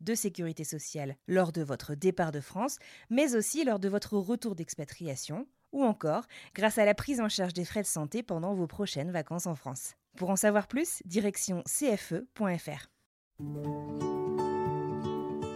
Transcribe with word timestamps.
de 0.00 0.14
sécurité 0.14 0.64
sociale 0.64 1.16
lors 1.28 1.52
de 1.52 1.62
votre 1.62 1.94
départ 1.94 2.32
de 2.32 2.40
France, 2.40 2.78
mais 3.10 3.34
aussi 3.34 3.64
lors 3.64 3.78
de 3.78 3.88
votre 3.88 4.16
retour 4.16 4.54
d'expatriation, 4.54 5.46
ou 5.72 5.84
encore 5.84 6.24
grâce 6.54 6.78
à 6.78 6.84
la 6.84 6.94
prise 6.94 7.20
en 7.20 7.28
charge 7.28 7.52
des 7.52 7.64
frais 7.64 7.82
de 7.82 7.86
santé 7.86 8.22
pendant 8.22 8.54
vos 8.54 8.66
prochaines 8.66 9.10
vacances 9.10 9.46
en 9.46 9.54
France. 9.54 9.94
Pour 10.16 10.30
en 10.30 10.36
savoir 10.36 10.66
plus, 10.66 11.02
direction 11.04 11.62
cfe.fr. 11.66 12.90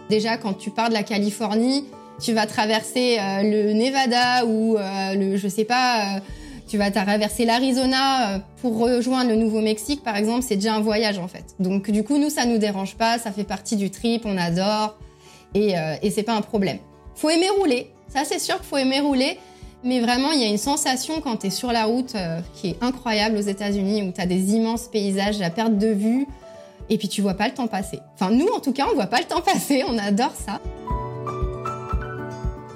Déjà, 0.09 0.37
quand 0.37 0.53
tu 0.53 0.71
pars 0.71 0.89
de 0.89 0.93
la 0.93 1.03
Californie, 1.03 1.85
tu 2.21 2.33
vas 2.33 2.45
traverser 2.45 3.17
euh, 3.19 3.41
le 3.43 3.73
Nevada 3.73 4.45
ou 4.45 4.77
euh, 4.77 5.15
le, 5.15 5.37
je 5.37 5.47
sais 5.47 5.65
pas, 5.65 6.17
euh, 6.17 6.19
tu 6.67 6.77
vas 6.77 6.91
traverser 6.91 7.45
l'Arizona 7.45 8.35
euh, 8.35 8.39
pour 8.61 8.77
rejoindre 8.77 9.29
le 9.29 9.35
Nouveau-Mexique, 9.35 10.03
par 10.03 10.15
exemple, 10.15 10.41
c'est 10.41 10.55
déjà 10.55 10.73
un 10.73 10.81
voyage 10.81 11.19
en 11.19 11.27
fait. 11.27 11.55
Donc 11.59 11.91
du 11.91 12.03
coup, 12.03 12.17
nous, 12.17 12.29
ça 12.29 12.45
nous 12.45 12.57
dérange 12.57 12.95
pas, 12.95 13.19
ça 13.19 13.31
fait 13.31 13.43
partie 13.43 13.75
du 13.75 13.89
trip, 13.89 14.23
on 14.25 14.37
adore 14.37 14.97
et, 15.53 15.77
euh, 15.77 15.95
c'est 16.09 16.23
pas 16.23 16.33
un 16.33 16.41
problème. 16.41 16.79
Faut 17.15 17.29
aimer 17.29 17.49
rouler, 17.49 17.91
ça 18.07 18.23
c'est 18.25 18.39
sûr 18.39 18.55
qu'il 18.57 18.65
faut 18.65 18.77
aimer 18.77 18.99
rouler. 18.99 19.37
Mais 19.83 19.99
vraiment, 19.99 20.31
il 20.31 20.41
y 20.41 20.43
a 20.43 20.47
une 20.47 20.57
sensation 20.57 21.21
quand 21.21 21.37
tu 21.37 21.47
es 21.47 21.49
sur 21.51 21.71
la 21.71 21.85
route 21.85 22.15
euh, 22.15 22.39
qui 22.55 22.69
est 22.69 22.77
incroyable 22.81 23.37
aux 23.37 23.41
États-Unis, 23.41 24.01
où 24.01 24.11
tu 24.11 24.19
as 24.19 24.25
des 24.25 24.55
immenses 24.55 24.87
paysages 24.87 25.39
à 25.41 25.51
perte 25.51 25.77
de 25.77 25.89
vue, 25.89 26.25
et 26.89 26.97
puis 26.97 27.07
tu 27.07 27.21
vois 27.21 27.35
pas 27.35 27.47
le 27.47 27.53
temps 27.53 27.67
passer. 27.67 27.99
Enfin, 28.15 28.31
nous, 28.31 28.47
en 28.47 28.59
tout 28.59 28.73
cas, 28.73 28.87
on 28.91 28.95
voit 28.95 29.05
pas 29.05 29.19
le 29.19 29.25
temps 29.25 29.41
passer, 29.41 29.83
on 29.87 29.97
adore 29.99 30.33
ça. 30.33 30.59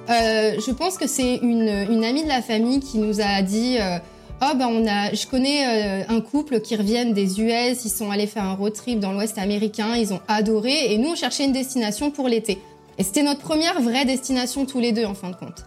Euh, 0.09 0.59
je 0.59 0.71
pense 0.71 0.97
que 0.97 1.07
c'est 1.07 1.35
une, 1.35 1.69
amie 2.03 2.23
de 2.23 2.27
la 2.27 2.41
famille 2.41 2.79
qui 2.79 2.97
nous 2.97 3.21
a 3.21 3.41
dit 3.41 3.77
euh, 3.79 3.99
Oh, 4.41 4.55
ben 4.55 4.67
on 4.67 4.87
a, 4.87 5.13
je 5.13 5.27
connais 5.27 6.01
euh, 6.01 6.03
un 6.07 6.21
couple 6.21 6.61
qui 6.61 6.75
reviennent 6.75 7.13
des 7.13 7.41
US, 7.41 7.85
ils 7.85 7.91
sont 7.91 8.09
allés 8.09 8.25
faire 8.25 8.45
un 8.45 8.53
road 8.53 8.73
trip 8.73 8.99
dans 8.99 9.11
l'Ouest 9.11 9.37
américain, 9.37 9.95
ils 9.95 10.13
ont 10.13 10.21
adoré, 10.27 10.93
et 10.93 10.97
nous, 10.97 11.09
on 11.09 11.15
cherchait 11.15 11.45
une 11.45 11.51
destination 11.51 12.09
pour 12.09 12.27
l'été. 12.27 12.57
Et 12.97 13.03
c'était 13.03 13.21
notre 13.21 13.41
première 13.41 13.81
vraie 13.81 14.05
destination 14.05 14.65
tous 14.65 14.79
les 14.79 14.93
deux, 14.93 15.05
en 15.05 15.13
fin 15.13 15.29
de 15.29 15.35
compte. 15.35 15.65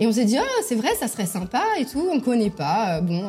Et 0.00 0.06
on 0.06 0.12
s'est 0.12 0.24
dit, 0.24 0.36
oh, 0.38 0.62
c'est 0.66 0.74
vrai, 0.74 0.90
ça 1.00 1.08
serait 1.08 1.26
sympa 1.26 1.62
et 1.78 1.84
tout, 1.84 2.06
on 2.12 2.20
connaît 2.20 2.50
pas, 2.50 3.00
bon, 3.00 3.24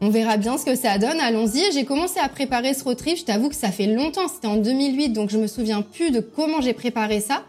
on 0.00 0.10
verra 0.10 0.36
bien 0.36 0.58
ce 0.58 0.64
que 0.64 0.74
ça 0.74 0.98
donne, 0.98 1.18
allons-y. 1.20 1.72
J'ai 1.72 1.84
commencé 1.84 2.20
à 2.20 2.28
préparer 2.28 2.74
ce 2.74 2.84
road 2.84 2.96
trip, 2.96 3.16
je 3.18 3.24
t'avoue 3.24 3.48
que 3.48 3.54
ça 3.54 3.70
fait 3.70 3.86
longtemps, 3.86 4.28
c'était 4.28 4.46
en 4.46 4.56
2008, 4.56 5.10
donc 5.10 5.30
je 5.30 5.38
me 5.38 5.46
souviens 5.46 5.82
plus 5.82 6.10
de 6.10 6.20
comment 6.20 6.60
j'ai 6.60 6.72
préparé 6.72 7.20
ça. 7.20 7.42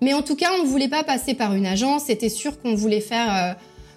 Mais 0.00 0.14
en 0.14 0.22
tout 0.22 0.36
cas, 0.36 0.48
on 0.58 0.62
ne 0.64 0.68
voulait 0.68 0.88
pas 0.88 1.04
passer 1.04 1.34
par 1.34 1.54
une 1.54 1.66
agence, 1.66 2.04
c'était 2.06 2.28
sûr 2.28 2.60
qu'on 2.60 2.74
voulait 2.74 3.00
faire, 3.00 3.34
euh, 3.34 3.52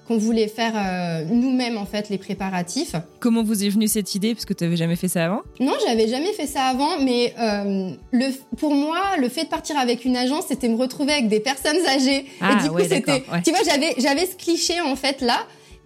qu'on 0.07 0.17
voulait 0.17 0.47
faire 0.47 0.73
euh, 0.75 1.23
nous-mêmes, 1.29 1.77
en 1.77 1.85
fait, 1.85 2.09
les 2.09 2.17
préparatifs. 2.17 2.95
Comment 3.19 3.43
vous 3.43 3.63
est 3.63 3.69
venue 3.69 3.87
cette 3.87 4.15
idée? 4.15 4.33
Parce 4.33 4.45
que 4.45 4.53
tu 4.53 4.63
n'avais 4.63 4.77
jamais 4.77 4.95
fait 4.95 5.07
ça 5.07 5.25
avant? 5.25 5.41
Non, 5.59 5.73
j'avais 5.85 6.07
jamais 6.07 6.33
fait 6.33 6.47
ça 6.47 6.63
avant, 6.63 6.99
mais 6.99 7.35
euh, 7.39 7.91
le, 8.11 8.31
pour 8.57 8.73
moi, 8.73 8.99
le 9.19 9.29
fait 9.29 9.43
de 9.43 9.49
partir 9.49 9.77
avec 9.77 10.03
une 10.03 10.17
agence, 10.17 10.45
c'était 10.47 10.69
me 10.69 10.75
retrouver 10.75 11.13
avec 11.13 11.27
des 11.27 11.39
personnes 11.39 11.77
âgées. 11.87 12.25
Ah, 12.41 12.53
et 12.53 12.63
du 12.63 12.69
coup, 12.69 12.75
ouais, 12.75 12.83
c'était, 12.83 13.01
d'accord, 13.01 13.33
ouais. 13.33 13.41
tu 13.43 13.51
vois, 13.51 13.61
j'avais, 13.63 13.93
j'avais 13.99 14.25
ce 14.25 14.35
cliché 14.35 14.81
en 14.81 14.95
fait 14.95 15.21
là. 15.21 15.37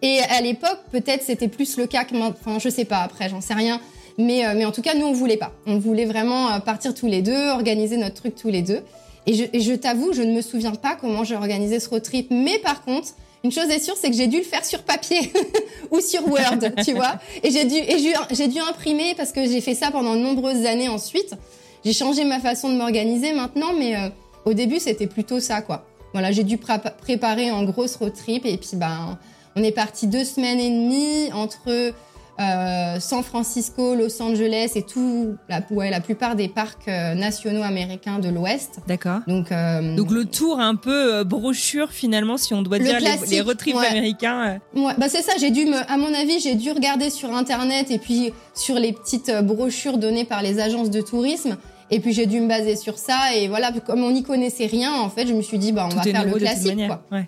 Et 0.02 0.20
à 0.30 0.40
l'époque, 0.42 0.80
peut-être 0.92 1.24
c'était 1.24 1.47
plus 1.47 1.78
le 1.78 1.88
cas 1.88 2.06
que 2.06 2.14
maintenant. 2.14 2.36
Enfin, 2.40 2.59
je 2.59 2.70
sais 2.70 2.86
pas. 2.86 3.00
Après, 3.00 3.28
j'en 3.28 3.42
sais 3.42 3.53
rien. 3.53 3.82
Mais, 4.18 4.46
euh, 4.46 4.53
mais 4.56 4.64
en 4.64 4.72
tout 4.72 4.82
cas, 4.82 4.94
nous, 4.94 5.06
on 5.06 5.14
voulait 5.14 5.38
pas. 5.38 5.52
On 5.68 5.78
voulait 5.78 6.06
vraiment 6.06 6.58
partir 6.62 6.94
tous 6.94 7.08
les 7.08 7.22
deux, 7.22 7.50
organiser 7.50 7.97
notre 7.97 8.16
truc 8.16 8.36
tous 8.36 8.50
les 8.50 8.62
deux. 8.62 8.80
Et 9.28 9.34
je, 9.34 9.59
je 9.59 9.74
t'avoue, 9.74 10.13
je 10.13 10.22
ne 10.22 10.34
me 10.34 10.41
souviens 10.41 10.74
pas 10.75 10.96
comment 11.00 11.24
j'ai 11.24 11.36
organisé 11.36 11.80
ce 11.80 11.90
road 11.90 12.03
trip. 12.03 12.28
Mais 12.31 12.59
par 12.59 12.84
contre, 12.84 13.09
une 13.44 13.52
chose 13.52 13.69
est 13.69 13.80
sûre, 13.80 13.96
c'est 14.00 14.09
que 14.09 14.16
j'ai 14.16 14.28
dû 14.28 14.38
le 14.38 14.44
faire 14.44 14.66
sur 14.66 14.84
papier 14.84 15.31
ou 15.91 16.00
sur 16.02 16.28
Word, 16.28 16.59
tu 16.84 16.94
vois. 16.94 17.19
Et 17.44 17.52
j'ai 17.52 17.66
dû, 17.66 17.75
et 17.75 17.97
j'ai, 18.31 18.47
dû 18.47 18.59
imprimer 18.59 19.14
parce 19.16 19.31
que 19.31 19.46
j'ai 19.47 19.62
fait 19.62 19.75
ça 19.75 19.91
pendant 19.91 20.16
de 20.16 20.19
nombreuses 20.19 20.66
années 20.66 20.90
ensuite. 20.90 21.34
J'ai 21.84 21.94
changé 21.94 22.24
ma 22.24 22.40
façon 22.40 22.69
de 22.69 22.75
m'organiser 22.75 23.34
maintenant, 23.34 23.74
mais 23.78 23.96
euh, 23.96 24.09
au 24.46 24.53
début, 24.53 24.80
c'était 24.80 25.06
plutôt 25.08 25.40
ça, 25.40 25.62
quoi. 25.62 25.85
Voilà, 26.14 26.31
j'ai 26.31 26.44
dû 26.44 26.58
pré- 26.58 26.80
préparer 27.02 27.52
en 27.52 27.64
grosse 27.64 27.97
road 27.97 28.14
trip 28.14 28.46
et 28.46 28.58
puis 28.58 28.72
ben, 28.75 29.18
on 29.56 29.64
est 29.64 29.72
parti 29.72 30.08
deux 30.08 30.24
semaines 30.25 30.59
et 30.59 30.69
demie 30.69 31.31
entre 31.34 31.94
euh, 32.40 33.00
San 33.00 33.23
Francisco, 33.23 33.96
Los 33.96 34.22
Angeles 34.22 34.72
et 34.75 34.84
tout, 34.84 35.35
la, 35.50 35.62
ouais, 35.72 35.90
la 35.90 36.01
plupart 36.01 36.35
des 36.35 36.47
parcs 36.50 36.88
euh, 36.88 37.13
nationaux 37.13 37.63
américains 37.63 38.19
de 38.19 38.29
l'Ouest. 38.29 38.79
D'accord. 38.88 39.19
Donc, 39.28 39.51
euh, 39.51 39.96
Donc 39.96 40.12
le 40.12 40.25
tour 40.25 40.59
un 40.59 40.75
peu 40.75 41.16
euh, 41.16 41.23
brochure 41.23 41.91
finalement, 41.91 42.38
si 42.38 42.53
on 42.53 42.62
doit 42.62 42.78
Le 42.78 42.85
dire 42.85 43.00
les, 43.00 43.28
les 43.28 43.41
road 43.41 43.57
trips 43.57 43.75
ouais. 43.75 43.88
américains. 43.88 44.59
euh. 44.75 44.79
Ouais, 44.81 44.94
bah 44.97 45.07
c'est 45.09 45.22
ça, 45.22 45.34
j'ai 45.40 45.51
dû 45.51 45.66
me, 45.66 45.78
à 45.91 45.97
mon 45.97 46.13
avis, 46.13 46.40
j'ai 46.40 46.56
dû 46.56 46.72
regarder 46.72 47.09
sur 47.09 47.34
internet 47.34 47.91
et 47.91 48.00
puis 48.00 48.34
sur 48.53 48.75
les 48.75 48.91
petites 48.94 49.31
brochures 49.44 49.97
données 49.97 50.25
par 50.25 50.41
les 50.41 50.59
agences 50.59 50.90
de 50.90 51.02
tourisme. 51.02 51.57
Et 51.91 52.00
puis 52.00 52.13
j'ai 52.13 52.25
dû 52.25 52.41
me 52.41 52.47
baser 52.47 52.75
sur 52.75 52.97
ça 52.97 53.35
et 53.35 53.47
voilà, 53.47 53.72
comme 53.85 54.03
on 54.03 54.09
n'y 54.09 54.23
connaissait 54.23 54.66
rien, 54.66 54.91
en 54.96 55.09
fait, 55.09 55.28
je 55.28 55.34
me 55.34 55.44
suis 55.44 55.59
dit 55.59 55.72
bah 55.72 55.84
on 55.85 55.90
Tout 55.90 55.97
va 55.97 56.02
faire 56.03 56.25
le 56.25 56.34
classique 56.34 56.88
quoi. 56.88 57.03
Ouais. 57.12 57.28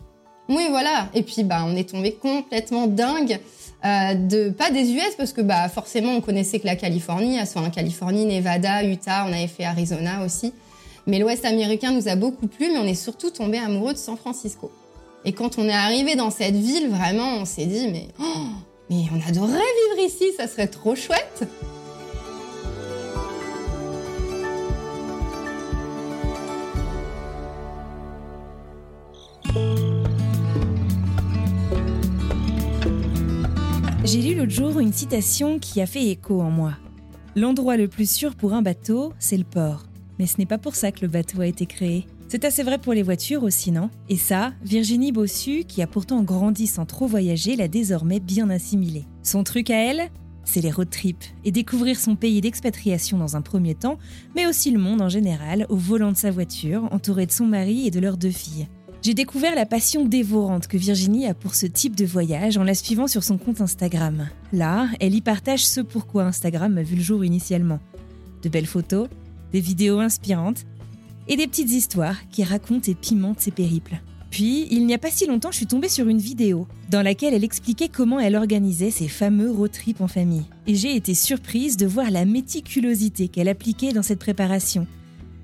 Oui, 0.50 0.68
voilà. 0.69 1.09
Et 1.13 1.24
puis 1.24 1.44
bah 1.44 1.63
on 1.66 1.75
est 1.75 1.90
tombé 1.90 2.13
complètement 2.13 2.88
dingue 2.88 3.40
euh, 3.85 4.13
de 4.16 4.50
pas 4.50 4.72
des 4.72 4.91
US 4.91 5.16
parce 5.18 5.34
que 5.34 5.41
bah 5.41 5.69
forcément 5.69 6.13
on 6.13 6.22
connaissait 6.22 6.59
que 6.59 6.66
la 6.66 6.75
Californie, 6.75 7.38
soit 7.46 7.62
en 7.62 7.69
Californie, 7.69 8.25
Nevada, 8.25 8.84
Utah, 8.84 9.25
on 9.28 9.34
avait 9.34 9.47
fait 9.47 9.66
Arizona 9.66 10.24
aussi. 10.25 10.53
Mais 11.06 11.19
l'Ouest 11.19 11.46
américain 11.46 11.91
nous 11.91 12.07
a 12.07 12.16
beaucoup 12.16 12.47
plu, 12.47 12.69
mais 12.72 12.80
on 12.80 12.86
est 12.86 12.96
surtout 12.96 13.30
tombé 13.30 13.57
amoureux 13.57 13.94
de 13.94 13.97
San 13.97 14.18
Francisco. 14.18 14.72
Et 15.25 15.31
quand 15.31 15.57
on 15.57 15.68
est 15.68 15.74
arrivé 15.74 16.16
dans 16.16 16.31
cette 16.31 16.56
ville, 16.56 16.90
vraiment, 16.90 17.38
on 17.40 17.46
s'est 17.46 17.66
dit 17.66 17.88
mais 17.91 18.07
oh, 18.19 18.47
mais 18.90 19.03
on 19.13 19.30
adorerait 19.30 19.53
vivre 19.53 20.07
ici, 20.07 20.25
ça 20.38 20.47
serait 20.47 20.68
trop 20.68 20.96
chouette. 20.96 21.47
J'ai 34.07 34.22
lu 34.22 34.35
l'autre 34.35 34.51
jour 34.51 34.79
une 34.79 34.94
citation 34.94 35.59
qui 35.59 35.81
a 35.81 35.85
fait 35.85 36.06
écho 36.07 36.40
en 36.40 36.50
moi. 36.50 36.75
L'endroit 37.35 37.75
le 37.75 37.90
plus 37.90 38.09
sûr 38.09 38.35
pour 38.35 38.53
un 38.53 38.62
bateau, 38.62 39.12
c'est 39.19 39.35
le 39.35 39.44
port. 39.44 39.84
Mais 40.18 40.28
ce 40.28 40.38
n'est 40.38 40.45
pas 40.45 40.57
pour 40.57 40.75
ça 40.75 40.94
que 40.94 41.01
le 41.01 41.09
bateau 41.09 41.41
a 41.41 41.45
été 41.45 41.66
créé. 41.66 42.07
C'est 42.29 42.45
assez 42.45 42.63
vrai 42.63 42.78
pour 42.78 42.94
les 42.94 43.03
voitures 43.03 43.44
aussi, 43.44 43.69
non? 43.69 43.90
Et 44.07 44.16
ça, 44.16 44.53
Virginie 44.63 45.12
Bossu, 45.12 45.66
qui 45.66 45.81
a 45.81 45.88
pourtant 45.88 46.23
grandi 46.23 46.68
sans 46.68 46.85
trop 46.85 47.06
voyager, 47.06 47.57
l'a 47.57 47.68
désormais 47.68 48.21
bien 48.21 48.50
assimilé. 48.50 49.04
Son 49.24 49.44
truc 49.44 49.69
à 49.69 49.77
elle 49.77 50.09
c'est 50.45 50.62
les 50.62 50.71
road 50.71 50.89
trips 50.89 51.25
et 51.44 51.51
découvrir 51.51 52.00
son 52.00 52.15
pays 52.15 52.39
d'expatriation 52.39 53.18
dans 53.18 53.36
un 53.36 53.42
premier 53.42 53.75
temps, 53.75 53.98
mais 54.33 54.48
aussi 54.48 54.71
le 54.71 54.80
monde 54.80 55.01
en 55.01 55.09
général 55.09 55.65
au 55.68 55.75
volant 55.75 56.13
de 56.13 56.18
sa 56.18 56.31
voiture, 56.31 56.88
entourée 56.92 57.25
de 57.25 57.33
son 57.33 57.45
mari 57.45 57.86
et 57.86 57.92
de 57.92 58.00
leurs 58.00 58.15
deux 58.15 58.31
filles. 58.31 58.68
J'ai 59.07 59.13
découvert 59.13 59.56
la 59.56 59.65
passion 59.65 60.04
dévorante 60.04 60.68
que 60.68 60.75
Virginie 60.75 61.27
a 61.27 61.33
pour 61.33 61.56
ce 61.56 61.65
type 61.65 61.95
de 61.95 62.06
voyage 62.06 62.57
en 62.57 62.65
la 62.65 62.74
suivant 62.74 63.07
sur 63.07 63.24
son 63.24 63.38
compte 63.38 63.62
Instagram. 63.62 64.27
Là, 64.51 64.89
elle 65.00 65.15
y 65.15 65.21
partage 65.21 65.65
ce 65.65 65.80
pourquoi 65.80 66.25
Instagram 66.25 66.77
a 66.77 66.83
vu 66.83 66.98
le 66.98 67.01
jour 67.01 67.24
initialement. 67.24 67.80
De 68.44 68.50
belles 68.50 68.65
photos, 68.65 69.07
des 69.54 69.62
vidéos 69.62 70.00
inspirantes 70.00 70.65
et 71.30 71.38
des 71.38 71.48
petites 71.48 71.71
histoires 71.71 72.18
qui 72.31 72.44
racontent 72.44 72.92
et 72.92 72.95
pimentent 72.95 73.39
ses 73.39 73.51
périples. 73.51 74.01
Puis, 74.30 74.68
il 74.71 74.86
n'y 74.86 74.94
a 74.94 74.98
pas 74.98 75.09
si 75.09 75.25
longtemps, 75.25 75.51
je 75.51 75.57
suis 75.57 75.68
tombée 75.68 75.88
sur 75.88 76.09
une 76.09 76.19
vidéo 76.19 76.68
dans 76.89 77.01
laquelle 77.01 77.33
elle 77.33 77.45
expliquait 77.45 77.88
comment 77.88 78.19
elle 78.19 78.36
organisait 78.36 78.92
ses 78.92 79.07
fameux 79.07 79.50
road 79.50 79.71
trips 79.71 80.01
en 80.01 80.09
famille. 80.09 80.44
Et 80.68 80.75
j'ai 80.75 80.98
été 80.98 81.13
surprise 81.13 81.77
de 81.77 81.88
voir 81.88 82.12
la 82.12 82.25
méticulosité 82.25 83.30
qu'elle 83.30 83.48
appliquait 83.48 83.94
dans 83.94 84.04
cette 84.04 84.19
préparation. 84.19 84.86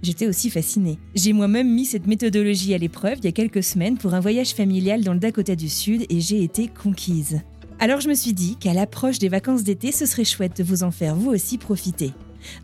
J'étais 0.03 0.27
aussi 0.27 0.51
fascinée. 0.51 0.99
J'ai 1.15 1.33
moi-même 1.33 1.73
mis 1.73 1.85
cette 1.85 2.05
méthodologie 2.05 2.75
à 2.75 2.77
l'épreuve 2.77 3.17
il 3.19 3.25
y 3.25 3.29
a 3.29 3.31
quelques 3.31 3.63
semaines 3.63 3.97
pour 3.97 4.13
un 4.13 4.19
voyage 4.19 4.53
familial 4.53 5.03
dans 5.03 5.13
le 5.13 5.19
Dakota 5.19 5.55
du 5.55 5.69
Sud 5.69 6.05
et 6.09 6.19
j'ai 6.19 6.43
été 6.43 6.67
conquise. 6.67 7.41
Alors 7.79 8.01
je 8.01 8.09
me 8.09 8.13
suis 8.13 8.33
dit 8.33 8.55
qu'à 8.57 8.73
l'approche 8.73 9.17
des 9.17 9.29
vacances 9.29 9.63
d'été, 9.63 9.91
ce 9.91 10.05
serait 10.05 10.25
chouette 10.25 10.57
de 10.57 10.63
vous 10.63 10.83
en 10.83 10.91
faire 10.91 11.15
vous 11.15 11.31
aussi 11.31 11.57
profiter. 11.57 12.11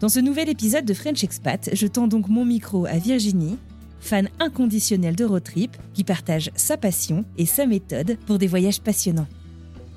Dans 0.02 0.10
ce 0.10 0.20
nouvel 0.20 0.50
épisode 0.50 0.86
de 0.86 0.94
French 0.94 1.24
Expat, 1.24 1.70
je 1.74 1.88
tends 1.88 2.08
donc 2.08 2.28
mon 2.28 2.46
micro 2.46 2.86
à 2.86 2.98
Virginie, 2.98 3.58
fan 4.00 4.30
inconditionnelle 4.40 5.16
de 5.16 5.26
road 5.26 5.44
trip, 5.44 5.76
qui 5.94 6.04
partage 6.04 6.52
sa 6.56 6.78
passion 6.78 7.26
et 7.38 7.46
sa 7.46 7.66
méthode 7.66 8.18
pour 8.26 8.38
des 8.38 8.48
voyages 8.48 8.82
passionnants. 8.82 9.28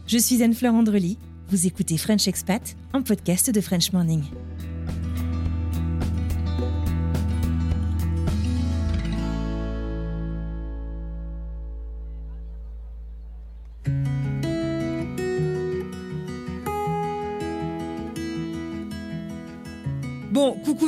Je 0.07 0.19
suis 0.19 0.43
Anne-Fleur 0.43 0.75
Andrely, 0.75 1.19
vous 1.49 1.67
écoutez 1.67 1.99
French 1.99 2.27
Expat, 2.29 2.77
un 2.93 3.03
podcast 3.03 3.51
de 3.51 3.61
French 3.61 3.93
Morning. 3.93 4.23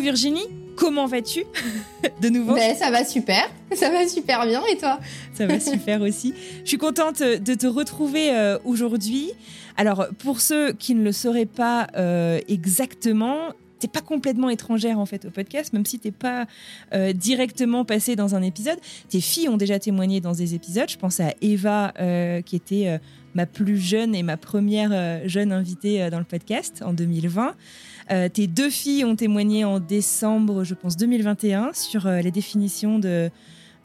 Virginie, 0.05 0.47
comment 0.77 1.07
vas-tu 1.07 1.45
De 2.21 2.29
nouveau 2.29 2.57
ben, 2.57 2.77
Ça 2.77 2.91
va 2.91 3.07
super, 3.07 3.51
ça 3.75 3.89
va 3.89 4.07
super 4.07 4.45
bien 4.45 4.63
et 4.71 4.77
toi 4.77 5.01
Ça 5.33 5.47
va 5.47 5.59
super 5.73 6.03
aussi. 6.03 6.35
Je 6.63 6.69
suis 6.69 6.77
contente 6.77 7.23
de 7.23 7.55
te 7.55 7.67
retrouver 7.67 8.31
euh, 8.31 8.59
aujourd'hui. 8.67 9.31
Alors, 9.79 10.09
pour 10.19 10.43
ceux 10.43 10.75
qui 10.75 10.95
ne 10.95 11.03
le 11.03 11.13
sauraient 11.13 11.47
pas 11.47 11.87
euh, 11.97 12.39
exactement, 12.49 13.55
pas 13.89 14.01
complètement 14.01 14.51
étrangère 14.51 14.99
en 14.99 15.07
fait 15.07 15.25
au 15.25 15.31
podcast, 15.31 15.73
même 15.73 15.87
si 15.87 15.99
t'es 15.99 16.11
pas 16.11 16.47
euh, 16.93 17.13
directement 17.13 17.85
passée 17.85 18.17
dans 18.17 18.35
un 18.35 18.43
épisode. 18.43 18.79
Tes 19.09 19.21
filles 19.21 19.49
ont 19.49 19.57
déjà 19.57 19.79
témoigné 19.79 20.21
dans 20.21 20.33
des 20.33 20.55
épisodes. 20.55 20.89
Je 20.89 20.97
pense 20.97 21.21
à 21.21 21.33
Eva, 21.41 21.93
qui 22.45 22.57
était 22.57 23.01
ma 23.35 23.47
plus 23.47 23.79
jeune 23.79 24.15
et 24.15 24.23
ma 24.23 24.37
première 24.37 25.27
jeune 25.29 25.53
invitée 25.53 26.09
dans 26.11 26.19
le 26.19 26.25
podcast 26.25 26.83
en 26.85 26.93
2020. 26.93 27.55
Euh, 28.11 28.29
tes 28.29 28.47
deux 28.47 28.71
filles 28.71 29.05
ont 29.05 29.17
témoigné 29.17 29.65
en 29.65 29.81
décembre, 29.81 30.65
je 30.65 30.75
pense, 30.75 30.97
2021 30.97 31.73
sur 31.73 32.07
euh, 32.07 32.21
les 32.21 32.31
définitions 32.31 32.99
de 32.99 33.31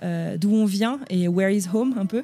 euh, 0.04 0.38
d'où 0.38 0.54
on 0.54 0.66
vient 0.66 1.00
et 1.10 1.28
where 1.28 1.51
is 1.51 1.66
home 1.74 1.96
un 1.98 2.06
peu. 2.06 2.24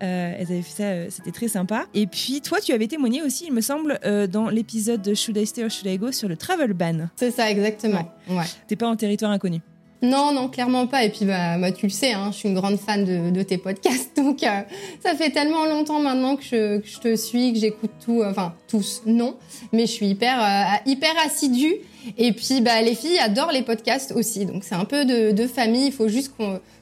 elles 0.00 0.46
avaient 0.46 0.62
fait 0.62 0.82
ça, 0.82 1.10
c'était 1.10 1.32
très 1.32 1.48
sympa. 1.48 1.86
Et 1.94 2.06
puis 2.06 2.40
toi, 2.40 2.60
tu 2.60 2.72
avais 2.72 2.86
témoigné 2.86 3.22
aussi, 3.22 3.46
il 3.48 3.52
me 3.52 3.60
semble, 3.60 3.98
dans 4.30 4.48
l'épisode 4.48 5.02
de 5.02 5.14
Should 5.14 5.36
I 5.36 5.46
Stay 5.46 5.64
or 5.64 5.70
Should 5.70 5.86
I 5.86 5.98
Go 5.98 6.12
sur 6.12 6.28
le 6.28 6.36
travel 6.36 6.72
ban. 6.72 7.08
C'est 7.16 7.30
ça, 7.30 7.50
exactement. 7.50 8.12
Ouais. 8.28 8.44
T'es 8.68 8.76
pas 8.76 8.88
en 8.88 8.96
territoire 8.96 9.30
inconnu. 9.30 9.60
Non, 10.02 10.32
non, 10.32 10.48
clairement 10.48 10.86
pas. 10.86 11.04
Et 11.04 11.10
puis, 11.10 11.24
bah, 11.24 11.58
bah 11.58 11.72
tu 11.72 11.86
le 11.86 11.90
sais, 11.90 12.12
hein, 12.12 12.30
je 12.30 12.38
suis 12.38 12.48
une 12.48 12.54
grande 12.54 12.78
fan 12.78 13.32
de, 13.32 13.42
tes 13.42 13.58
podcasts. 13.58 14.16
Donc, 14.16 14.42
euh, 14.42 14.60
ça 15.02 15.14
fait 15.14 15.30
tellement 15.30 15.66
longtemps 15.66 16.00
maintenant 16.00 16.36
que 16.36 16.44
je, 16.44 16.98
te 17.00 17.16
suis, 17.16 17.52
que 17.52 17.58
j'écoute 17.58 17.90
tout. 18.04 18.22
Euh, 18.22 18.30
enfin, 18.30 18.54
tous, 18.68 19.02
non. 19.06 19.36
Mais 19.72 19.86
je 19.86 19.92
suis 19.92 20.06
hyper, 20.06 20.40
euh, 20.40 20.90
hyper 20.90 21.12
assidue. 21.24 21.76
Et 22.18 22.32
puis, 22.32 22.60
bah, 22.60 22.82
les 22.82 22.94
filles 22.94 23.18
adorent 23.18 23.52
les 23.52 23.62
podcasts 23.62 24.12
aussi. 24.12 24.44
Donc, 24.46 24.64
c'est 24.64 24.74
un 24.74 24.84
peu 24.84 25.04
de, 25.04 25.46
famille. 25.46 25.86
Il 25.86 25.92
faut 25.92 26.08
juste 26.08 26.32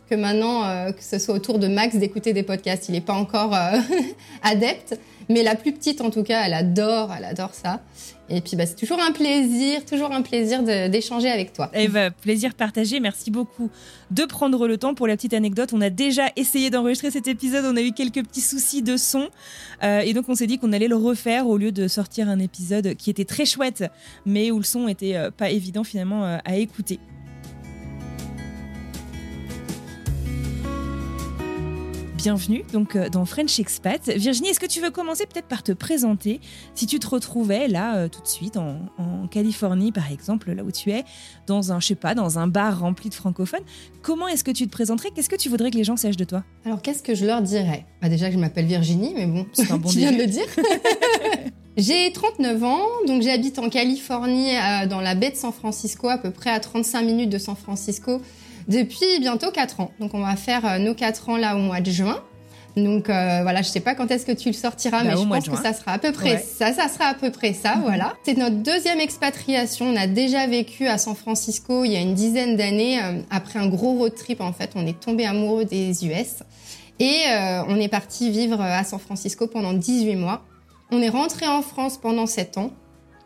que 0.09 0.15
maintenant, 0.15 0.93
que 0.93 1.03
ce 1.03 1.19
soit 1.19 1.35
autour 1.35 1.59
de 1.59 1.69
Max 1.69 1.97
d'écouter 1.97 2.33
des 2.33 2.43
podcasts. 2.43 2.89
Il 2.89 2.93
n'est 2.93 3.01
pas 3.01 3.15
encore 3.15 3.55
adepte. 4.43 4.99
Mais 5.29 5.43
la 5.43 5.55
plus 5.55 5.73
petite, 5.73 6.01
en 6.01 6.11
tout 6.11 6.23
cas, 6.23 6.43
elle 6.45 6.55
adore, 6.55 7.13
elle 7.17 7.25
adore 7.25 7.55
ça. 7.55 7.81
Et 8.31 8.41
puis, 8.41 8.57
bah, 8.57 8.65
c'est 8.67 8.77
toujours 8.77 9.01
un 9.01 9.13
plaisir, 9.13 9.85
toujours 9.85 10.13
un 10.13 10.23
plaisir 10.23 10.63
d'échanger 10.63 11.31
avec 11.31 11.53
toi. 11.53 11.71
Eh 11.75 11.89
bah, 11.89 12.11
plaisir 12.11 12.55
partagé. 12.55 13.01
Merci 13.01 13.31
beaucoup 13.31 13.71
de 14.11 14.25
prendre 14.25 14.67
le 14.67 14.79
temps. 14.79 14.95
Pour 14.95 15.07
la 15.07 15.17
petite 15.17 15.35
anecdote, 15.35 15.73
on 15.73 15.81
a 15.81 15.91
déjà 15.91 16.31
essayé 16.37 16.71
d'enregistrer 16.71 17.11
cet 17.11 17.29
épisode. 17.29 17.65
On 17.67 17.77
a 17.77 17.83
eu 17.83 17.93
quelques 17.93 18.25
petits 18.25 18.41
soucis 18.41 18.83
de 18.83 18.97
son. 18.97 19.29
Euh, 19.83 20.01
et 20.01 20.15
donc, 20.15 20.29
on 20.29 20.35
s'est 20.35 20.47
dit 20.47 20.59
qu'on 20.59 20.73
allait 20.73 20.89
le 20.89 20.97
refaire 20.97 21.47
au 21.47 21.59
lieu 21.59 21.73
de 21.73 21.87
sortir 21.89 22.29
un 22.29 22.39
épisode 22.39 22.95
qui 22.95 23.11
était 23.11 23.27
très 23.27 23.45
chouette, 23.45 23.85
mais 24.25 24.51
où 24.51 24.59
le 24.59 24.65
son 24.65 24.89
était 24.89 25.17
euh, 25.17 25.31
pas 25.31 25.51
évident 25.51 25.85
finalement 25.85 26.25
euh, 26.25 26.39
à 26.45 26.57
écouter. 26.57 26.99
Bienvenue 32.25 32.65
donc 32.73 32.97
euh, 32.97 33.11
dans 33.11 33.27
French 33.27 33.61
Expat. 33.61 34.09
Virginie, 34.09 34.49
est-ce 34.49 34.59
que 34.59 34.65
tu 34.65 34.81
veux 34.81 34.91
commencer 34.91 35.27
peut-être 35.27 35.47
par 35.47 35.63
te 35.63 35.73
présenter? 35.73 36.41
Si 36.75 36.87
tu 36.87 36.99
te 36.99 37.07
retrouvais 37.07 37.69
là 37.69 37.97
euh, 37.97 38.09
tout 38.09 38.23
de 38.23 38.27
suite 38.27 38.57
en, 38.57 38.79
Californie 39.31 39.93
par 39.93 40.11
exemple, 40.11 40.51
là 40.53 40.65
où 40.65 40.71
tu 40.71 40.91
es, 40.91 41.05
dans 41.47 41.73
un 41.73 41.81
je 41.81 41.89
sais 41.89 41.95
pas, 41.95 42.15
dans 42.15 42.39
un 42.39 42.47
bar 42.47 42.81
rempli 42.81 43.11
de 43.11 43.15
francophones, 43.15 43.65
comment 44.01 44.27
est-ce 44.27 44.43
que 44.43 44.53
tu 44.53 44.65
te 44.67 44.73
présenterais? 44.73 45.11
Qu'est-ce 45.15 45.29
que 45.29 45.37
tu 45.37 45.51
voudrais 45.51 45.71
que 45.71 45.77
les 45.77 45.85
gens 45.85 45.99
sachent 45.99 46.17
de 46.17 46.25
toi? 46.25 46.45
Alors 46.65 46.81
qu'est-ce 46.81 47.03
que 47.03 47.15
je 47.15 47.27
leur 47.27 47.43
dirais? 47.43 47.85
Bah, 48.01 48.09
déjà 48.09 48.29
que 48.29 48.35
je 48.35 48.39
m'appelle 48.39 48.65
Virginie, 48.67 49.13
mais 49.15 49.27
bon, 49.27 49.45
c'est 49.53 49.71
un 49.71 49.77
bon 49.79 49.91
tu 49.91 49.99
viens 49.99 50.13
de 50.13 50.17
le 50.17 50.27
dire. 50.27 50.47
J'ai 51.77 52.11
39 52.11 52.63
ans, 52.63 52.87
donc 53.07 53.21
j'habite 53.21 53.59
en 53.59 53.69
Californie, 53.69 54.57
euh, 54.57 54.87
dans 54.87 55.01
la 55.01 55.15
baie 55.15 55.31
de 55.31 55.37
San 55.37 55.53
Francisco, 55.53 56.09
à 56.09 56.17
peu 56.17 56.31
près 56.31 56.51
à 56.51 56.61
35 56.61 57.03
minutes 57.03 57.31
de 57.31 57.39
San 57.39 57.57
Francisco 57.57 58.23
depuis 58.69 59.21
bientôt 59.21 59.51
4 59.51 59.81
ans. 59.81 59.91
Donc 60.01 60.15
on 60.15 60.21
va 60.21 60.37
faire 60.37 60.65
euh, 60.65 60.79
nos 60.79 60.95
4 60.95 61.29
ans 61.31 61.37
là 61.37 61.57
au 61.57 61.61
mois 61.61 61.81
de 61.81 61.91
juin. 61.91 62.23
Donc 62.77 63.09
euh, 63.09 63.41
voilà, 63.43 63.63
je 63.63 63.69
sais 63.69 63.81
pas 63.81 63.95
quand 63.95 64.11
est-ce 64.11 64.27
que 64.27 64.33
tu 64.33 64.49
le 64.49 64.55
sortiras, 64.55 65.05
bah, 65.05 65.11
mais 65.11 65.17
je 65.17 65.29
pense 65.29 65.49
que 65.49 65.63
ça 65.63 65.73
sera 65.73 65.93
à 65.93 65.99
peu 65.99 66.11
près 66.11 66.39
ça. 66.39 66.73
Ça 66.73 66.89
sera 66.89 67.05
à 67.07 67.15
peu 67.15 67.31
près 67.31 67.53
ça, 67.53 67.77
mhm. 67.77 67.83
voilà. 67.83 68.15
C'est 68.25 68.37
notre 68.37 68.57
deuxième 68.57 68.99
expatriation. 68.99 69.87
On 69.87 69.97
a 69.97 70.09
déjà 70.09 70.47
vécu 70.49 70.89
à 70.89 70.99
San 70.99 71.15
Francisco 71.15 71.85
il 71.85 71.93
y 71.93 71.97
a 71.97 72.01
une 72.01 72.15
dizaine 72.15 72.57
d'années. 72.57 73.01
Euh, 73.01 73.21
après 73.31 73.61
un 73.61 73.69
gros 73.69 73.93
road 73.93 74.15
trip, 74.15 74.41
en 74.41 74.53
fait, 74.53 74.73
on 74.75 74.87
est 74.87 74.99
tombé 74.99 75.25
amoureux 75.25 75.65
des 75.65 76.07
US 76.07 76.43
et 77.01 77.25
on 77.69 77.81
est 77.81 77.89
parti 77.89 78.31
vivre 78.31 78.61
à 78.61 78.85
San 78.85 79.01
Francisco 79.01 79.49
pendant 79.49 79.73
18 79.73 80.15
mois. 80.15 80.45
On 80.93 81.03
est 81.03 81.09
rentré 81.09 81.47
en 81.47 81.61
France 81.61 81.99
pendant 81.99 82.27
7 82.27 82.59
ans. 82.59 82.71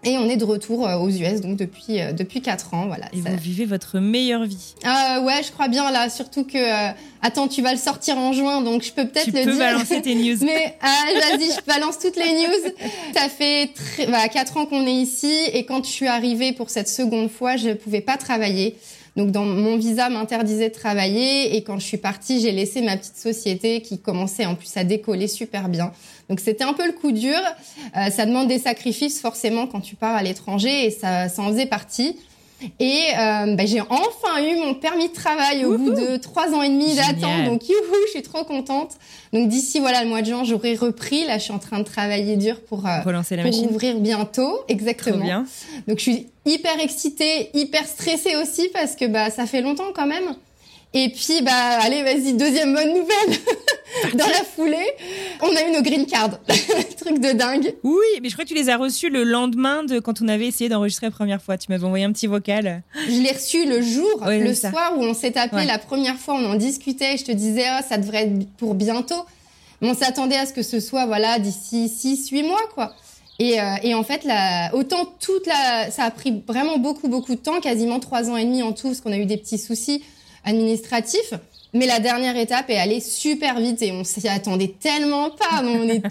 Et 0.05 0.17
on 0.17 0.29
est 0.29 0.37
de 0.37 0.45
retour 0.45 0.87
euh, 0.87 0.97
aux 0.97 1.09
US 1.09 1.41
donc 1.41 1.57
depuis 1.57 2.01
euh, 2.01 2.13
depuis 2.13 2.41
quatre 2.41 2.73
ans 2.73 2.87
voilà. 2.87 3.07
Et 3.13 3.21
vous 3.21 3.37
vivez 3.37 3.65
votre 3.65 3.99
meilleure 3.99 4.45
vie. 4.45 4.75
Euh, 4.85 5.23
ouais, 5.23 5.43
je 5.45 5.51
crois 5.51 5.67
bien 5.67 5.91
là, 5.91 6.09
surtout 6.09 6.45
que 6.45 6.57
euh, 6.57 6.93
attends, 7.21 7.49
tu 7.49 7.63
vas 7.63 7.73
le 7.73 7.79
sortir 7.79 8.17
en 8.17 8.33
juin 8.33 8.63
donc 8.63 8.83
je 8.83 8.93
peux 8.93 9.09
peut-être 9.09 9.27
le 9.27 9.33
dire. 9.33 9.43
Tu 9.43 9.51
peux 9.51 9.59
balancer 9.59 10.01
tes 10.01 10.15
news. 10.15 10.39
Mais 10.43 10.77
ah, 10.81 11.05
vas-y, 11.31 11.51
je 11.51 11.65
balance 11.67 11.99
toutes 11.99 12.17
les 12.17 12.31
news. 12.31 12.73
Ça 13.13 13.29
fait 13.29 13.71
bah, 14.09 14.29
quatre 14.29 14.57
ans 14.57 14.67
qu'on 14.67 14.87
est 14.87 14.95
ici 14.95 15.35
et 15.53 15.65
quand 15.65 15.85
je 15.85 15.91
suis 15.91 16.07
arrivée 16.07 16.53
pour 16.53 16.71
cette 16.71 16.89
seconde 16.89 17.29
fois, 17.29 17.57
je 17.57 17.71
pouvais 17.71 18.01
pas 18.01 18.17
travailler. 18.17 18.77
Donc 19.19 19.33
dans 19.33 19.45
mon 19.45 19.77
visa 19.77 20.09
m'interdisait 20.11 20.69
de 20.69 20.75
travailler 20.75 21.57
et 21.57 21.63
quand 21.65 21.81
je 21.81 21.85
suis 21.85 21.97
partie, 21.97 22.41
j'ai 22.41 22.53
laissé 22.53 22.83
ma 22.83 22.97
petite 22.97 23.17
société 23.17 23.83
qui 23.83 23.99
commençait 23.99 24.47
en 24.47 24.55
plus 24.55 24.77
à 24.77 24.85
décoller 24.85 25.27
super 25.27 25.69
bien. 25.69 25.91
Donc 26.29 26.39
c'était 26.39 26.63
un 26.63 26.73
peu 26.73 26.87
le 26.87 26.93
coup 26.93 27.11
dur. 27.11 27.37
Euh, 27.97 28.11
ça 28.11 28.27
demande 28.27 28.47
des 28.47 28.61
sacrifices 28.61 29.21
forcément 29.21 29.67
quand 29.67 29.81
tu 29.81 29.97
pars 29.97 30.15
à 30.15 30.23
l'étranger 30.23 30.87
et 30.87 30.91
ça, 30.93 31.29
ça 31.29 31.43
en 31.43 31.49
faisait 31.49 31.67
partie. 31.67 32.17
Et 32.81 33.05
euh, 33.19 33.55
bah, 33.55 33.67
j'ai 33.67 33.81
enfin 33.81 34.43
eu 34.43 34.57
mon 34.57 34.75
permis 34.75 35.09
de 35.09 35.13
travail 35.13 35.65
au 35.65 35.79
bout 35.79 35.91
de 35.91 36.17
trois 36.17 36.53
ans 36.53 36.63
et 36.63 36.69
demi 36.69 36.95
d'attente. 36.95 37.45
Donc 37.45 37.69
youhou, 37.69 37.95
je 38.07 38.11
suis 38.11 38.23
trop 38.23 38.45
contente. 38.45 38.93
Donc 39.33 39.49
d'ici 39.49 39.79
voilà 39.79 40.03
le 40.03 40.09
mois 40.09 40.23
de 40.23 40.27
juin, 40.27 40.45
j'aurai 40.45 40.75
repris. 40.75 41.25
Là, 41.25 41.39
je 41.39 41.45
suis 41.45 41.53
en 41.53 41.59
train 41.59 41.79
de 41.79 41.85
travailler 41.85 42.37
dur 42.37 42.61
pour 42.63 42.87
euh, 42.87 43.01
relancer 43.03 43.37
la 43.37 43.43
pour 43.43 43.53
machine. 43.53 43.69
ouvrir 43.71 43.99
bientôt. 44.01 44.61
Exactement. 44.69 45.25
bien. 45.25 45.47
Donc 45.87 45.99
je 45.99 46.03
suis 46.03 46.27
hyper 46.47 46.81
excitée, 46.81 47.51
hyper 47.55 47.87
stressée 47.87 48.37
aussi 48.37 48.69
parce 48.73 48.97
que 48.97 49.07
bah 49.07 49.31
ça 49.31 49.47
fait 49.47 49.61
longtemps 49.61 49.93
quand 49.95 50.07
même. 50.07 50.35
Et 50.95 51.11
puis, 51.11 51.43
bah, 51.43 51.81
allez, 51.83 52.03
vas-y, 52.03 52.33
deuxième 52.33 52.73
bonne 52.73 52.89
nouvelle. 52.89 53.39
Dans 54.15 54.27
la 54.27 54.45
foulée, 54.45 54.91
on 55.43 55.55
a 55.55 55.63
eu 55.69 55.73
nos 55.73 55.83
green 55.83 56.07
cards. 56.07 56.39
Truc 56.99 57.21
de 57.21 57.33
dingue. 57.33 57.75
Oui, 57.83 58.07
mais 58.23 58.31
je 58.31 58.35
crois 58.35 58.45
que 58.45 58.49
tu 58.49 58.55
les 58.55 58.71
as 58.71 58.77
reçus 58.79 59.11
le 59.11 59.23
lendemain 59.23 59.85
de 59.85 59.99
quand 59.99 60.23
on 60.23 60.29
avait 60.29 60.47
essayé 60.47 60.71
d'enregistrer 60.71 61.07
la 61.07 61.11
première 61.11 61.43
fois. 61.43 61.59
Tu 61.59 61.71
m'avais 61.71 61.85
envoyé 61.85 62.05
un 62.05 62.13
petit 62.13 62.27
vocal. 62.27 62.83
Je 63.07 63.21
l'ai 63.21 63.33
reçu 63.33 63.67
le 63.67 63.83
jour, 63.83 64.25
le 64.27 64.55
soir 64.55 64.95
où 64.97 65.03
on 65.03 65.15
s'est 65.15 65.37
appelé 65.37 65.67
la 65.67 65.79
première 65.79 66.17
fois. 66.17 66.35
On 66.35 66.53
en 66.53 66.55
discutait. 66.55 67.19
Je 67.19 67.25
te 67.25 67.33
disais, 67.33 67.67
oh, 67.79 67.83
ça 67.87 67.99
devrait 67.99 68.25
être 68.25 68.49
pour 68.57 68.75
bientôt. 68.75 69.27
Mais 69.83 69.91
on 69.91 69.95
s'attendait 69.95 70.37
à 70.37 70.47
ce 70.47 70.53
que 70.53 70.63
ce 70.63 70.81
soit, 70.81 71.07
voilà, 71.07 71.39
d'ici 71.39 71.89
6, 71.89 72.31
8 72.31 72.43
mois, 72.43 72.69
quoi. 72.75 72.95
Et, 73.39 73.61
euh, 73.61 73.77
et, 73.85 73.95
en 73.95 74.03
fait, 74.03 74.25
la, 74.25 74.75
autant 74.75 75.05
toute 75.21 75.47
la, 75.47 75.91
ça 75.93 76.05
a 76.05 76.11
pris 76.11 76.43
vraiment 76.47 76.79
beaucoup, 76.79 77.07
beaucoup 77.07 77.37
de 77.37 77.41
temps, 77.41 77.61
quasiment 77.61 78.01
trois 78.01 78.29
ans 78.31 78.37
et 78.37 78.45
demi 78.45 78.63
en 78.63 78.73
tout, 78.73 78.89
parce 78.89 79.01
qu'on 79.01 79.13
a 79.13 79.19
eu 79.19 79.27
des 79.27 79.37
petits 79.37 79.59
soucis 79.59 80.03
administratif. 80.49 81.35
Mais 81.75 81.87
la 81.87 82.01
dernière 82.01 82.37
étape 82.37 82.71
est 82.71 82.79
allée 82.79 83.01
super 83.01 83.61
vite 83.61 83.83
et 83.83 83.93
on 83.93 84.03
s'y 84.03 84.27
attendait 84.27 84.75
tellement 84.81 85.31
pas. 85.31 85.63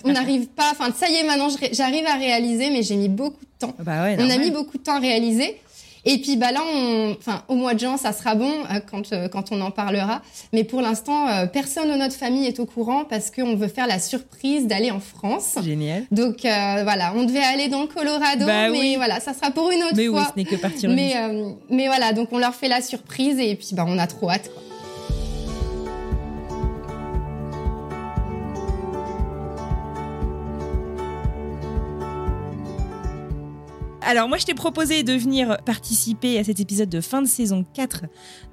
On 0.04 0.12
n'arrive 0.12 0.48
pas. 0.48 0.70
Enfin, 0.72 0.94
ça 0.96 1.10
y 1.10 1.16
est, 1.16 1.24
maintenant 1.24 1.50
j'arrive 1.72 2.06
à 2.06 2.14
réaliser, 2.14 2.70
mais 2.70 2.84
j'ai 2.84 2.96
mis 2.96 3.10
beaucoup 3.10 3.44
de 3.44 3.60
temps. 3.68 3.74
Bah 3.80 4.06
on 4.20 4.30
a 4.30 4.38
mis 4.38 4.52
beaucoup 4.52 4.78
de 4.78 4.84
temps 4.84 4.98
à 4.98 5.00
réaliser. 5.00 5.58
Et 6.10 6.20
puis 6.20 6.38
bah 6.38 6.52
là, 6.54 6.62
on, 6.74 7.16
enfin 7.20 7.44
au 7.50 7.56
mois 7.56 7.74
de 7.74 7.80
juin, 7.80 7.98
ça 7.98 8.14
sera 8.14 8.34
bon 8.34 8.50
euh, 8.72 8.80
quand 8.90 9.12
euh, 9.12 9.28
quand 9.28 9.52
on 9.52 9.60
en 9.62 9.72
parlera. 9.72 10.22
Mais 10.54 10.64
pour 10.64 10.80
l'instant, 10.82 11.28
euh, 11.28 11.46
personne 11.48 11.92
de 11.92 11.96
notre 11.98 12.16
famille 12.16 12.46
est 12.46 12.60
au 12.62 12.66
courant 12.66 13.04
parce 13.04 13.30
qu'on 13.30 13.56
veut 13.56 13.68
faire 13.68 13.88
la 13.88 14.00
surprise 14.00 14.68
d'aller 14.68 14.90
en 14.90 15.02
France. 15.02 15.56
Génial. 15.64 16.06
Donc 16.12 16.38
voilà, 16.44 17.12
on 17.16 17.24
devait 17.26 17.44
aller 17.44 17.68
dans 17.68 17.82
le 17.82 17.88
Colorado, 17.88 18.46
Bah 18.46 18.70
mais 18.70 18.80
oui. 18.80 18.96
voilà, 18.96 19.20
ça 19.20 19.34
sera 19.34 19.52
pour 19.52 19.70
une 19.70 19.84
autre 19.84 19.96
Mais 19.98 20.08
oui, 20.08 20.16
fois. 20.16 20.32
ce 20.34 20.40
n'est 20.40 20.46
que 20.46 20.56
partir 20.56 20.90
mais 20.90 21.14
euh, 21.18 21.50
mais 21.70 21.88
voilà, 21.88 22.14
donc 22.14 22.30
on 22.32 22.38
leur 22.38 22.56
fait 22.56 22.70
la 22.70 22.82
surprise 22.82 23.38
et 23.40 23.56
puis 23.56 23.70
bah 23.74 23.84
on 23.86 23.98
a 24.00 24.08
trop 24.08 24.30
hâte. 24.30 24.50
Quoi. 24.54 24.64
Alors 34.10 34.30
moi 34.30 34.38
je 34.38 34.46
t'ai 34.46 34.54
proposé 34.54 35.04
de 35.04 35.12
venir 35.12 35.58
participer 35.66 36.40
à 36.40 36.44
cet 36.46 36.62
épisode 36.62 36.88
de 36.88 37.02
fin 37.02 37.22
de 37.22 37.28
saison 37.28 37.66
4 37.74 38.04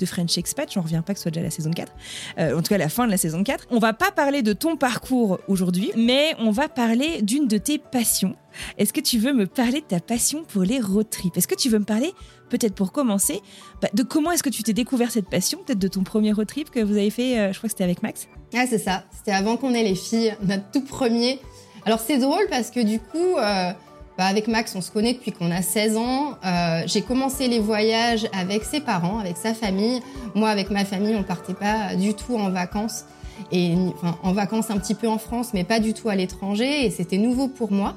de 0.01 0.05
French 0.05 0.37
Expat, 0.37 0.69
j'en 0.73 0.81
reviens 0.81 1.01
pas 1.01 1.13
que 1.13 1.21
ce 1.21 1.23
soit 1.23 1.31
déjà 1.31 1.45
la 1.45 1.51
saison 1.51 1.71
4, 1.71 1.93
Euh, 2.39 2.59
en 2.59 2.63
tout 2.63 2.71
cas 2.71 2.77
la 2.79 2.89
fin 2.89 3.07
de 3.07 3.13
la 3.13 3.17
saison 3.17 3.45
4. 3.45 3.69
On 3.71 3.79
va 3.79 3.93
pas 3.93 4.11
parler 4.11 4.43
de 4.43 4.53
ton 4.53 4.77
parcours 4.77 5.39
aujourd'hui, 5.47 5.93
mais 5.97 6.35
on 6.41 6.51
va 6.51 6.69
parler 6.69 7.23
d'une 7.23 7.47
de 7.47 7.57
tes 7.59 7.79
passions. 7.79 8.35
Est-ce 8.79 8.93
que 8.93 9.01
tu 9.01 9.19
veux 9.19 9.33
me 9.33 9.47
parler 9.47 9.81
de 9.81 9.87
ta 9.87 10.01
passion 10.01 10.43
pour 10.43 10.63
les 10.63 10.81
road 10.81 11.09
trips? 11.09 11.37
Est-ce 11.37 11.47
que 11.47 11.55
tu 11.55 11.69
veux 11.69 11.79
me 11.79 11.85
parler, 11.85 12.13
peut-être 12.51 12.75
pour 12.75 12.91
commencer, 12.91 13.41
bah, 13.81 13.89
de 13.95 14.03
comment 14.03 14.33
est-ce 14.33 14.43
que 14.43 14.51
tu 14.51 14.65
t'es 14.65 14.73
découvert 14.73 15.13
cette 15.13 15.31
passion, 15.31 15.61
peut-être 15.65 15.79
de 15.79 15.89
ton 15.89 16.03
premier 16.03 16.33
road 16.33 16.49
trip 16.49 16.71
que 16.71 16.81
vous 16.81 16.97
avez 16.97 17.11
fait, 17.11 17.39
euh, 17.39 17.53
je 17.53 17.59
crois 17.59 17.69
que 17.69 17.75
c'était 17.75 17.85
avec 17.85 18.03
Max? 18.03 18.27
Ah 18.57 18.65
c'est 18.69 18.79
ça, 18.79 19.05
c'était 19.17 19.31
avant 19.33 19.57
qu'on 19.57 19.73
ait 19.73 19.85
les 19.85 19.95
filles, 19.95 20.35
notre 20.43 20.69
tout 20.73 20.83
premier. 20.85 21.39
Alors 21.87 22.01
c'est 22.01 22.19
drôle 22.19 22.47
parce 22.51 22.71
que 22.73 22.81
du 22.81 22.99
coup, 22.99 23.37
euh, 23.39 23.71
bah, 24.17 24.27
avec 24.27 24.47
Max, 24.49 24.75
on 24.77 24.81
se 24.81 24.91
connaît 24.91 25.13
depuis 25.15 25.33
qu'on 25.33 25.51
a 25.51 25.61
16 25.63 25.97
ans. 25.97 26.35
Euh, 26.45 26.83
J'ai 26.87 27.03
commencé 27.03 27.49
les 27.49 27.59
voyages 27.59 28.27
avec 28.39 28.65
ses 28.65 28.81
parents, 28.81 29.19
avec 29.19 29.37
sa 29.37 29.55
famille. 29.55 30.01
Moi, 30.35 30.49
avec 30.51 30.71
ma 30.71 30.85
famille, 30.85 31.15
on 31.17 31.23
partait 31.25 31.55
pas 31.55 31.95
du 31.97 32.15
tout 32.15 32.37
en 32.37 32.51
vacances. 32.51 33.05
Et 33.51 33.75
enfin, 33.97 34.17
en 34.23 34.33
vacances 34.33 34.71
un 34.71 34.79
petit 34.79 34.95
peu 34.95 35.09
en 35.09 35.19
France, 35.19 35.49
mais 35.55 35.65
pas 35.65 35.81
du 35.81 35.95
tout 35.95 36.09
à 36.09 36.15
l'étranger. 36.15 36.87
Et 36.87 36.91
c'était 36.91 37.19
nouveau 37.19 37.49
pour 37.49 37.73
moi. 37.73 37.95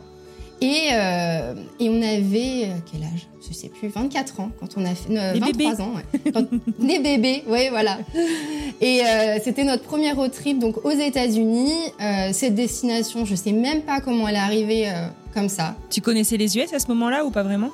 Et, 0.60 0.90
euh, 0.92 1.54
et 1.80 1.88
on 1.88 2.02
avait 2.02 2.64
euh, 2.66 2.78
quel 2.92 3.04
âge? 3.04 3.28
Je 3.48 3.54
sais 3.54 3.70
plus, 3.70 3.88
24 3.90 4.40
ans 4.42 4.50
quand 4.60 4.70
on 4.76 4.84
a 4.86 4.94
fait 4.96 5.16
euh, 5.16 5.34
Les 5.34 5.40
23 5.40 5.52
bébés. 5.54 5.82
ans, 5.82 5.92
ouais. 5.96 6.32
Quand- 6.34 6.48
des 6.86 7.00
bébés, 7.00 7.44
ouais, 7.48 7.70
voilà. 7.70 8.00
Et 8.82 9.02
euh, 9.06 9.38
c'était 9.44 9.64
notre 9.64 9.84
premier 9.84 10.12
road 10.14 10.32
trip 10.32 10.58
donc 10.60 10.84
aux 10.84 10.90
États-Unis. 10.92 11.72
Euh, 12.02 12.30
cette 12.34 12.56
destination, 12.56 13.24
je 13.24 13.36
sais 13.36 13.52
même 13.54 13.84
pas 13.84 14.02
comment 14.02 14.28
elle 14.28 14.36
est 14.36 14.40
arrivée 14.40 14.90
euh, 14.90 15.08
comme 15.38 15.50
ça. 15.50 15.76
Tu 15.92 16.02
connaissais 16.02 16.36
les 16.38 16.58
US 16.58 16.74
à 16.74 16.80
ce 16.80 16.88
moment-là 16.88 17.24
ou 17.24 17.30
pas 17.30 17.44
vraiment? 17.44 17.70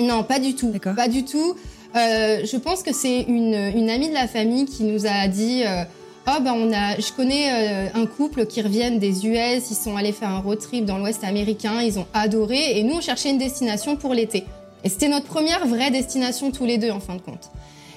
Non, 0.00 0.24
pas 0.24 0.40
du 0.40 0.56
tout. 0.56 0.70
D'accord. 0.70 0.96
Pas 0.96 1.06
du 1.06 1.24
tout. 1.24 1.54
Euh, 1.94 2.44
je 2.44 2.56
pense 2.56 2.82
que 2.82 2.92
c'est 2.92 3.20
une, 3.22 3.54
une 3.54 3.88
amie 3.88 4.08
de 4.08 4.14
la 4.14 4.26
famille 4.26 4.66
qui 4.66 4.82
nous 4.82 5.06
a 5.06 5.28
dit 5.28 5.62
euh, 5.64 5.84
Oh, 6.26 6.40
ben 6.42 6.54
on 6.56 6.72
a, 6.72 6.98
je 6.98 7.12
connais 7.12 7.50
euh, 7.52 8.00
un 8.00 8.06
couple 8.06 8.46
qui 8.46 8.62
reviennent 8.62 8.98
des 8.98 9.26
US, 9.26 9.70
ils 9.70 9.76
sont 9.76 9.96
allés 9.96 10.10
faire 10.10 10.30
un 10.30 10.40
road 10.40 10.58
trip 10.58 10.84
dans 10.84 10.98
l'Ouest 10.98 11.22
américain, 11.22 11.82
ils 11.82 11.98
ont 11.98 12.06
adoré, 12.14 12.78
et 12.78 12.82
nous 12.82 12.94
on 12.94 13.00
cherchait 13.00 13.30
une 13.30 13.38
destination 13.38 13.94
pour 13.94 14.12
l'été. 14.14 14.44
Et 14.82 14.88
c'était 14.88 15.08
notre 15.08 15.26
première 15.26 15.66
vraie 15.66 15.90
destination 15.90 16.50
tous 16.50 16.64
les 16.64 16.78
deux 16.78 16.90
en 16.90 17.00
fin 17.00 17.14
de 17.14 17.20
compte. 17.20 17.50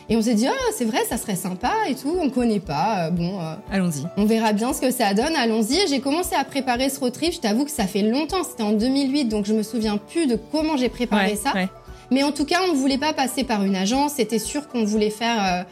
Et 0.09 0.15
on 0.15 0.21
s'est 0.21 0.35
dit 0.35 0.47
oh 0.49 0.71
c'est 0.77 0.85
vrai, 0.85 0.99
ça 1.09 1.17
serait 1.17 1.35
sympa 1.35 1.71
et 1.89 1.95
tout, 1.95 2.15
on 2.21 2.29
connaît 2.29 2.59
pas, 2.61 3.07
euh, 3.07 3.09
bon. 3.11 3.39
euh, 3.41 3.55
Allons-y. 3.71 4.05
on 4.15 4.25
verra 4.25 4.53
bien 4.53 4.71
ce 4.73 4.79
que 4.81 4.89
ça 4.91 5.13
donne, 5.13 5.35
allons-y. 5.35 5.87
J'ai 5.89 5.99
commencé 5.99 6.33
à 6.35 6.45
préparer 6.45 6.89
ce 6.89 6.99
road 6.99 7.11
trip, 7.11 7.33
je 7.33 7.39
t'avoue 7.39 7.65
que 7.65 7.71
ça 7.71 7.87
fait 7.87 8.03
longtemps, 8.03 8.43
c'était 8.49 8.63
en 8.63 8.71
2008, 8.71 9.25
donc 9.25 9.45
je 9.45 9.53
me 9.53 9.63
souviens 9.63 9.97
plus 9.97 10.25
de 10.27 10.37
comment 10.51 10.77
j'ai 10.77 10.89
préparé 10.89 11.31
Ouais, 11.31 11.35
ça. 11.35 11.53
ouais. 11.53 11.67
Mais 12.09 12.23
en 12.23 12.31
tout 12.31 12.45
cas, 12.45 12.59
on 12.65 12.71
ne 12.73 12.77
voulait 12.77 12.97
pas 12.97 13.11
passer 13.11 13.43
par 13.43 13.63
une 13.65 13.75
agence. 13.75 14.13
C'était 14.15 14.39
sûr 14.39 14.69
qu'on 14.69 14.85
voulait 14.85 15.09
faire, 15.09 15.43
euh, 15.43 15.63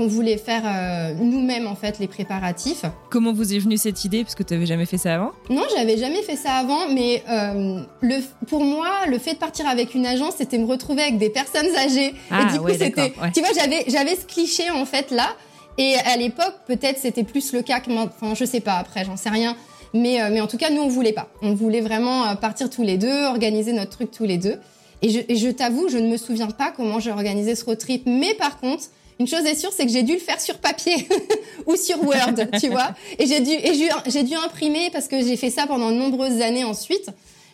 qu'on 0.00 0.06
voulait 0.06 0.38
faire 0.38 0.62
euh, 0.64 1.12
nous-mêmes 1.12 1.66
en 1.66 1.74
fait 1.74 1.98
les 1.98 2.06
préparatifs. 2.06 2.86
Comment 3.10 3.34
vous 3.34 3.52
est 3.52 3.58
venue 3.58 3.76
cette 3.76 4.02
idée 4.06 4.22
Parce 4.22 4.34
que 4.34 4.42
tu 4.42 4.54
n'avais 4.54 4.64
jamais 4.64 4.86
fait 4.86 4.96
ça 4.96 5.14
avant? 5.14 5.32
Non, 5.50 5.62
j'avais 5.76 5.98
jamais 5.98 6.22
fait 6.22 6.36
ça 6.36 6.54
avant, 6.54 6.88
mais 6.88 7.22
euh, 7.28 7.82
le, 8.00 8.14
pour 8.46 8.64
moi, 8.64 8.88
le 9.08 9.18
fait 9.18 9.34
de 9.34 9.38
partir 9.38 9.68
avec 9.68 9.94
une 9.94 10.06
agence, 10.06 10.36
c'était 10.38 10.56
me 10.56 10.64
retrouver 10.64 11.02
avec 11.02 11.18
des 11.18 11.28
personnes 11.28 11.68
âgées. 11.76 12.14
Ah, 12.30 12.44
et 12.48 12.52
du 12.52 12.58
coup, 12.58 12.64
ouais, 12.64 12.72
c'était, 12.78 13.08
d'accord, 13.08 13.24
ouais. 13.24 13.32
tu 13.32 13.40
vois, 13.40 13.50
j'avais, 13.54 13.84
j'avais 13.88 14.16
ce 14.16 14.24
cliché 14.24 14.70
en 14.70 14.86
fait 14.86 15.10
là. 15.10 15.36
Et 15.76 15.96
à 15.96 16.16
l'époque, 16.16 16.54
peut-être 16.66 16.98
c'était 16.98 17.24
plus 17.24 17.52
le 17.52 17.60
cas 17.60 17.80
que 17.80 17.90
maintenant. 17.90 18.10
Enfin, 18.22 18.34
je 18.34 18.46
sais 18.46 18.60
pas. 18.60 18.76
Après, 18.76 19.04
j'en 19.04 19.18
sais 19.18 19.28
rien. 19.28 19.54
Mais, 19.92 20.22
euh, 20.22 20.30
mais 20.32 20.40
en 20.40 20.46
tout 20.46 20.56
cas, 20.56 20.70
nous, 20.70 20.80
on 20.80 20.88
voulait 20.88 21.12
pas. 21.12 21.28
On 21.42 21.52
voulait 21.52 21.82
vraiment 21.82 22.34
partir 22.36 22.70
tous 22.70 22.82
les 22.82 22.96
deux, 22.96 23.24
organiser 23.26 23.74
notre 23.74 23.90
truc 23.90 24.10
tous 24.10 24.24
les 24.24 24.38
deux. 24.38 24.56
Et 25.02 25.10
je, 25.10 25.20
et 25.28 25.36
je 25.36 25.48
t'avoue, 25.48 25.90
je 25.90 25.98
ne 25.98 26.08
me 26.08 26.16
souviens 26.16 26.48
pas 26.48 26.72
comment 26.74 27.00
j'ai 27.00 27.10
organisé 27.10 27.54
ce 27.54 27.66
road 27.66 27.76
trip. 27.76 28.04
Mais 28.06 28.32
par 28.32 28.60
contre, 28.60 28.84
une 29.20 29.28
chose 29.28 29.44
est 29.44 29.54
sûre, 29.54 29.70
c'est 29.70 29.84
que 29.84 29.92
j'ai 29.92 30.02
dû 30.02 30.14
le 30.14 30.18
faire 30.18 30.40
sur 30.40 30.56
papier 30.56 31.06
ou 31.66 31.76
sur 31.76 32.02
Word, 32.02 32.36
tu 32.58 32.70
vois. 32.70 32.94
Et 33.18 33.26
j'ai 33.26 33.40
dû, 33.40 33.50
et 33.50 33.74
j'ai, 34.06 34.22
dû 34.22 34.34
imprimer 34.34 34.88
parce 34.90 35.08
que 35.08 35.22
j'ai 35.22 35.36
fait 35.36 35.50
ça 35.50 35.66
pendant 35.66 35.90
de 35.90 35.96
nombreuses 35.96 36.40
années 36.40 36.64
ensuite. 36.64 37.10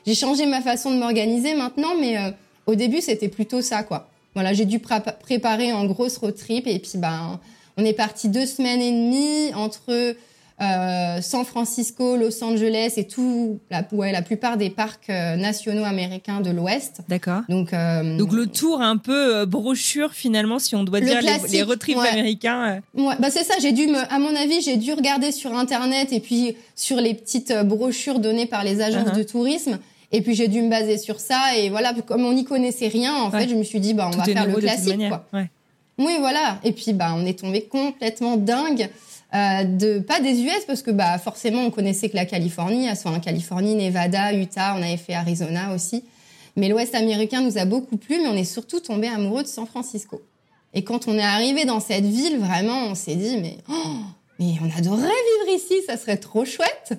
J'ai 0.07 0.15
changé 0.15 0.47
ma 0.47 0.63
façon 0.63 0.93
de 0.93 0.97
m'organiser 0.97 1.55
maintenant, 1.55 1.97
mais 2.01 2.17
euh, 2.19 2.31
au 2.67 2.77
début, 2.77 3.01
c'était 3.01 3.29
plutôt 3.29 3.63
ça, 3.63 3.83
quoi. 3.83 4.09
Voilà, 4.35 4.53
j'ai 4.53 4.65
dû 4.65 4.79
prépa- 4.79 5.19
préparer 5.19 5.73
en 5.73 5.87
grosse 5.87 6.19
road 6.19 6.37
trip 6.37 6.69
et 6.69 6.79
puis 6.79 6.93
ben, 6.99 7.41
on 7.77 7.85
est 7.85 7.95
parti 7.95 8.29
deux 8.29 8.47
semaines 8.47 8.81
et 8.81 8.93
demie 8.93 9.53
entre 9.55 10.15
euh, 10.63 11.21
San 11.21 11.45
Francisco, 11.45 12.17
Los 12.17 12.43
Angeles 12.43 12.95
et 12.97 13.07
tout, 13.07 13.59
la, 13.71 13.85
ouais, 13.93 14.11
la 14.11 14.23
plupart 14.23 14.57
des 14.57 14.71
parcs 14.71 15.11
euh, 15.11 15.37
nationaux 15.37 15.85
américains 15.85 16.41
de 16.41 16.51
l'Ouest. 16.51 17.01
D'accord. 17.09 17.43
Donc, 17.51 17.73
euh, 17.75 18.17
Donc 18.17 18.33
le 18.33 18.47
tour 18.47 18.81
un 18.81 18.97
peu 18.97 19.37
euh, 19.37 19.47
brochure 19.47 20.13
finalement, 20.13 20.59
si 20.59 20.75
on 20.75 20.83
doit 20.85 21.01
Le 21.01 21.07
dire 21.07 21.21
les, 21.21 21.49
les 21.51 21.63
road 21.63 21.79
trips 21.79 21.99
ouais. 21.99 22.09
américains. 22.09 22.81
euh. 22.97 23.03
Ouais, 23.03 23.15
bah 23.19 23.29
c'est 23.31 23.45
ça. 23.45 23.55
J'ai 23.61 23.73
dû 23.73 23.87
me, 23.87 23.99
à 24.13 24.19
mon 24.19 24.35
avis, 24.35 24.63
j'ai 24.63 24.77
dû 24.79 24.93
regarder 24.95 25.31
sur 25.31 25.55
internet 25.55 26.13
et 26.13 26.21
puis 26.21 26.57
sur 26.75 26.97
les 27.03 27.13
petites 27.15 27.53
brochures 27.65 28.19
données 28.19 28.47
par 28.47 28.65
les 28.65 28.81
agences 28.81 29.09
Uh-huh. 29.09 29.19
de 29.19 29.23
tourisme. 29.25 29.79
Et 30.13 30.23
puis 30.23 30.35
j'ai 30.35 30.49
dû 30.49 30.63
me 30.63 30.71
baser 30.71 30.97
sur 30.97 31.21
ça. 31.21 31.39
Et 31.59 31.69
voilà, 31.69 31.93
comme 32.07 32.25
on 32.25 32.33
n'y 32.33 32.45
connaissait 32.45 32.89
rien, 32.89 33.15
en 33.15 33.31
Ouais. 33.31 33.43
fait, 33.43 33.49
je 33.49 33.57
me 33.57 33.63
suis 33.65 33.81
dit, 33.81 33.93
bah 33.93 34.07
on 34.09 34.13
Tout 34.13 34.19
va 34.19 34.25
faire 34.25 34.47
le 34.47 34.55
classique, 34.55 35.09
quoi. 35.09 35.27
Ouais. 35.35 35.51
Oui, 35.99 36.13
voilà. 36.19 36.59
Et 36.65 36.73
puis 36.73 36.93
bah 36.95 37.13
on 37.15 37.27
est 37.27 37.39
tombé 37.39 37.63
complètement 37.63 38.37
dingue. 38.37 38.89
Euh, 39.35 39.65
de 39.65 39.99
pas 39.99 40.21
des 40.21 40.41
US 40.41 40.65
parce 40.69 40.83
que 40.83 40.93
bah 40.93 41.19
forcément 41.19 41.63
on 41.63 41.71
connaissait 41.73 42.09
que 42.09 42.15
la 42.15 42.27
Californie, 42.27 42.95
soit 42.95 43.11
en 43.11 43.19
Californie, 43.19 43.75
Nevada, 43.75 44.33
Utah, 44.33 44.75
on 44.77 44.83
avait 44.83 44.97
fait 44.97 45.15
Arizona 45.15 45.75
aussi. 45.75 46.05
Mais 46.55 46.69
l'Ouest 46.69 46.95
américain 46.95 47.43
nous 47.43 47.59
a 47.59 47.65
beaucoup 47.65 47.97
plu, 47.97 48.19
mais 48.23 48.29
on 48.29 48.35
est 48.35 48.45
surtout 48.45 48.81
tombé 48.81 49.09
amoureux 49.09 49.43
de 49.43 49.49
San 49.49 49.67
Francisco. 49.67 50.23
Et 50.75 50.85
quand 50.85 51.09
on 51.09 51.15
est 51.15 51.23
arrivé 51.23 51.65
dans 51.65 51.81
cette 51.81 52.05
ville, 52.05 52.39
vraiment, 52.39 52.87
on 52.87 52.95
s'est 52.95 53.17
dit 53.17 53.37
mais 53.39 53.59
oh, 53.69 53.97
mais 54.39 54.55
on 54.63 54.79
adorerait 54.79 55.03
vivre 55.03 55.57
ici, 55.57 55.75
ça 55.87 55.97
serait 55.97 56.19
trop 56.19 56.45
chouette. 56.45 56.93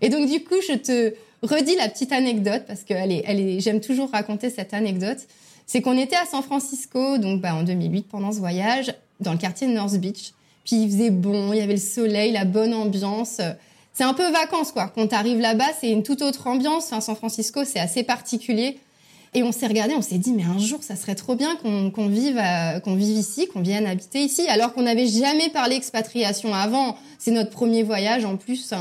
Et 0.00 0.08
donc 0.08 0.28
du 0.28 0.42
coup, 0.42 0.56
je 0.68 0.74
te 0.74 1.14
redis 1.42 1.76
la 1.76 1.88
petite 1.88 2.12
anecdote 2.12 2.64
parce 2.66 2.82
que 2.82 2.92
elle 2.92 3.12
est, 3.12 3.22
elle 3.24 3.40
est, 3.40 3.60
j'aime 3.60 3.80
toujours 3.80 4.10
raconter 4.10 4.50
cette 4.50 4.74
anecdote. 4.74 5.18
C'est 5.66 5.80
qu'on 5.80 5.96
était 5.96 6.16
à 6.16 6.26
San 6.26 6.42
Francisco, 6.42 7.18
donc 7.18 7.40
bah, 7.40 7.54
en 7.54 7.62
2008 7.62 8.08
pendant 8.08 8.32
ce 8.32 8.38
voyage, 8.38 8.92
dans 9.20 9.32
le 9.32 9.38
quartier 9.38 9.68
de 9.68 9.72
North 9.72 9.94
Beach. 9.94 10.32
Puis 10.64 10.76
il 10.76 10.90
faisait 10.90 11.10
bon, 11.10 11.52
il 11.52 11.58
y 11.58 11.62
avait 11.62 11.74
le 11.74 11.80
soleil, 11.80 12.32
la 12.32 12.44
bonne 12.44 12.72
ambiance. 12.74 13.40
C'est 13.92 14.04
un 14.04 14.14
peu 14.14 14.30
vacances 14.30 14.72
quoi. 14.72 14.90
Quand 14.94 15.06
t'arrives 15.08 15.40
là-bas, 15.40 15.68
c'est 15.80 15.90
une 15.90 16.02
toute 16.02 16.22
autre 16.22 16.46
ambiance. 16.46 16.84
Enfin, 16.86 17.00
San 17.00 17.16
Francisco, 17.16 17.64
c'est 17.64 17.80
assez 17.80 18.02
particulier. 18.04 18.78
Et 19.34 19.42
on 19.42 19.50
s'est 19.52 19.66
regardé, 19.66 19.94
on 19.94 20.02
s'est 20.02 20.18
dit 20.18 20.32
mais 20.32 20.44
un 20.44 20.58
jour 20.58 20.80
ça 20.82 20.94
serait 20.94 21.14
trop 21.14 21.34
bien 21.34 21.56
qu'on 21.56 22.06
vive 22.06 22.36
à- 22.38 22.80
qu'on 22.80 22.94
vive 22.94 23.16
ici, 23.16 23.48
qu'on 23.48 23.60
vienne 23.62 23.86
habiter 23.86 24.20
ici, 24.20 24.46
alors 24.48 24.74
qu'on 24.74 24.82
n'avait 24.82 25.06
jamais 25.06 25.48
parlé 25.48 25.74
expatriation 25.76 26.54
avant. 26.54 26.96
C'est 27.18 27.30
notre 27.30 27.50
premier 27.50 27.82
voyage 27.82 28.24
en 28.26 28.36
plus. 28.36 28.74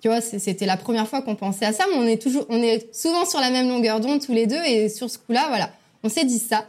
Tu 0.00 0.08
vois, 0.08 0.20
c'était 0.22 0.64
la 0.64 0.78
première 0.78 1.06
fois 1.06 1.20
qu'on 1.22 1.34
pensait 1.34 1.66
à 1.66 1.72
ça, 1.74 1.84
mais 1.90 1.98
on 1.98 2.06
est 2.06 2.22
toujours, 2.22 2.46
on 2.48 2.62
est 2.62 2.94
souvent 2.94 3.26
sur 3.26 3.38
la 3.40 3.50
même 3.50 3.68
longueur 3.68 4.00
d'onde 4.00 4.24
tous 4.24 4.32
les 4.32 4.46
deux, 4.46 4.62
et 4.64 4.88
sur 4.88 5.10
ce 5.10 5.18
coup-là, 5.18 5.46
voilà, 5.48 5.70
on 6.02 6.08
s'est 6.08 6.24
dit 6.24 6.38
ça. 6.38 6.64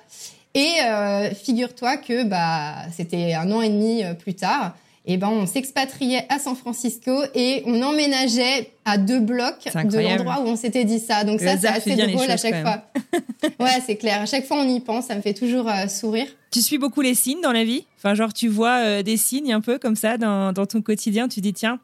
Et 0.53 0.75
euh, 0.83 1.33
figure-toi 1.33 1.97
que 1.97 2.23
bah 2.23 2.75
c'était 2.91 3.33
un 3.33 3.51
an 3.51 3.61
et 3.61 3.69
demi 3.69 4.03
euh, 4.03 4.13
plus 4.13 4.33
tard, 4.33 4.75
et 5.05 5.17
ben 5.17 5.29
on 5.29 5.45
s'expatriait 5.47 6.25
à 6.29 6.39
San 6.39 6.55
Francisco 6.55 7.11
et 7.33 7.63
on 7.65 7.81
emménageait 7.81 8.71
à 8.85 8.97
deux 8.97 9.19
blocs 9.19 9.65
de 9.73 9.99
l'endroit 9.99 10.41
où 10.41 10.47
on 10.47 10.55
s'était 10.55 10.83
dit 10.83 10.99
ça. 10.99 11.23
Donc 11.23 11.41
Le 11.41 11.47
ça 11.47 11.57
c'est 11.57 11.67
assez 11.67 11.95
drôle 11.95 12.29
à 12.29 12.37
chaque 12.37 12.61
fois. 12.61 12.83
ouais, 13.59 13.81
c'est 13.85 13.95
clair. 13.95 14.21
À 14.21 14.25
chaque 14.25 14.45
fois 14.45 14.57
on 14.57 14.67
y 14.67 14.79
pense, 14.79 15.05
ça 15.05 15.15
me 15.15 15.21
fait 15.21 15.33
toujours 15.33 15.67
euh, 15.69 15.87
sourire. 15.87 16.27
Tu 16.51 16.61
suis 16.61 16.77
beaucoup 16.77 17.01
les 17.01 17.15
signes 17.15 17.41
dans 17.41 17.53
la 17.53 17.63
vie? 17.63 17.85
Enfin, 17.97 18.13
genre, 18.13 18.33
tu 18.33 18.47
vois 18.47 18.79
euh, 18.79 19.03
des 19.03 19.17
signes 19.17 19.53
un 19.53 19.61
peu 19.61 19.79
comme 19.79 19.95
ça 19.95 20.17
dans, 20.17 20.51
dans 20.51 20.65
ton 20.65 20.81
quotidien. 20.81 21.27
Tu 21.27 21.39
dis, 21.39 21.53
tiens, 21.53 21.79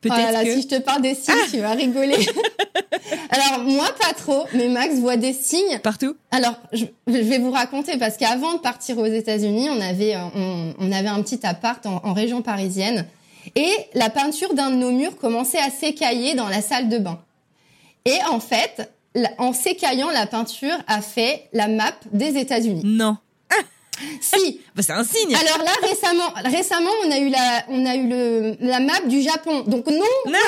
peut-être 0.00 0.16
Oh 0.18 0.22
là 0.22 0.32
là, 0.32 0.44
que. 0.44 0.54
si 0.54 0.62
je 0.62 0.68
te 0.68 0.80
parle 0.80 1.02
des 1.02 1.14
signes, 1.14 1.34
tu 1.50 1.58
vas 1.58 1.72
rigoler. 1.72 2.16
Alors 3.32 3.64
moi 3.64 3.88
pas 3.98 4.12
trop, 4.14 4.44
mais 4.54 4.68
Max 4.68 4.96
voit 4.96 5.16
des 5.16 5.32
signes. 5.32 5.78
Partout 5.82 6.14
Alors, 6.30 6.54
je, 6.72 6.84
je 7.06 7.12
vais 7.12 7.38
vous 7.38 7.50
raconter 7.50 7.98
parce 7.98 8.16
qu'avant 8.16 8.54
de 8.54 8.58
partir 8.58 8.98
aux 8.98 9.06
États-Unis, 9.06 9.68
on 9.70 9.80
avait 9.80 10.14
euh, 10.14 10.24
on, 10.34 10.74
on 10.78 10.92
avait 10.92 11.08
un 11.08 11.22
petit 11.22 11.40
appart 11.44 11.84
en, 11.86 12.00
en 12.04 12.12
région 12.12 12.42
parisienne 12.42 13.06
et 13.56 13.70
la 13.94 14.10
peinture 14.10 14.54
d'un 14.54 14.70
de 14.70 14.76
nos 14.76 14.90
murs 14.90 15.16
commençait 15.16 15.58
à 15.58 15.70
s'écailler 15.70 16.34
dans 16.34 16.48
la 16.48 16.62
salle 16.62 16.88
de 16.88 16.98
bain. 16.98 17.18
Et 18.04 18.18
en 18.30 18.40
fait, 18.40 18.92
en 19.38 19.52
s'écaillant, 19.52 20.10
la 20.10 20.26
peinture 20.26 20.76
a 20.86 21.00
fait 21.00 21.48
la 21.52 21.68
map 21.68 21.92
des 22.12 22.36
États-Unis. 22.36 22.82
Non. 22.84 23.16
Si. 24.20 24.60
Bah, 24.74 24.82
c'est 24.82 24.92
un 24.92 25.04
signe. 25.04 25.34
Alors 25.34 25.58
là, 25.64 25.72
récemment, 25.86 26.32
récemment, 26.44 26.90
on 27.06 27.10
a 27.10 27.18
eu 27.18 27.28
la, 27.28 27.64
on 27.68 27.86
a 27.86 27.94
eu 27.94 28.08
le, 28.08 28.56
la 28.60 28.80
map 28.80 29.00
du 29.06 29.20
Japon. 29.22 29.60
Donc 29.66 29.86
non. 29.86 29.98
Non. 30.26 30.32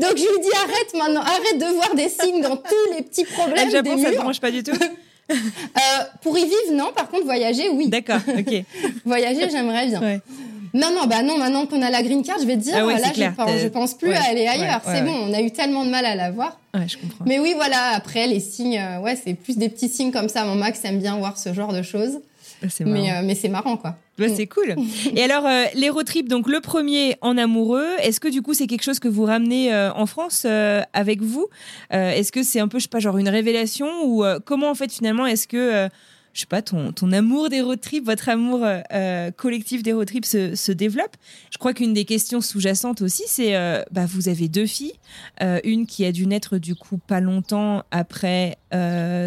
Donc 0.00 0.16
je 0.16 0.22
lui 0.22 0.40
dis 0.42 0.52
arrête 0.54 0.94
maintenant, 0.94 1.20
arrête 1.22 1.58
de 1.58 1.66
voir 1.74 1.94
des 1.94 2.08
signes 2.08 2.40
dans 2.42 2.56
tous 2.56 2.94
les 2.96 3.02
petits 3.02 3.26
Ah, 3.30 3.34
problèmes 3.34 3.66
le 3.66 3.72
Japon, 3.72 3.96
des 3.96 4.02
ça 4.02 4.10
murs. 4.10 4.22
branche 4.22 4.40
pas 4.40 4.50
du 4.50 4.62
tout. 4.62 4.72
Euh, 5.28 6.04
pour 6.22 6.38
y 6.38 6.44
vivre, 6.44 6.70
non. 6.72 6.92
Par 6.94 7.08
contre, 7.08 7.24
voyager, 7.24 7.68
oui. 7.68 7.88
D'accord, 7.88 8.20
ok. 8.28 8.62
Voyager, 9.04 9.50
j'aimerais 9.50 9.88
bien. 9.88 10.00
Ouais. 10.00 10.20
Non, 10.76 10.92
non, 10.94 11.06
bah 11.06 11.22
non, 11.22 11.38
maintenant 11.38 11.66
qu'on 11.66 11.82
a 11.82 11.90
la 11.90 12.02
green 12.02 12.22
card, 12.22 12.36
je 12.40 12.46
vais 12.46 12.56
te 12.56 12.62
dire, 12.62 12.74
Ah 12.76 12.86
ouais, 12.86 12.98
là, 12.98 13.08
c'est 13.14 13.24
je, 13.24 13.30
pense, 13.30 13.50
je 13.62 13.68
pense 13.68 13.94
plus 13.94 14.10
ouais, 14.10 14.16
à 14.16 14.30
aller 14.30 14.46
ailleurs. 14.46 14.82
ouais, 14.86 14.92
c'est 14.94 15.02
bon, 15.02 15.14
on 15.14 15.32
a 15.32 15.40
eu 15.40 15.50
tellement 15.50 15.84
de 15.84 15.90
mal 15.90 16.04
à 16.04 16.14
l'avoir. 16.14 16.58
Ouais, 16.74 16.86
je 16.86 16.98
comprends. 16.98 17.24
Mais 17.26 17.38
oui, 17.38 17.54
voilà, 17.56 17.94
après, 17.94 18.26
les 18.26 18.40
signes, 18.40 18.78
euh, 18.78 19.00
ouais, 19.00 19.16
c'est 19.16 19.34
plus 19.34 19.56
des 19.56 19.68
petits 19.68 19.88
signes 19.88 20.12
comme 20.12 20.28
ça. 20.28 20.44
Mon 20.44 20.54
Max 20.54 20.84
aime 20.84 20.98
bien 20.98 21.16
voir 21.16 21.38
ce 21.38 21.52
genre 21.52 21.72
de 21.72 21.82
choses. 21.82 22.20
Ah. 22.62 22.66
Mais, 22.84 23.10
euh, 23.10 23.20
mais 23.22 23.34
c'est 23.34 23.48
marrant, 23.48 23.76
quoi. 23.76 23.96
Bah, 24.18 24.26
c'est 24.34 24.46
cool. 24.46 24.76
Et 25.14 25.22
alors, 25.22 25.46
euh, 25.46 25.64
les 25.74 25.90
road 25.90 26.06
trips, 26.06 26.28
donc 26.28 26.48
le 26.48 26.60
premier 26.60 27.16
en 27.20 27.36
amoureux, 27.36 27.88
est-ce 28.00 28.18
que 28.18 28.28
du 28.28 28.40
coup 28.40 28.54
c'est 28.54 28.66
quelque 28.66 28.82
chose 28.82 28.98
que 28.98 29.08
vous 29.08 29.24
ramenez 29.24 29.72
euh, 29.72 29.92
en 29.92 30.06
France 30.06 30.46
avec 30.92 31.20
vous? 31.20 31.46
Est-ce 31.90 32.32
que 32.32 32.42
c'est 32.42 32.60
un 32.60 32.68
peu, 32.68 32.78
je 32.78 32.84
sais 32.84 32.88
pas, 32.88 32.98
genre 32.98 33.18
une 33.18 33.28
révélation 33.28 33.88
ou 34.04 34.24
comment 34.44 34.70
en 34.70 34.74
fait 34.74 34.90
finalement 34.90 35.26
est-ce 35.26 35.46
que, 35.46 35.88
je 36.36 36.42
sais 36.42 36.46
pas, 36.46 36.60
ton, 36.60 36.92
ton 36.92 37.12
amour 37.12 37.48
des 37.48 37.62
road 37.62 37.80
trips, 37.80 38.04
votre 38.04 38.28
amour 38.28 38.62
euh, 38.62 38.80
euh, 38.92 39.30
collectif 39.30 39.82
des 39.82 39.94
road 39.94 40.06
trips 40.06 40.26
se, 40.26 40.54
se 40.54 40.70
développe 40.70 41.16
Je 41.50 41.56
crois 41.56 41.72
qu'une 41.72 41.94
des 41.94 42.04
questions 42.04 42.42
sous-jacentes 42.42 43.00
aussi, 43.00 43.22
c'est, 43.26 43.56
euh, 43.56 43.82
bah, 43.90 44.04
vous 44.06 44.28
avez 44.28 44.46
deux 44.48 44.66
filles, 44.66 44.92
euh, 45.42 45.60
une 45.64 45.86
qui 45.86 46.04
a 46.04 46.12
dû 46.12 46.26
naître 46.26 46.58
du 46.58 46.74
coup 46.74 46.98
pas 46.98 47.20
longtemps 47.20 47.82
après 47.90 48.58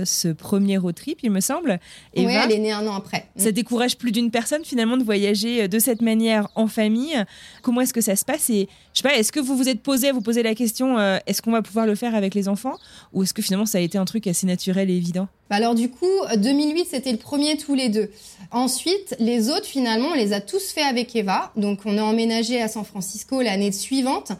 ce 0.05 0.31
premier 0.31 0.77
road 0.77 0.93
trip, 0.93 1.17
il 1.23 1.31
me 1.31 1.39
semble. 1.39 1.79
Eva, 2.13 2.45
elle 2.45 2.51
est 2.51 2.59
née 2.59 2.71
un 2.71 2.85
an 2.85 2.93
après. 2.93 3.25
ça 3.35 3.51
décourage 3.51 3.97
plus 3.97 4.11
d'une 4.11 4.29
personne 4.29 4.63
finalement 4.63 4.95
de 4.95 5.03
voyager 5.03 5.67
de 5.67 5.79
cette 5.79 6.03
manière 6.03 6.49
en 6.53 6.67
famille. 6.67 7.15
Comment 7.63 7.81
est-ce 7.81 7.93
que 7.93 8.01
ça 8.01 8.15
se 8.15 8.23
passe 8.23 8.51
Et 8.51 8.69
je 8.93 9.01
sais 9.01 9.07
pas, 9.09 9.15
est-ce 9.17 9.31
que 9.31 9.39
vous 9.39 9.57
vous 9.57 9.67
êtes 9.67 9.81
posé 9.81 10.11
vous 10.11 10.21
poser 10.21 10.43
la 10.43 10.53
question 10.53 10.99
est-ce 11.25 11.41
qu'on 11.41 11.51
va 11.51 11.63
pouvoir 11.63 11.87
le 11.87 11.95
faire 11.95 12.13
avec 12.13 12.35
les 12.35 12.47
enfants? 12.47 12.75
Ou 13.11 13.23
est-ce 13.23 13.33
que 13.33 13.41
finalement 13.41 13.65
ça 13.65 13.79
a 13.79 13.81
été 13.81 13.97
un 13.97 14.05
truc 14.05 14.27
assez 14.27 14.45
naturel 14.45 14.91
et 14.91 14.95
évident? 14.95 15.27
Bah 15.49 15.55
alors 15.55 15.73
du 15.73 15.89
coup, 15.89 16.05
2008, 16.37 16.85
c'était 16.99 17.11
le 17.11 17.17
premier 17.17 17.57
tous 17.57 17.75
les 17.75 17.89
deux. 17.89 18.11
Ensuite, 18.51 19.15
les 19.19 19.49
autres, 19.49 19.65
finalement, 19.65 20.09
on 20.11 20.15
les 20.15 20.33
a 20.33 20.41
tous 20.41 20.71
fait 20.71 20.81
avec 20.83 21.15
Eva. 21.15 21.51
Donc, 21.55 21.79
on 21.85 21.97
a 21.97 22.01
emménagé 22.03 22.61
à 22.61 22.67
San 22.67 22.83
Francisco 22.83 23.41
l'année 23.41 23.71
suivante. 23.71 24.31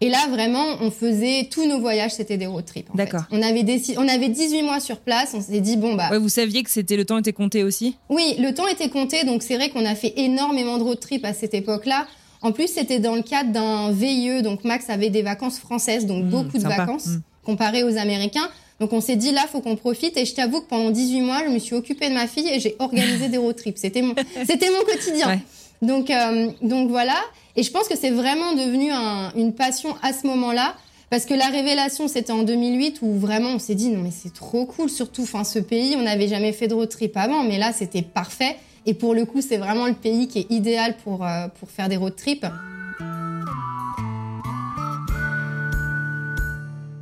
Et 0.00 0.08
là, 0.10 0.18
vraiment, 0.30 0.64
on 0.82 0.90
faisait 0.90 1.48
tous 1.50 1.66
nos 1.66 1.80
voyages, 1.80 2.12
c'était 2.12 2.36
des 2.36 2.46
road 2.46 2.64
trips. 2.66 2.88
D'accord. 2.94 3.22
On 3.30 3.40
avait 3.42 3.64
on 3.96 4.06
avait 4.08 4.28
18 4.28 4.62
mois 4.62 4.78
sur 4.80 4.98
place. 4.98 5.32
On 5.34 5.40
s'est 5.40 5.60
dit 5.60 5.76
bon 5.78 5.94
bah 5.94 6.08
Ouais, 6.10 6.18
Vous 6.18 6.28
saviez 6.28 6.62
que 6.62 6.70
c'était 6.70 6.96
le 6.96 7.04
temps 7.06 7.16
était 7.18 7.32
compté 7.32 7.62
aussi? 7.62 7.96
Oui, 8.10 8.34
le 8.38 8.52
temps 8.52 8.66
était 8.68 8.90
compté. 8.90 9.24
Donc 9.24 9.42
c'est 9.42 9.56
vrai 9.56 9.70
qu'on 9.70 9.86
a 9.86 9.94
fait 9.94 10.12
énormément 10.18 10.76
de 10.76 10.82
road 10.82 11.00
trips 11.00 11.24
à 11.24 11.32
cette 11.32 11.54
époque-là. 11.54 12.06
En 12.42 12.52
plus, 12.52 12.68
c'était 12.68 12.98
dans 12.98 13.14
le 13.14 13.22
cadre 13.22 13.52
d'un 13.52 13.90
VIE. 13.90 14.42
Donc 14.42 14.64
Max 14.64 14.90
avait 14.90 15.08
des 15.10 15.22
vacances 15.22 15.58
françaises, 15.58 16.04
donc 16.04 16.24
Mmh, 16.24 16.28
beaucoup 16.28 16.56
de 16.58 16.62
sympa. 16.62 16.76
vacances 16.76 17.06
Mmh. 17.06 17.20
comparé 17.46 17.82
aux 17.82 17.96
Américains. 17.96 18.48
Donc 18.80 18.92
on 18.92 19.00
s'est 19.00 19.16
dit 19.16 19.32
là, 19.32 19.42
faut 19.50 19.60
qu'on 19.60 19.76
profite. 19.76 20.16
Et 20.16 20.24
je 20.26 20.34
t'avoue 20.34 20.60
que 20.60 20.66
pendant 20.68 20.90
18 20.90 21.20
mois, 21.22 21.42
je 21.46 21.50
me 21.50 21.58
suis 21.58 21.74
occupée 21.74 22.08
de 22.08 22.14
ma 22.14 22.26
fille 22.26 22.48
et 22.48 22.60
j'ai 22.60 22.76
organisé 22.78 23.28
des 23.28 23.38
road 23.38 23.56
trips. 23.56 23.78
C'était 23.78 24.02
mon, 24.02 24.14
c'était 24.46 24.70
mon 24.70 24.84
quotidien. 24.84 25.28
Ouais. 25.28 25.38
Donc, 25.82 26.10
euh, 26.10 26.48
donc 26.62 26.88
voilà. 26.90 27.16
Et 27.56 27.62
je 27.62 27.70
pense 27.70 27.88
que 27.88 27.96
c'est 27.96 28.10
vraiment 28.10 28.52
devenu 28.54 28.90
un- 28.92 29.32
une 29.34 29.54
passion 29.54 29.94
à 30.02 30.12
ce 30.12 30.26
moment-là. 30.26 30.74
Parce 31.08 31.24
que 31.24 31.34
la 31.34 31.46
révélation, 31.46 32.08
c'était 32.08 32.32
en 32.32 32.42
2008 32.42 32.98
où 33.00 33.12
vraiment 33.18 33.50
on 33.50 33.58
s'est 33.60 33.76
dit 33.76 33.90
non 33.90 34.00
mais 34.02 34.10
c'est 34.10 34.34
trop 34.34 34.66
cool, 34.66 34.90
surtout 34.90 35.22
enfin 35.22 35.44
ce 35.44 35.60
pays, 35.60 35.94
on 35.96 36.02
n'avait 36.02 36.26
jamais 36.26 36.52
fait 36.52 36.66
de 36.66 36.74
road 36.74 36.88
trip 36.88 37.16
avant, 37.16 37.44
mais 37.44 37.58
là 37.58 37.72
c'était 37.72 38.02
parfait. 38.02 38.56
Et 38.86 38.92
pour 38.94 39.14
le 39.14 39.24
coup, 39.24 39.40
c'est 39.40 39.56
vraiment 39.56 39.86
le 39.86 39.94
pays 39.94 40.26
qui 40.26 40.40
est 40.40 40.46
idéal 40.50 40.96
pour 41.04 41.24
euh, 41.24 41.46
pour 41.60 41.70
faire 41.70 41.88
des 41.88 41.96
road 41.96 42.16
trips. 42.16 42.44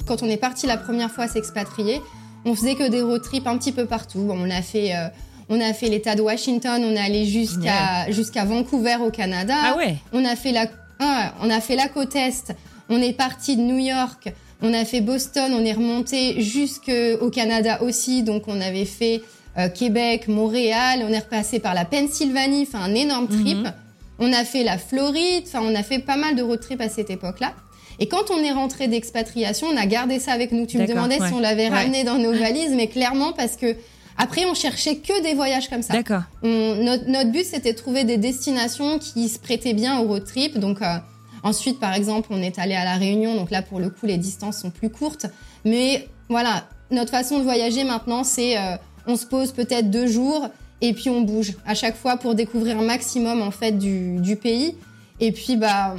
Quand 0.07 0.23
on 0.23 0.27
est 0.27 0.37
parti 0.37 0.67
la 0.67 0.77
première 0.77 1.11
fois 1.11 1.29
s'expatrier, 1.29 2.01
on 2.45 2.55
faisait 2.55 2.75
que 2.75 2.89
des 2.89 3.03
road 3.03 3.23
trips 3.23 3.47
un 3.47 3.57
petit 3.57 3.73
peu 3.73 3.87
partout. 3.87 4.21
Bon, 4.21 4.37
on 4.39 4.51
a 4.51 4.63
fait 4.63 4.95
euh, 4.95 5.09
on 5.49 5.61
a 5.61 5.73
fait 5.73 5.89
l'État 5.89 6.15
de 6.15 6.23
Washington, 6.23 6.83
on 6.85 6.93
est 6.93 6.99
allé 6.99 7.27
jusqu'à 7.27 8.45
Vancouver 8.45 8.97
au 9.05 9.11
Canada. 9.11 9.55
Ah 9.63 9.77
ouais 9.77 9.97
On 10.13 10.25
a 10.25 10.37
fait 10.37 10.53
la, 10.53 10.67
ah, 11.01 11.35
on 11.43 11.51
a 11.51 11.61
fait 11.61 11.77
la 11.77 11.89
côte 11.89 12.15
est. 12.17 12.55
On 12.89 13.01
est 13.01 13.13
parti 13.13 13.57
de 13.57 13.63
New 13.63 13.79
York. 13.79 14.33
On 14.63 14.73
a 14.73 14.85
fait 14.85 15.01
Boston. 15.01 15.53
On 15.55 15.65
est 15.65 15.73
remonté 15.73 16.41
jusqu'au 16.43 17.31
Canada 17.31 17.83
aussi. 17.83 18.23
Donc 18.23 18.45
on 18.47 18.61
avait 18.61 18.85
fait 18.85 19.23
euh, 19.59 19.69
Québec, 19.69 20.29
Montréal. 20.29 21.05
On 21.07 21.13
est 21.13 21.19
repassé 21.19 21.61
par 21.61 21.75
la 21.75 21.85
Pennsylvanie. 21.85 22.67
Enfin 22.69 22.83
un 22.83 22.95
énorme 22.95 23.29
trip. 23.29 23.59
Mhm. 23.59 23.73
On 24.19 24.33
a 24.33 24.45
fait 24.45 24.65
la 24.65 24.79
Floride. 24.79 25.45
Enfin 25.47 25.61
on 25.63 25.75
a 25.75 25.83
fait 25.83 25.99
pas 25.99 26.17
mal 26.17 26.37
de 26.37 26.43
road 26.43 26.61
trips 26.61 26.81
à 26.81 26.89
cette 26.89 27.11
époque-là. 27.11 27.55
Et 28.01 28.07
quand 28.09 28.31
on 28.31 28.39
est 28.43 28.53
rentré 28.53 28.89
d'expatriation, 28.89 29.69
on 29.69 29.77
a 29.77 29.87
gardé 29.87 30.19
ça 30.19 30.33
avec 30.33 30.53
nous. 30.53 30.67
Tu 30.67 30.79
me 30.79 30.87
demandais 30.87 31.21
ouais. 31.21 31.29
si 31.29 31.35
on 31.35 31.41
l'avait 31.41 31.65
Ouais. 31.69 31.77
ramené 31.77 32.05
dans 32.05 32.19
nos 32.19 32.33
valises, 32.33 32.73
mais 32.75 32.89
clairement 32.89 33.33
parce 33.33 33.57
que 33.57 33.77
après 34.17 34.45
on 34.47 34.55
cherchait 34.55 34.97
que 34.97 35.23
des 35.23 35.35
voyages 35.35 35.69
comme 35.69 35.83
ça. 35.83 35.93
D'accord. 35.95 36.23
Notre, 36.43 37.09
notre 37.09 37.31
but, 37.33 37.45
c'était 37.45 37.73
de 37.73 37.79
trouver 37.79 38.05
des 38.05 38.17
destinations 38.17 38.99
qui 38.99 39.29
se 39.29 39.39
prêtaient 39.39 39.75
bien 39.75 39.99
au 40.01 40.05
road 40.09 40.25
trip. 40.25 40.59
Donc, 40.59 40.83
euh, 40.83 40.97
ensuite, 41.43 41.81
par 41.81 41.95
exemple, 41.95 42.29
on 42.31 42.41
est 42.43 42.59
allé 42.59 42.75
à 42.75 42.85
La 42.85 42.95
Réunion. 42.97 43.35
Donc 43.37 43.51
là, 43.51 43.63
pour 43.63 43.81
le 43.81 43.91
coup, 43.91 44.07
les 44.07 44.17
distances 44.19 44.59
sont 44.61 44.71
plus 44.71 44.91
courtes. 44.91 45.27
Mais 45.65 46.09
voilà, 46.29 46.65
notre 46.91 47.11
façon 47.11 47.39
de 47.39 47.43
voyager 47.45 47.85
maintenant, 47.85 48.23
c'est 48.25 48.57
euh, 48.59 48.77
on 49.07 49.17
se 49.17 49.27
pose 49.27 49.53
peut-être 49.53 49.91
deux 49.91 50.07
jours 50.07 50.49
et 50.81 50.93
puis 50.93 51.11
on 51.11 51.21
bouge 51.23 51.55
à 51.67 51.75
chaque 51.75 51.97
fois 51.97 52.17
pour 52.17 52.35
découvrir 52.35 52.79
un 52.79 52.83
maximum 52.85 53.43
en 53.43 53.51
fait 53.51 53.73
du, 53.73 54.19
du 54.21 54.37
pays. 54.37 54.77
Et 55.21 55.33
puis, 55.33 55.57
bah, 55.57 55.95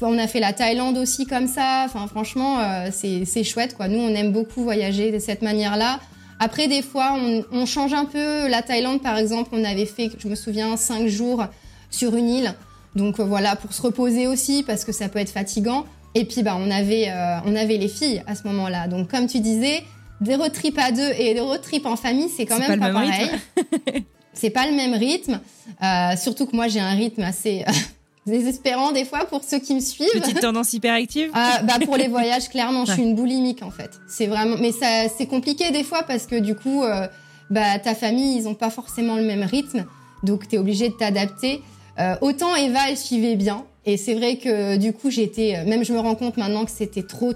on 0.00 0.18
a 0.18 0.26
fait 0.26 0.40
la 0.40 0.52
Thaïlande 0.52 0.98
aussi 0.98 1.26
comme 1.26 1.46
ça. 1.46 1.84
Enfin, 1.86 2.06
franchement, 2.06 2.58
euh, 2.58 2.88
c'est 2.92 3.24
c'est 3.24 3.44
chouette, 3.44 3.74
quoi. 3.74 3.88
Nous, 3.88 3.98
on 3.98 4.14
aime 4.14 4.32
beaucoup 4.32 4.62
voyager 4.62 5.12
de 5.12 5.18
cette 5.18 5.42
manière-là. 5.42 6.00
Après, 6.38 6.68
des 6.68 6.82
fois, 6.82 7.14
on, 7.16 7.44
on 7.52 7.66
change 7.66 7.94
un 7.94 8.04
peu. 8.04 8.48
La 8.48 8.62
Thaïlande, 8.62 9.02
par 9.02 9.16
exemple, 9.16 9.50
on 9.52 9.64
avait 9.64 9.86
fait, 9.86 10.10
je 10.18 10.28
me 10.28 10.34
souviens, 10.34 10.76
cinq 10.76 11.06
jours 11.06 11.46
sur 11.90 12.14
une 12.14 12.28
île. 12.28 12.54
Donc 12.94 13.20
euh, 13.20 13.24
voilà, 13.24 13.56
pour 13.56 13.72
se 13.72 13.82
reposer 13.82 14.26
aussi, 14.26 14.62
parce 14.62 14.84
que 14.84 14.92
ça 14.92 15.08
peut 15.08 15.18
être 15.18 15.30
fatigant. 15.30 15.84
Et 16.14 16.24
puis, 16.24 16.42
bah, 16.42 16.56
on 16.58 16.70
avait, 16.70 17.08
euh, 17.10 17.38
on 17.44 17.54
avait 17.54 17.76
les 17.76 17.88
filles 17.88 18.22
à 18.26 18.34
ce 18.34 18.44
moment-là. 18.48 18.88
Donc, 18.88 19.10
comme 19.10 19.26
tu 19.26 19.40
disais, 19.40 19.82
des 20.20 20.34
road 20.34 20.52
trips 20.52 20.78
à 20.78 20.90
deux 20.90 21.10
et 21.18 21.34
des 21.34 21.40
road 21.40 21.60
trips 21.60 21.84
en 21.84 21.96
famille, 21.96 22.30
c'est 22.34 22.46
quand 22.46 22.58
même 22.58 22.78
pas 22.80 22.90
pas, 22.90 23.00
même 23.00 23.10
pareil. 23.10 24.04
c'est 24.32 24.50
pas 24.50 24.66
le 24.66 24.74
même 24.74 24.94
rythme. 24.94 25.40
Euh, 25.82 26.16
surtout 26.16 26.46
que 26.46 26.56
moi, 26.56 26.68
j'ai 26.68 26.80
un 26.80 26.94
rythme 26.94 27.22
assez 27.22 27.64
désespérant 28.26 28.92
des 28.92 29.04
fois 29.04 29.24
pour 29.26 29.42
ceux 29.44 29.58
qui 29.58 29.74
me 29.74 29.80
suivent. 29.80 30.08
Petite 30.12 30.40
tendance 30.40 30.72
hyperactive 30.72 31.30
Ah, 31.34 31.60
bah 31.62 31.74
pour 31.84 31.96
les 31.96 32.08
voyages, 32.08 32.48
clairement, 32.48 32.84
je 32.84 32.92
suis 32.92 33.02
une 33.02 33.14
boulimique 33.14 33.62
en 33.62 33.70
fait. 33.70 33.90
C'est 34.08 34.26
vraiment, 34.26 34.56
mais 34.60 34.72
ça, 34.72 35.08
c'est 35.16 35.26
compliqué 35.26 35.70
des 35.70 35.84
fois 35.84 36.02
parce 36.02 36.26
que 36.26 36.36
du 36.36 36.54
coup, 36.54 36.82
euh, 36.82 37.06
bah 37.50 37.78
ta 37.78 37.94
famille, 37.94 38.36
ils 38.36 38.48
ont 38.48 38.54
pas 38.54 38.70
forcément 38.70 39.16
le 39.16 39.24
même 39.24 39.42
rythme, 39.42 39.84
donc 40.22 40.48
t'es 40.48 40.58
obligé 40.58 40.88
de 40.88 40.94
t'adapter. 40.94 41.62
Euh, 41.98 42.14
autant 42.20 42.54
Eva, 42.54 42.80
elle 42.90 42.96
suivait 42.98 43.36
bien, 43.36 43.64
et 43.86 43.96
c'est 43.96 44.14
vrai 44.14 44.36
que 44.36 44.76
du 44.76 44.92
coup, 44.92 45.10
j'étais, 45.10 45.64
même 45.64 45.84
je 45.84 45.92
me 45.92 45.98
rends 45.98 46.16
compte 46.16 46.36
maintenant 46.36 46.64
que 46.64 46.70
c'était 46.70 47.04
trop, 47.04 47.32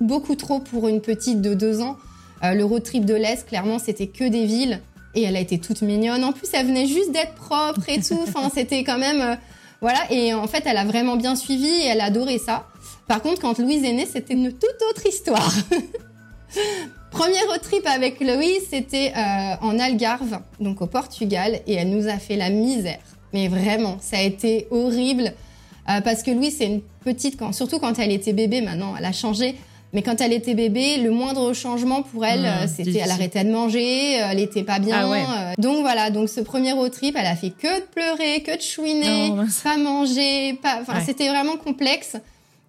beaucoup 0.00 0.34
trop 0.34 0.60
pour 0.60 0.88
une 0.88 1.00
petite 1.00 1.40
de 1.40 1.54
deux 1.54 1.80
ans. 1.80 1.96
Euh, 2.42 2.54
le 2.54 2.64
road 2.64 2.82
trip 2.82 3.04
de 3.04 3.14
l'Est, 3.14 3.46
clairement, 3.46 3.78
c'était 3.78 4.06
que 4.06 4.24
des 4.24 4.46
villes. 4.46 4.80
Et 5.14 5.22
elle 5.22 5.36
a 5.36 5.40
été 5.40 5.58
toute 5.58 5.82
mignonne. 5.82 6.22
En 6.24 6.32
plus, 6.32 6.48
elle 6.52 6.66
venait 6.66 6.86
juste 6.86 7.12
d'être 7.12 7.34
propre 7.34 7.82
et 7.88 8.00
tout. 8.00 8.18
Enfin, 8.22 8.48
c'était 8.54 8.84
quand 8.84 8.98
même, 8.98 9.20
euh, 9.20 9.34
voilà. 9.80 10.00
Et 10.10 10.34
en 10.34 10.46
fait, 10.46 10.64
elle 10.66 10.76
a 10.76 10.84
vraiment 10.84 11.16
bien 11.16 11.36
suivi 11.36 11.68
et 11.68 11.86
elle 11.86 12.00
a 12.00 12.04
adoré 12.04 12.38
ça. 12.38 12.66
Par 13.08 13.22
contre, 13.22 13.40
quand 13.40 13.58
Louise 13.58 13.84
est 13.84 13.92
née, 13.92 14.06
c'était 14.06 14.34
une 14.34 14.52
toute 14.52 14.82
autre 14.90 15.06
histoire. 15.06 15.52
Premier 17.10 17.42
road 17.48 17.60
trip 17.60 17.86
avec 17.86 18.20
Louise, 18.20 18.62
c'était 18.70 19.12
euh, 19.16 19.54
en 19.62 19.78
Algarve, 19.78 20.38
donc 20.60 20.80
au 20.80 20.86
Portugal, 20.86 21.60
et 21.66 21.74
elle 21.74 21.90
nous 21.90 22.08
a 22.08 22.18
fait 22.18 22.36
la 22.36 22.50
misère. 22.50 23.00
Mais 23.32 23.48
vraiment, 23.48 23.96
ça 24.00 24.18
a 24.18 24.22
été 24.22 24.68
horrible 24.70 25.34
euh, 25.88 26.00
parce 26.02 26.22
que 26.22 26.30
Louise, 26.30 26.56
c'est 26.58 26.66
une 26.66 26.82
petite, 27.04 27.36
quand, 27.38 27.52
surtout 27.52 27.78
quand 27.78 27.98
elle 27.98 28.12
était 28.12 28.32
bébé. 28.32 28.60
Maintenant, 28.60 28.94
elle 28.96 29.04
a 29.04 29.12
changé. 29.12 29.56
Mais 29.92 30.02
quand 30.02 30.20
elle 30.20 30.32
était 30.32 30.54
bébé, 30.54 30.98
le 30.98 31.10
moindre 31.10 31.52
changement 31.52 32.02
pour 32.02 32.24
elle, 32.24 32.42
Mmh, 32.42 32.44
euh, 32.44 32.66
c'était 32.68 32.82
difficile. 32.84 33.02
elle 33.04 33.10
arrêtait 33.10 33.42
de 33.44 33.50
manger, 33.50 34.20
euh, 34.22 34.28
elle 34.30 34.38
était 34.40 34.62
pas 34.62 34.78
bien. 34.78 34.96
Ah 35.00 35.08
ouais. 35.08 35.18
euh, 35.22 35.52
donc 35.58 35.80
voilà, 35.80 36.10
donc 36.10 36.28
ce 36.28 36.40
premier 36.40 36.72
road 36.72 36.92
trip, 36.92 37.16
elle 37.18 37.26
a 37.26 37.34
fait 37.34 37.50
que 37.50 37.80
de 37.80 37.84
pleurer, 37.86 38.42
que 38.42 38.56
de 38.56 38.62
chouiner, 38.62 39.32
Oh, 39.32 39.40
pas 39.64 39.76
manger, 39.76 40.54
pas. 40.62 40.78
Enfin, 40.80 40.94
Ouais. 40.98 41.04
c'était 41.04 41.28
vraiment 41.28 41.56
complexe. 41.56 42.16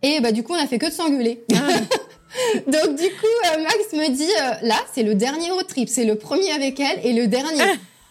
Et 0.02 0.20
bah 0.20 0.32
du 0.32 0.42
coup, 0.42 0.54
on 0.54 0.64
a 0.64 0.66
fait 0.66 0.80
que 0.80 0.88
de 0.88 0.92
s'engueuler. 0.92 1.44
Ah. 1.54 1.58
Donc 2.68 2.96
du 2.98 3.08
coup, 3.10 3.62
Max 3.62 3.94
me 3.94 4.10
dit 4.16 4.26
là, 4.68 4.78
c'est 4.94 5.04
le 5.04 5.14
dernier 5.16 5.52
road 5.52 5.68
trip, 5.68 5.90
c'est 5.90 6.06
le 6.06 6.16
premier 6.16 6.50
avec 6.52 6.80
elle 6.80 7.00
et 7.06 7.14
le 7.14 7.28
dernier. 7.28 7.62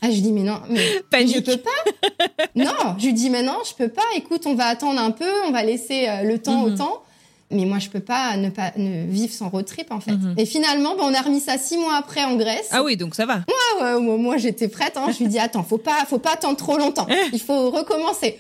Ah, 0.03 0.11
je 0.11 0.20
dis 0.20 0.31
mais 0.33 0.42
non, 0.42 0.61
mais 0.68 0.81
Panique. 1.11 1.35
je 1.37 1.40
peux 1.40 1.57
pas. 1.57 1.70
Non, 2.55 2.94
je 2.99 3.07
lui 3.07 3.12
dis 3.12 3.29
mais 3.31 3.42
non, 3.42 3.57
je 3.68 3.75
peux 3.75 3.88
pas. 3.90 4.03
Écoute, 4.16 4.42
on 4.46 4.55
va 4.55 4.66
attendre 4.66 5.01
un 5.01 5.11
peu, 5.11 5.29
on 5.46 5.51
va 5.53 5.62
laisser 5.62 6.07
le 6.25 6.38
temps 6.38 6.62
au 6.62 6.70
temps. 6.70 7.03
Mais 7.50 7.64
moi, 7.64 7.78
je 7.78 7.88
peux 7.88 8.00
pas 8.00 8.36
ne 8.36 8.48
pas 8.48 8.72
ne 8.76 9.06
vivre 9.06 9.32
sans 9.32 9.48
road 9.48 9.64
trip, 9.64 9.90
en 9.90 10.00
fait. 10.00 10.12
Mhm. 10.12 10.34
Et 10.36 10.46
finalement, 10.46 10.94
ben, 10.96 11.04
on 11.04 11.14
a 11.14 11.20
remis 11.20 11.40
ça 11.40 11.58
six 11.58 11.76
mois 11.76 11.96
après 11.96 12.22
en 12.22 12.36
Grèce. 12.36 12.68
Ah 12.70 12.82
oui, 12.82 12.96
donc 12.96 13.14
ça 13.14 13.26
va. 13.26 13.40
Ah 13.48 13.82
ouais, 13.82 14.00
moi, 14.00 14.16
moi, 14.16 14.36
j'étais 14.36 14.68
prête. 14.68 14.96
Hein. 14.96 15.06
Je 15.12 15.18
lui 15.18 15.26
dis 15.26 15.38
attends, 15.40 15.64
faut 15.64 15.78
pas, 15.78 16.04
faut 16.08 16.18
pas 16.18 16.34
attendre 16.34 16.56
trop 16.56 16.78
longtemps. 16.78 17.08
Il 17.32 17.40
faut 17.40 17.70
recommencer. 17.70 18.38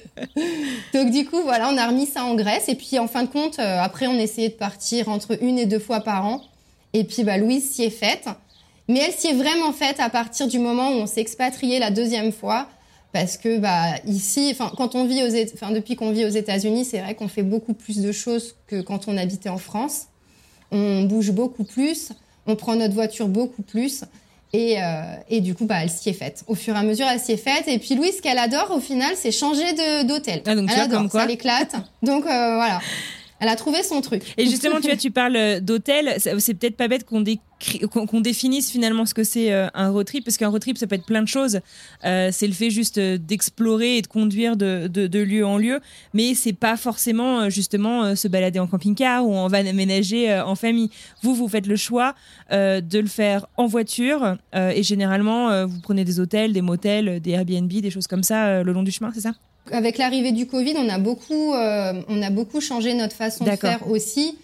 Donc 0.94 1.10
du 1.10 1.26
coup, 1.26 1.42
voilà, 1.42 1.68
on 1.72 1.76
a 1.76 1.86
remis 1.86 2.06
ça 2.06 2.24
en 2.24 2.34
Grèce. 2.34 2.68
Et 2.68 2.76
puis 2.76 2.98
en 2.98 3.08
fin 3.08 3.24
de 3.24 3.28
compte, 3.28 3.58
euh, 3.58 3.80
après, 3.80 4.06
on 4.06 4.18
essayait 4.18 4.50
de 4.50 4.54
partir 4.54 5.08
entre 5.08 5.42
une 5.42 5.58
et 5.58 5.66
deux 5.66 5.78
fois 5.80 6.00
par 6.00 6.24
an. 6.26 6.42
Et 6.92 7.04
puis 7.04 7.24
bah 7.24 7.36
Louise 7.36 7.70
s'y 7.70 7.84
est 7.84 7.90
faite, 7.90 8.26
mais 8.88 9.00
elle 9.00 9.12
s'y 9.12 9.28
est 9.28 9.34
vraiment 9.34 9.72
faite 9.72 10.00
à 10.00 10.10
partir 10.10 10.48
du 10.48 10.58
moment 10.58 10.90
où 10.90 10.94
on 10.94 11.06
s'est 11.06 11.20
expatrié 11.20 11.78
la 11.78 11.90
deuxième 11.90 12.32
fois. 12.32 12.66
Parce 13.12 13.36
que 13.36 13.58
bah 13.58 13.96
ici, 14.06 14.50
enfin 14.52 14.72
quand 14.76 14.94
on 14.94 15.04
vit 15.04 15.22
aux, 15.22 15.52
enfin 15.54 15.72
depuis 15.72 15.96
qu'on 15.96 16.12
vit 16.12 16.24
aux 16.24 16.28
États-Unis, 16.30 16.84
c'est 16.84 17.00
vrai 17.00 17.14
qu'on 17.14 17.28
fait 17.28 17.42
beaucoup 17.42 17.74
plus 17.74 17.98
de 17.98 18.12
choses 18.12 18.54
que 18.68 18.80
quand 18.80 19.08
on 19.08 19.16
habitait 19.16 19.48
en 19.48 19.58
France. 19.58 20.06
On 20.72 21.02
bouge 21.02 21.32
beaucoup 21.32 21.64
plus, 21.64 22.10
on 22.46 22.54
prend 22.54 22.76
notre 22.76 22.94
voiture 22.94 23.26
beaucoup 23.26 23.62
plus. 23.62 24.04
Et, 24.52 24.82
euh, 24.82 25.02
et 25.28 25.40
du 25.40 25.54
coup, 25.54 25.64
bah, 25.64 25.76
elle 25.82 25.90
s'y 25.90 26.08
est 26.08 26.12
faite. 26.12 26.42
Au 26.48 26.54
fur 26.56 26.74
et 26.74 26.78
à 26.78 26.82
mesure, 26.82 27.06
elle 27.08 27.20
s'y 27.20 27.32
est 27.32 27.36
faite. 27.36 27.68
Et 27.68 27.78
puis 27.78 27.94
Louise, 27.94 28.16
ce 28.16 28.22
qu'elle 28.22 28.38
adore, 28.38 28.72
au 28.72 28.80
final, 28.80 29.12
c'est 29.16 29.30
changer 29.30 29.74
d'hôtel. 30.04 30.42
Ah, 30.44 30.54
donc 30.56 30.66
tu 30.66 30.72
elle 30.72 30.76
vois, 30.76 30.84
adore, 30.84 30.98
comme 30.98 31.08
quoi. 31.10 31.20
ça 31.20 31.26
l'éclate. 31.26 31.76
Donc 32.02 32.24
euh, 32.24 32.54
voilà, 32.54 32.80
elle 33.40 33.48
a 33.48 33.56
trouvé 33.56 33.82
son 33.82 34.02
truc. 34.02 34.22
Et 34.36 34.46
justement, 34.46 34.80
tu 34.80 34.86
vois, 34.88 34.96
tu 34.96 35.10
parles 35.10 35.36
euh, 35.36 35.60
d'hôtel. 35.60 36.16
C'est 36.18 36.54
peut-être 36.54 36.76
pas 36.76 36.88
bête 36.88 37.06
qu'on 37.06 38.20
définisse 38.20 38.70
finalement 38.70 39.06
ce 39.06 39.14
que 39.14 39.24
c'est 39.24 39.50
euh, 39.50 39.66
un 39.72 39.88
road 39.88 40.06
trip, 40.06 40.24
parce 40.24 40.36
qu'un 40.36 40.48
road 40.48 40.60
trip, 40.60 40.76
ça 40.76 40.86
peut 40.86 40.96
être 40.96 41.06
plein 41.06 41.22
de 41.22 41.28
choses. 41.28 41.60
Euh, 42.04 42.28
c'est 42.32 42.46
le 42.46 42.52
fait 42.52 42.68
juste 42.68 43.00
d'explorer 43.00 43.96
et 43.96 44.02
de 44.02 44.06
conduire 44.06 44.56
de, 44.56 45.18
lieu 45.20 45.46
en 45.46 45.56
lieu, 45.56 45.80
mais 46.12 46.34
c'est 46.34 46.52
pas 46.52 46.76
forcément 46.76 47.48
justement 47.48 48.14
se 48.14 48.28
balader 48.28 48.58
en 48.58 48.66
camping-car 48.66 49.26
ou 49.26 49.34
en 49.34 49.48
van 49.48 49.66
aménagé 49.66 50.38
en 50.40 50.54
famille. 50.54 50.90
Vous, 51.22 51.34
vous 51.34 51.48
faites 51.48 51.66
le 51.66 51.76
choix 51.76 52.14
de 52.50 52.98
le 52.98 53.06
faire 53.06 53.46
en 53.56 53.66
voiture 53.66 54.36
et 54.54 54.82
généralement, 54.82 55.66
vous 55.66 55.80
prenez 55.80 56.04
des 56.04 56.20
hôtels, 56.20 56.52
des 56.52 56.62
motels, 56.62 57.20
des 57.20 57.32
Airbnb, 57.32 57.70
des 57.70 57.90
choses 57.90 58.06
comme 58.06 58.22
ça 58.22 58.62
le 58.62 58.72
long 58.72 58.82
du 58.82 58.90
chemin, 58.90 59.10
c'est 59.14 59.20
ça? 59.20 59.32
Avec 59.72 59.98
l'arrivée 59.98 60.32
du 60.32 60.46
Covid, 60.46 60.74
on 60.78 60.88
a 60.88 60.98
beaucoup, 60.98 61.54
euh, 61.54 61.92
on 62.08 62.22
a 62.22 62.30
beaucoup 62.30 62.60
changé 62.60 62.94
notre 62.94 63.14
façon 63.14 63.44
de 63.44 63.50
faire 63.52 63.88
aussi. 63.90 64.36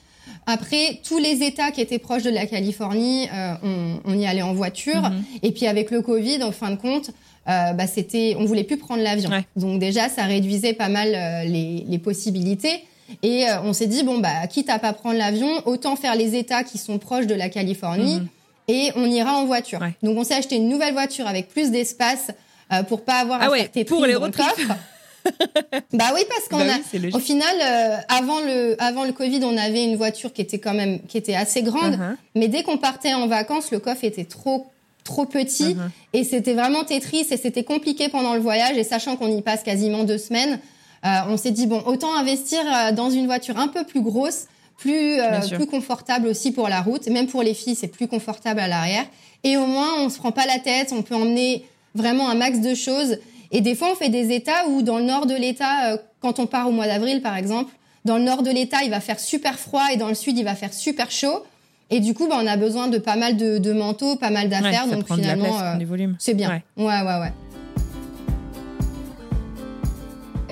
Après, 0.46 1.00
tous 1.07 1.18
les 1.18 1.42
États 1.44 1.70
qui 1.70 1.81
étaient 1.81 1.98
proches 1.98 2.22
de 2.22 2.31
la 2.31 2.46
Californie, 2.46 3.29
euh, 3.33 3.55
on, 3.62 4.00
on 4.05 4.18
y 4.18 4.26
allait 4.26 4.42
en 4.42 4.55
voiture. 4.55 5.02
Mhm. 5.02 5.24
Et 5.42 5.52
puis 5.52 5.66
avec 5.66 5.90
le 5.90 6.02
Covid, 6.02 6.42
en 6.42 6.52
fin 6.52 6.70
de 6.70 6.76
compte, 6.76 7.11
euh, 7.48 7.72
bah, 7.72 7.87
c'était, 7.87 8.37
on 8.38 8.44
voulait 8.44 8.64
plus 8.64 8.76
prendre 8.76 9.02
l'avion. 9.02 9.31
Ouais. 9.31 9.44
Donc 9.57 9.79
déjà, 9.81 10.09
ça 10.09 10.24
réduisait 10.24 10.72
pas 10.74 10.88
mal 10.88 11.12
euh, 11.14 11.44
les, 11.44 11.85
les 11.88 11.98
possibilités. 11.98 12.83
Et 13.22 13.48
euh, 13.48 13.61
on 13.62 13.72
s'est 13.72 13.87
dit 13.87 14.02
bon 14.02 14.18
bah 14.18 14.48
quitte 14.48 14.68
à 14.68 14.81
pas 14.81 14.92
prendre 14.92 15.16
l'avion, 15.16 15.48
autant 15.64 15.94
faire 15.94 16.16
les 16.16 16.35
États 16.35 16.64
qui 16.64 16.76
sont 16.76 16.98
proches 16.98 17.29
de 17.29 17.35
la 17.35 17.48
Californie 17.48 18.16
Mhm. 18.16 18.26
et 18.66 18.90
on 18.96 19.05
ira 19.07 19.35
en 19.38 19.46
voiture. 19.46 19.81
Ouais. 19.81 19.94
Donc 20.02 20.18
on 20.18 20.24
s'est 20.24 20.35
acheté 20.35 20.57
une 20.57 20.68
nouvelle 20.68 20.92
voiture 20.92 21.29
avec 21.29 21.48
plus 21.48 21.70
d'espace 21.70 22.33
euh, 22.72 22.83
pour 22.83 23.02
pas 23.05 23.20
avoir 23.20 23.38
Ah 23.42 23.46
à 23.46 23.50
ouais, 23.50 23.61
faire 23.61 23.70
tes 23.70 23.85
pour 23.85 24.05
les 24.07 24.16
road. 24.16 24.35
bah 25.93 26.11
oui 26.15 26.21
parce 26.29 26.49
qu'on 26.49 26.59
Bah 26.59 26.75
a 26.75 26.97
oui, 26.99 27.11
au 27.12 27.19
final 27.19 27.55
euh, 27.62 27.97
avant 28.09 28.41
le 28.41 28.77
avant 28.83 29.05
le 29.05 29.12
Covid, 29.12 29.41
on 29.45 29.57
avait 29.57 29.85
une 29.85 29.97
voiture 29.97 30.33
qui 30.33 30.43
était 30.43 30.59
quand 30.59 30.75
même 30.75 31.01
qui 31.09 31.19
était 31.19 31.35
assez 31.35 31.62
grande, 31.62 31.97
Mhm. 31.99 32.17
mais 32.35 32.49
dès 32.49 32.62
qu'on 32.62 32.79
partait 32.79 33.15
en 33.15 33.27
vacances, 33.27 33.71
le 33.71 33.79
coffre 33.79 34.05
était 34.05 34.25
trop 34.25 34.67
trop 35.05 35.25
petit. 35.25 35.75
Mhm. 35.75 35.91
et 36.15 36.25
c'était 36.25 36.55
vraiment 36.55 36.83
Tetris 36.85 37.27
et 37.31 37.37
c'était 37.37 37.62
compliqué 37.65 38.09
pendant 38.09 38.35
le 38.35 38.41
voyage. 38.41 38.77
Et 38.77 38.83
sachant 38.85 39.17
qu'on 39.17 39.29
y 39.37 39.41
passe 39.43 39.62
quasiment 39.62 40.03
deux 40.05 40.19
semaines, 40.19 40.59
euh, 41.05 41.09
on 41.29 41.37
s'est 41.37 41.53
dit 41.53 41.67
bon 41.67 41.81
autant 41.87 42.12
investir 42.17 42.61
euh, 42.67 42.93
dans 42.93 43.11
une 43.11 43.27
voiture 43.27 43.57
un 43.59 43.69
peu 43.69 43.85
plus 43.85 44.01
grosse, 44.01 44.47
plus 44.79 45.21
euh, 45.21 45.41
plus 45.55 45.67
confortable 45.67 46.27
aussi 46.27 46.51
pour 46.51 46.69
la 46.69 46.81
route, 46.81 47.07
même 47.09 47.29
pour 47.29 47.43
les 47.45 47.55
filles 47.55 47.77
c'est 47.77 47.87
plus 47.89 48.09
confortable 48.09 48.59
à 48.61 48.67
l'arrière. 48.69 49.05
Et 49.45 49.57
au 49.57 49.67
moins 49.67 49.91
on 50.01 50.09
se 50.09 50.19
prend 50.19 50.33
pas 50.33 50.45
la 50.47 50.59
tête, 50.59 50.89
on 50.93 51.03
peut 51.03 51.15
emmener 51.15 51.65
vraiment 51.95 52.29
un 52.29 52.35
max 52.35 52.59
de 52.61 52.75
choses 52.75 53.19
et 53.50 53.61
des 53.61 53.74
fois 53.74 53.88
on 53.92 53.94
fait 53.94 54.09
des 54.09 54.35
états 54.35 54.66
où 54.68 54.82
dans 54.82 54.98
le 54.98 55.04
nord 55.04 55.26
de 55.26 55.35
l'état 55.35 55.92
euh, 55.92 55.96
quand 56.20 56.38
on 56.38 56.46
part 56.46 56.68
au 56.68 56.72
mois 56.72 56.87
d'avril 56.87 57.22
par 57.22 57.37
exemple, 57.37 57.72
dans 58.04 58.18
le 58.18 58.24
nord 58.24 58.42
de 58.42 58.50
l'état 58.50 58.82
il 58.85 58.90
va 58.90 59.00
faire 59.00 59.20
super 59.20 59.59
froid 59.59 59.85
et 59.92 59.96
dans 59.96 60.09
le 60.09 60.14
sud 60.14 60.38
il 60.38 60.44
va 60.44 60.54
faire 60.54 60.72
super 60.72 61.11
chaud. 61.11 61.44
Et 61.88 62.00
du 62.00 62.14
coup, 62.14 62.26
bah, 62.26 62.37
on 62.42 62.46
a 62.48 62.56
besoin 62.56 62.88
de 62.88 62.98
pas 62.98 63.14
mal 63.14 63.37
de, 63.37 63.59
de 63.59 63.72
manteaux, 63.72 64.16
pas 64.16 64.30
mal 64.30 64.48
d'affaires. 64.48 64.88
donc 64.88 65.04
prend 65.04 65.16
de 65.16 65.22
la 65.22 65.35
finalement, 65.35 65.61
euh, 65.61 66.09
c'est 66.18 66.35
bien. 66.35 66.50
Ouais. 66.50 66.85
Ouais, 66.85 67.00
ouais, 67.00 67.20
ouais. 67.20 67.32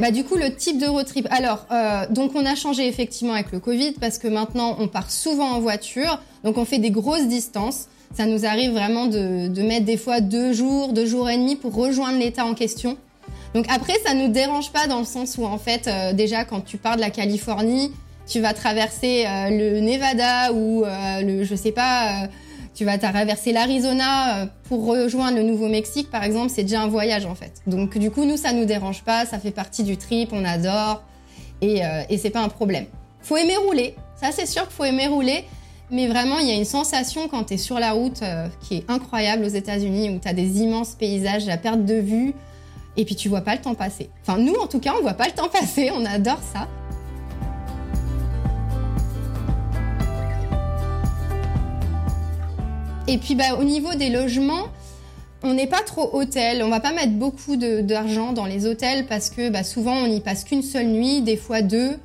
Bah 0.00 0.10
du 0.10 0.24
coup 0.24 0.36
le 0.36 0.54
type 0.54 0.80
de 0.80 0.86
road 0.86 1.06
trip. 1.06 1.28
Alors 1.30 1.66
euh, 1.70 2.06
donc 2.10 2.32
on 2.34 2.44
a 2.44 2.56
changé 2.56 2.88
effectivement 2.88 3.34
avec 3.34 3.52
le 3.52 3.60
Covid 3.60 3.92
parce 3.92 4.18
que 4.18 4.26
maintenant 4.26 4.76
on 4.80 4.88
part 4.88 5.10
souvent 5.10 5.52
en 5.52 5.60
voiture, 5.60 6.20
donc 6.42 6.58
on 6.58 6.64
fait 6.64 6.78
des 6.78 6.90
grosses 6.90 7.28
distances. 7.28 7.86
Ça 8.14 8.26
nous 8.26 8.46
arrive 8.46 8.70
vraiment 8.72 9.06
de, 9.06 9.62
mettre 9.62 9.84
des 9.84 9.96
fois 9.96 10.20
deux 10.20 10.52
jours, 10.52 10.92
deux 10.92 11.06
jours 11.06 11.28
et 11.28 11.36
demi 11.36 11.56
pour 11.56 11.74
rejoindre 11.74 12.18
l'État 12.18 12.46
en 12.46 12.54
question. 12.54 12.96
Donc 13.54 13.66
après 13.68 13.94
ça 14.04 14.14
nous 14.14 14.28
dérange 14.28 14.70
pas 14.72 14.86
dans 14.86 15.00
le 15.00 15.04
sens 15.04 15.36
où 15.36 15.44
en 15.44 15.58
fait 15.58 15.86
euh, 15.86 16.12
déjà 16.12 16.44
quand 16.44 16.60
tu 16.60 16.76
pars 16.76 16.96
de 16.96 17.00
la 17.00 17.10
Californie, 17.10 17.92
tu 18.26 18.40
vas 18.40 18.52
traverser 18.52 19.24
euh, 19.26 19.50
le 19.50 19.80
Nevada 19.80 20.52
ou 20.52 20.84
euh, 20.84 21.20
le 21.22 21.44
je 21.44 21.54
sais 21.54 21.72
pas. 21.72 22.24
euh, 22.24 22.26
tu 22.74 22.84
vas 22.84 22.98
traverser 22.98 23.52
l'Arizona 23.52 24.48
pour 24.64 24.84
rejoindre 24.84 25.36
le 25.36 25.44
Nouveau-Mexique, 25.44 26.10
par 26.10 26.24
exemple, 26.24 26.50
c'est 26.50 26.64
déjà 26.64 26.80
un 26.80 26.88
voyage 26.88 27.24
en 27.24 27.36
fait. 27.36 27.52
Donc 27.68 27.96
du 27.96 28.10
coup, 28.10 28.24
nous, 28.24 28.36
ça 28.36 28.52
nous 28.52 28.64
dérange 28.64 29.04
pas, 29.04 29.26
ça 29.26 29.38
fait 29.38 29.52
partie 29.52 29.84
du 29.84 29.96
trip, 29.96 30.30
on 30.32 30.44
adore, 30.44 31.04
et, 31.62 31.82
et 32.10 32.18
c'est 32.18 32.30
pas 32.30 32.40
un 32.40 32.48
problème. 32.48 32.86
Faut 33.20 33.36
aimer 33.36 33.56
rouler, 33.56 33.94
ça 34.20 34.32
c'est 34.32 34.46
sûr 34.46 34.62
qu'il 34.62 34.72
faut 34.72 34.82
aimer 34.82 35.06
rouler, 35.06 35.44
mais 35.90 36.06
vraiment, 36.06 36.38
il 36.38 36.48
y 36.48 36.50
a 36.50 36.54
une 36.54 36.64
sensation 36.64 37.28
quand 37.28 37.44
tu 37.44 37.54
es 37.54 37.56
sur 37.58 37.78
la 37.78 37.92
route 37.92 38.22
euh, 38.22 38.48
qui 38.60 38.76
est 38.76 38.90
incroyable 38.90 39.44
aux 39.44 39.48
États-Unis, 39.48 40.10
où 40.10 40.18
tu 40.18 40.28
as 40.28 40.32
des 40.32 40.60
immenses 40.60 40.94
paysages 40.94 41.48
à 41.48 41.56
perte 41.56 41.84
de 41.84 41.94
vue, 41.94 42.34
et 42.96 43.04
puis 43.04 43.16
tu 43.16 43.28
vois 43.28 43.42
pas 43.42 43.54
le 43.54 43.60
temps 43.60 43.74
passer. 43.74 44.08
Enfin, 44.22 44.38
nous, 44.38 44.54
en 44.54 44.66
tout 44.66 44.80
cas, 44.80 44.94
on 44.98 45.02
voit 45.02 45.14
pas 45.14 45.26
le 45.26 45.32
temps 45.32 45.48
passer, 45.52 45.90
on 45.92 46.04
adore 46.04 46.40
ça. 46.52 46.68
Et 53.06 53.18
puis 53.18 53.34
bah, 53.34 53.56
au 53.60 53.64
niveau 53.64 53.94
des 53.94 54.08
logements, 54.08 54.68
on 55.42 55.52
n'est 55.52 55.66
pas 55.66 55.82
trop 55.82 56.08
hôtel. 56.14 56.62
On 56.62 56.70
va 56.70 56.80
pas 56.80 56.92
mettre 56.92 57.12
beaucoup 57.12 57.56
d'argent 57.56 58.32
dans 58.32 58.46
les 58.46 58.66
hôtels 58.66 59.06
parce 59.06 59.28
que 59.28 59.50
bah, 59.50 59.62
souvent 59.62 59.94
on 59.94 60.08
n'y 60.08 60.20
passe 60.20 60.44
qu'une 60.44 60.62
seule 60.62 60.86
nuit, 60.86 61.20
des 61.20 61.36
fois 61.36 61.60
deux. 61.60 61.98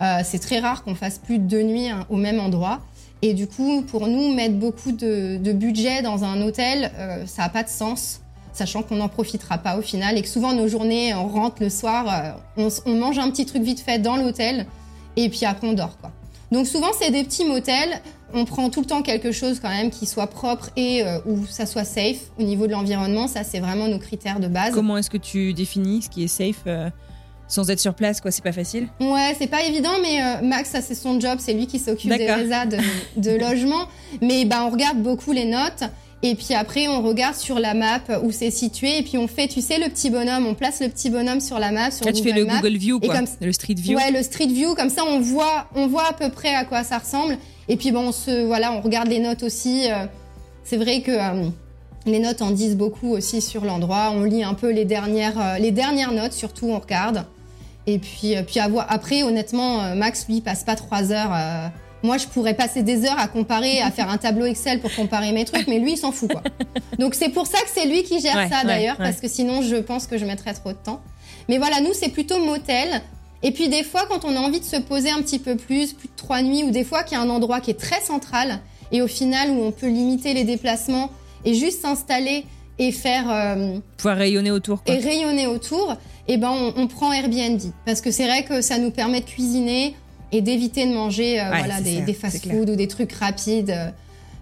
Euh, 0.00 0.20
c'est 0.24 0.38
très 0.38 0.60
rare 0.60 0.84
qu'on 0.84 0.94
fasse 0.94 1.18
plus 1.18 1.38
de 1.38 1.44
deux 1.44 1.62
nuits 1.62 1.88
hein, 1.88 2.06
au 2.08 2.16
même 2.16 2.38
endroit. 2.38 2.80
Et 3.22 3.34
du 3.34 3.46
coup, 3.46 3.82
pour 3.82 4.06
nous, 4.06 4.32
mettre 4.34 4.54
beaucoup 4.54 4.92
de, 4.92 5.52
budget 5.52 6.02
dans 6.02 6.24
un 6.24 6.40
hôtel, 6.42 6.90
euh, 6.98 7.26
ça 7.26 7.42
n'a 7.42 7.48
pas 7.50 7.62
de 7.62 7.68
sens, 7.68 8.20
sachant 8.52 8.82
qu'on 8.82 8.96
n'en 8.96 9.08
profitera 9.08 9.58
pas 9.58 9.76
au 9.76 9.82
final 9.82 10.16
et 10.16 10.22
que 10.22 10.28
souvent 10.28 10.54
nos 10.54 10.68
journées, 10.68 11.14
on 11.14 11.28
rentre 11.28 11.62
le 11.62 11.68
soir, 11.68 12.36
euh, 12.56 12.70
on, 12.86 12.94
mange 12.94 13.18
un 13.18 13.30
petit 13.30 13.44
truc 13.46 13.62
vite 13.62 13.80
fait 13.80 13.98
dans 13.98 14.16
l'hôtel 14.16 14.66
et 15.16 15.28
puis 15.28 15.44
après 15.44 15.68
on 15.68 15.74
dort. 15.74 15.96
Donc 16.50 16.66
souvent 16.66 16.88
c'est 16.98 17.10
des 17.10 17.24
petits 17.24 17.44
motels. 17.44 18.00
On 18.32 18.44
prend 18.44 18.70
tout 18.70 18.80
le 18.80 18.86
temps 18.86 19.02
quelque 19.02 19.32
chose 19.32 19.58
quand 19.60 19.68
même 19.68 19.90
qui 19.90 20.06
soit 20.06 20.28
propre 20.28 20.70
et 20.76 21.04
euh, 21.04 21.18
où 21.26 21.46
ça 21.46 21.66
soit 21.66 21.84
safe 21.84 22.30
au 22.38 22.42
niveau 22.42 22.66
de 22.66 22.72
l'environnement. 22.72 23.28
Ça 23.28 23.44
c'est 23.44 23.60
vraiment 23.60 23.86
nos 23.86 23.98
critères 23.98 24.40
de 24.40 24.48
base. 24.48 24.72
Comment 24.72 24.96
est-ce 24.96 25.10
que 25.10 25.16
tu 25.16 25.52
définis 25.52 26.02
ce 26.02 26.08
qui 26.08 26.24
est 26.24 26.28
safe 26.28 26.64
sans 27.50 27.68
être 27.68 27.80
sur 27.80 27.92
place 27.92 28.22
quoi 28.22 28.30
C'est 28.30 28.42
pas 28.42 28.52
facile. 28.52 28.88
Ouais, 29.00 29.34
c'est 29.38 29.46
pas 29.48 29.62
évident, 29.64 29.92
mais 30.00 30.22
euh, 30.22 30.42
Max, 30.46 30.70
ça 30.70 30.80
c'est 30.80 30.94
son 30.94 31.20
job, 31.20 31.38
c'est 31.38 31.52
lui 31.52 31.66
qui 31.66 31.78
s'occupe 31.78 32.10
des 32.16 32.30
résas 32.32 32.64
de, 32.64 32.78
de 33.18 33.30
logement. 33.38 33.86
Mais 34.22 34.46
bah, 34.46 34.64
on 34.66 34.70
regarde 34.70 35.02
beaucoup 35.02 35.32
les 35.32 35.44
notes. 35.44 35.84
Et 36.22 36.34
puis 36.34 36.52
après, 36.54 36.86
on 36.86 37.00
regarde 37.00 37.34
sur 37.34 37.58
la 37.58 37.72
map 37.72 38.00
où 38.22 38.30
c'est 38.30 38.50
situé. 38.50 38.98
Et 38.98 39.02
puis 39.02 39.16
on 39.16 39.26
fait, 39.26 39.48
tu 39.48 39.62
sais, 39.62 39.78
le 39.78 39.88
petit 39.88 40.10
bonhomme. 40.10 40.46
On 40.46 40.54
place 40.54 40.80
le 40.80 40.88
petit 40.90 41.08
bonhomme 41.08 41.40
sur 41.40 41.58
la 41.58 41.72
map, 41.72 41.90
sur 41.90 42.04
Là, 42.04 42.12
tu 42.12 42.22
fais 42.22 42.32
le 42.32 42.44
Maps. 42.44 42.60
Google 42.60 42.76
View 42.76 43.00
quoi, 43.00 43.14
comme- 43.14 43.26
le 43.40 43.52
Street 43.52 43.74
View. 43.74 43.96
Ouais, 43.96 44.10
le 44.10 44.22
street 44.22 44.48
view, 44.48 44.74
comme 44.74 44.90
ça 44.90 45.02
on 45.08 45.18
voit, 45.20 45.66
on 45.74 45.86
voit 45.86 46.06
à 46.08 46.12
peu 46.12 46.28
près 46.28 46.54
à 46.54 46.64
quoi 46.66 46.84
ça 46.84 46.98
ressemble. 46.98 47.38
Et 47.68 47.76
puis 47.76 47.90
bon, 47.90 48.08
on 48.08 48.12
se, 48.12 48.44
voilà, 48.44 48.72
on 48.74 48.82
regarde 48.82 49.08
les 49.08 49.18
notes 49.18 49.42
aussi. 49.42 49.90
euh, 49.90 50.04
c'est 50.62 50.76
vrai 50.76 51.00
que 51.00 51.10
euh, 51.10 51.48
les 52.04 52.18
notes 52.18 52.42
en 52.42 52.50
disent 52.50 52.76
beaucoup 52.76 53.08
aussi 53.12 53.40
sur 53.40 53.64
l'endroit. 53.64 54.12
On 54.14 54.22
lit 54.24 54.44
un 54.44 54.52
peu 54.54 54.70
les 54.70 54.84
dernières, 54.84 55.58
les 55.58 55.70
dernières 55.70 56.12
notes, 56.12 56.34
surtout 56.34 56.66
on 56.68 56.78
regarde. 56.78 57.24
Et 57.86 57.98
puis, 57.98 58.36
euh, 58.36 58.42
puis 58.42 58.60
après, 58.60 59.22
honnêtement, 59.22 59.82
euh, 59.82 59.94
Max 59.94 60.26
lui 60.28 60.40
passe 60.40 60.64
pas 60.64 60.76
trois 60.76 61.12
heures. 61.12 61.32
euh, 61.34 61.68
moi, 62.02 62.16
je 62.16 62.26
pourrais 62.26 62.54
passer 62.54 62.82
des 62.82 63.04
heures 63.04 63.18
à 63.18 63.28
comparer, 63.28 63.80
à 63.82 63.90
faire 63.90 64.08
un 64.08 64.16
tableau 64.16 64.46
Excel 64.46 64.80
pour 64.80 64.94
comparer 64.94 65.32
mes 65.32 65.44
trucs, 65.44 65.66
mais 65.66 65.78
lui, 65.78 65.92
il 65.92 65.96
s'en 65.98 66.12
fout 66.12 66.30
quoi. 66.32 66.42
Donc 66.98 67.14
c'est 67.14 67.28
pour 67.28 67.46
ça 67.46 67.58
que 67.60 67.68
c'est 67.74 67.86
lui 67.86 68.02
qui 68.04 68.20
gère 68.20 68.36
Ouais, 68.36 68.48
ça 68.48 68.60
ouais, 68.60 68.64
d'ailleurs, 68.66 68.98
ouais. 68.98 69.04
parce 69.04 69.20
que 69.20 69.28
sinon, 69.28 69.60
je 69.62 69.76
pense 69.76 70.06
que 70.06 70.16
je 70.16 70.24
mettrais 70.24 70.54
trop 70.54 70.70
de 70.72 70.78
temps. 70.82 71.00
Mais 71.48 71.58
voilà, 71.58 71.80
nous, 71.82 71.92
c'est 71.92 72.08
plutôt 72.08 72.42
motel. 72.42 73.02
Et 73.42 73.50
puis 73.52 73.68
des 73.68 73.82
fois, 73.82 74.06
quand 74.08 74.24
on 74.24 74.34
a 74.34 74.38
envie 74.40 74.60
de 74.60 74.64
se 74.64 74.76
poser 74.76 75.10
un 75.10 75.20
petit 75.20 75.38
peu 75.38 75.56
plus, 75.56 75.92
plus 75.92 76.08
de 76.08 76.12
trois 76.16 76.40
nuits, 76.42 76.62
ou 76.64 76.70
des 76.70 76.84
fois 76.84 77.02
qu'il 77.02 77.18
y 77.18 77.20
a 77.20 77.22
un 77.22 77.28
endroit 77.30 77.60
qui 77.60 77.70
est 77.70 77.78
très 77.78 78.00
central, 78.00 78.60
et 78.92 79.02
au 79.02 79.06
final 79.06 79.50
où 79.50 79.62
on 79.62 79.70
peut 79.70 79.88
limiter 79.88 80.32
les 80.34 80.44
déplacements 80.44 81.10
et 81.44 81.54
juste 81.54 81.82
s'installer 81.82 82.44
et 82.78 82.92
faire 82.92 83.30
euh, 83.30 83.78
Pouvoir 83.98 84.16
rayonner 84.16 84.50
autour 84.50 84.82
quoi. 84.82 84.94
et 84.94 84.98
rayonner 84.98 85.46
autour, 85.46 85.96
eh 86.34 86.36
ben 86.36 86.50
on, 86.50 86.82
on 86.82 86.86
prend 86.86 87.12
Airbnb 87.12 87.60
parce 87.84 88.00
que 88.00 88.10
c'est 88.10 88.26
vrai 88.26 88.44
que 88.44 88.60
ça 88.60 88.78
nous 88.78 88.90
permet 88.90 89.20
de 89.20 89.26
cuisiner. 89.26 89.96
et 90.32 90.42
d'éviter 90.42 90.86
de 90.86 90.92
manger 90.92 91.42
voilà, 91.48 91.80
des, 91.80 92.14
fast-food 92.14 92.70
ou 92.70 92.76
des 92.76 92.86
trucs 92.86 93.12
rapides. 93.12 93.76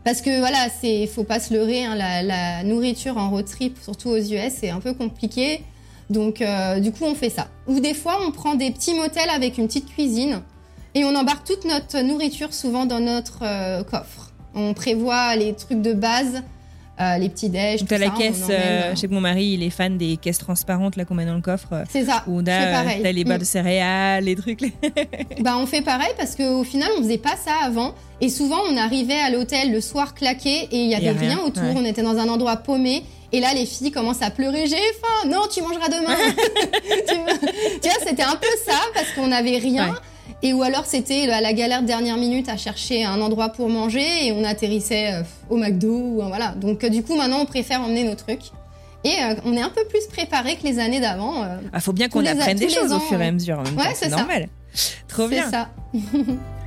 Parce 0.05 0.21
que 0.21 0.39
voilà, 0.39 0.69
c'est 0.81 1.07
faut 1.07 1.25
pas 1.25 1.41
se 1.41 1.55
leurrer, 1.55 1.85
hein, 1.85 1.95
la, 1.95 2.63
nourriture 2.63 3.17
en 3.17 3.31
road 3.31 3.47
trip, 3.47 3.79
surtout 3.83 4.11
aux 4.11 4.19
US, 4.19 4.53
c'est 4.61 4.69
un 4.69 4.81
peu 4.81 4.93
compliqué. 4.93 5.63
Donc 6.11 6.43
du 6.79 6.93
coup, 6.93 7.05
on 7.05 7.15
fait 7.15 7.31
ça. 7.31 7.49
Ou 7.67 7.81
des 7.81 7.95
fois, 7.95 8.19
on 8.27 8.33
prend 8.33 8.55
des 8.55 8.71
petits 8.71 8.95
motels 8.95 9.31
avec 9.31 9.57
une 9.57 9.67
petite 9.67 9.89
cuisine 9.89 10.43
et 10.95 11.05
on 11.05 11.15
embarque 11.15 11.47
toute 11.47 11.65
notre 11.65 12.01
nourriture 12.01 12.53
souvent 12.53 12.85
dans 12.85 13.01
notre 13.01 13.41
coffre. 13.85 14.33
On 14.55 14.75
prévoit 14.75 15.37
les 15.37 15.55
trucs 15.55 15.81
de 15.81 15.95
base 15.95 16.43
euh, 17.01 17.19
les 17.19 17.29
petits 17.29 17.49
déj. 17.49 17.85
T'as 17.87 17.99
la 17.99 18.11
caisse. 18.11 18.47
Euh, 18.51 18.91
je 18.95 19.01
sais 19.01 19.09
que 19.09 19.15
mon 19.15 19.21
mari, 19.21 19.53
il 19.53 19.63
est 19.63 19.71
fan 19.71 19.97
des 19.97 20.17
caisses 20.17 20.39
transparentes 20.39 20.97
là 20.97 21.05
qu'on 21.05 21.15
met 21.15 21.27
dans 21.27 21.35
le 21.35 21.41
coffre. 21.41 21.85
C'est 21.89 22.05
ça. 22.05 22.25
Où 22.27 22.41
on 22.41 22.47
a 22.47 23.13
les 23.13 23.25
bas 23.25 23.39
de 23.39 23.43
mm. 23.43 23.47
céréales, 23.47 24.25
les 24.25 24.35
trucs. 24.37 24.61
bah 25.41 25.57
on 25.59 25.67
fait 25.67 25.83
pareil 25.83 26.11
parce 26.17 26.35
qu'au 26.35 26.65
final 26.65 26.89
on 26.99 27.03
faisait 27.03 27.19
pas 27.19 27.37
ça 27.37 27.53
avant 27.65 27.95
et 28.21 28.29
souvent 28.29 28.59
on 28.71 28.77
arrivait 28.77 29.19
à 29.19 29.31
l'hôtel 29.31 29.71
le 29.73 29.81
soir 29.81 30.15
claqué 30.15 30.69
et 30.73 30.77
il 30.77 30.91
y 30.91 30.95
avait 30.95 31.13
rien, 31.13 31.39
autour. 31.39 31.63
On 31.77 31.85
était 31.85 32.03
dans 32.03 32.17
un 32.17 32.29
endroit 32.29 32.57
paumé. 32.57 33.05
Et 33.31 33.41
là, 33.41 33.53
les 33.53 33.67
filles 33.67 33.91
commencent 33.91 34.23
à 34.23 34.31
pleurer. 34.31 34.67
J'ai 34.67 34.77
faim. 34.77 35.29
Non, 35.29 35.43
tu 35.53 35.61
mangeras 35.61 35.89
demain. 35.89 36.17
tu 37.83 37.89
vois, 37.89 38.07
c'était 38.07 38.23
un 38.23 38.37
peu 38.37 38.49
ça 38.65 38.79
parce 38.95 39.13
qu'on 39.13 39.27
n'avait 39.27 39.59
rien. 39.59 39.95
Et 40.43 40.53
ou 40.53 40.63
alors 40.63 40.87
c'était 40.87 41.27
la 41.27 41.53
galère 41.53 41.83
de 41.83 41.87
dernière 41.87 42.17
minute 42.17 42.49
à 42.49 42.57
chercher 42.57 43.05
un 43.05 43.21
endroit 43.21 43.49
pour 43.49 43.69
manger 43.69 44.27
et 44.27 44.33
on 44.33 44.45
atterrissait 44.45 45.15
euh, 45.15 45.23
au 45.51 45.57
McDo 45.57 45.91
ou 45.91 46.23
voilà. 46.23 46.53
Donc 46.53 46.85
euh, 46.85 46.89
du 46.89 47.03
coup 47.03 47.17
maintenant 47.17 47.41
on 47.41 47.47
préfère 47.47 47.81
emmener 47.81 48.05
nos 48.05 48.15
trucs. 48.15 48.53
Et 49.05 49.11
euh, 49.11 49.35
on 49.45 49.53
est 49.55 49.61
un 49.61 49.71
peu 49.71 49.85
plus 49.89 50.07
préparé 50.07 50.57
que 50.57 50.65
les 50.65 50.79
années 50.79 51.01
d'avant. 51.01 51.45
Il 51.45 51.71
ah, 51.73 51.81
faut 51.81 51.93
bien 51.93 52.09
qu'on 52.09 52.27
apprenne 52.27 52.59
des 52.59 52.69
choses 52.69 52.93
au 52.93 53.01
fur 53.01 53.21
et 53.21 53.29
à 53.29 53.33
mesure. 53.33 53.59
ouais, 53.77 53.95
c'est 53.95 54.09
normal. 54.09 54.49
Trop 55.07 55.29
bien. 55.29 55.45
C'est 55.45 55.51
ça. 55.51 55.69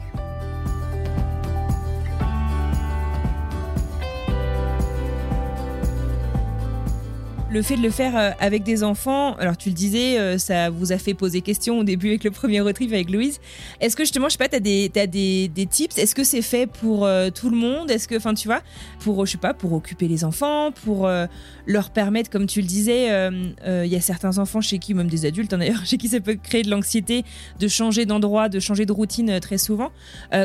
le 7.51 7.61
fait 7.61 7.75
de 7.75 7.81
le 7.81 7.89
faire 7.89 8.17
euh, 8.17 8.31
avec 8.39 8.63
des 8.63 8.81
enfants, 8.81 9.35
alors 9.35 9.57
tu 9.57 9.69
le 9.69 9.75
disais, 9.75 10.17
euh, 10.17 10.37
ça 10.37 10.69
vous 10.69 10.93
a 10.93 10.97
fait 10.97 11.13
poser 11.13 11.41
question 11.41 11.79
au 11.79 11.83
début 11.83 12.07
avec 12.07 12.23
le 12.23 12.31
premier 12.31 12.61
retrieve 12.61 12.93
avec 12.93 13.09
Louise. 13.09 13.39
Est-ce 13.81 13.97
que 13.97 14.03
justement, 14.03 14.29
je 14.29 14.33
sais 14.33 14.37
pas, 14.37 14.47
tu 14.47 14.55
as, 14.55 14.59
des, 14.61 14.87
des, 14.89 15.49
des 15.49 15.65
tips? 15.65 15.97
Est-ce 15.97 16.15
que 16.15 16.23
c'est 16.23 16.41
fait 16.41 16.65
pour 16.65 17.05
euh, 17.05 17.29
tout 17.29 17.49
le 17.49 17.57
monde? 17.57 17.91
Est-ce 17.91 18.07
que, 18.07 18.15
enfin, 18.15 18.33
tu 18.33 18.47
vois, 18.47 18.61
pour, 18.99 19.25
je 19.25 19.33
sais 19.33 19.37
pas, 19.37 19.53
pour 19.53 19.73
occuper 19.73 20.07
les 20.07 20.23
enfants, 20.23 20.71
pour 20.71 21.09
leur 21.67 21.89
permettre, 21.89 22.29
comme 22.29 22.47
tu 22.47 22.61
le 22.61 22.67
disais, 22.67 23.07
il 23.07 23.87
y 23.91 23.95
a 23.95 24.01
certains 24.01 24.37
enfants 24.37 24.61
chez 24.61 24.79
qui, 24.79 24.93
même 24.93 25.09
des 25.09 25.25
adultes 25.25 25.53
hein, 25.53 25.57
d'ailleurs, 25.57 25.85
chez 25.85 25.97
qui 25.97 26.07
ça 26.07 26.19
peut 26.19 26.35
créer 26.41 26.61
de 26.61 26.69
l'anxiété 26.69 27.23
de 27.59 27.67
changer 27.67 28.05
d'endroit, 28.05 28.47
de 28.47 28.59
changer 28.59 28.85
de 28.85 28.91
routine 28.91 29.39
très 29.39 29.57
souvent. 29.57 29.91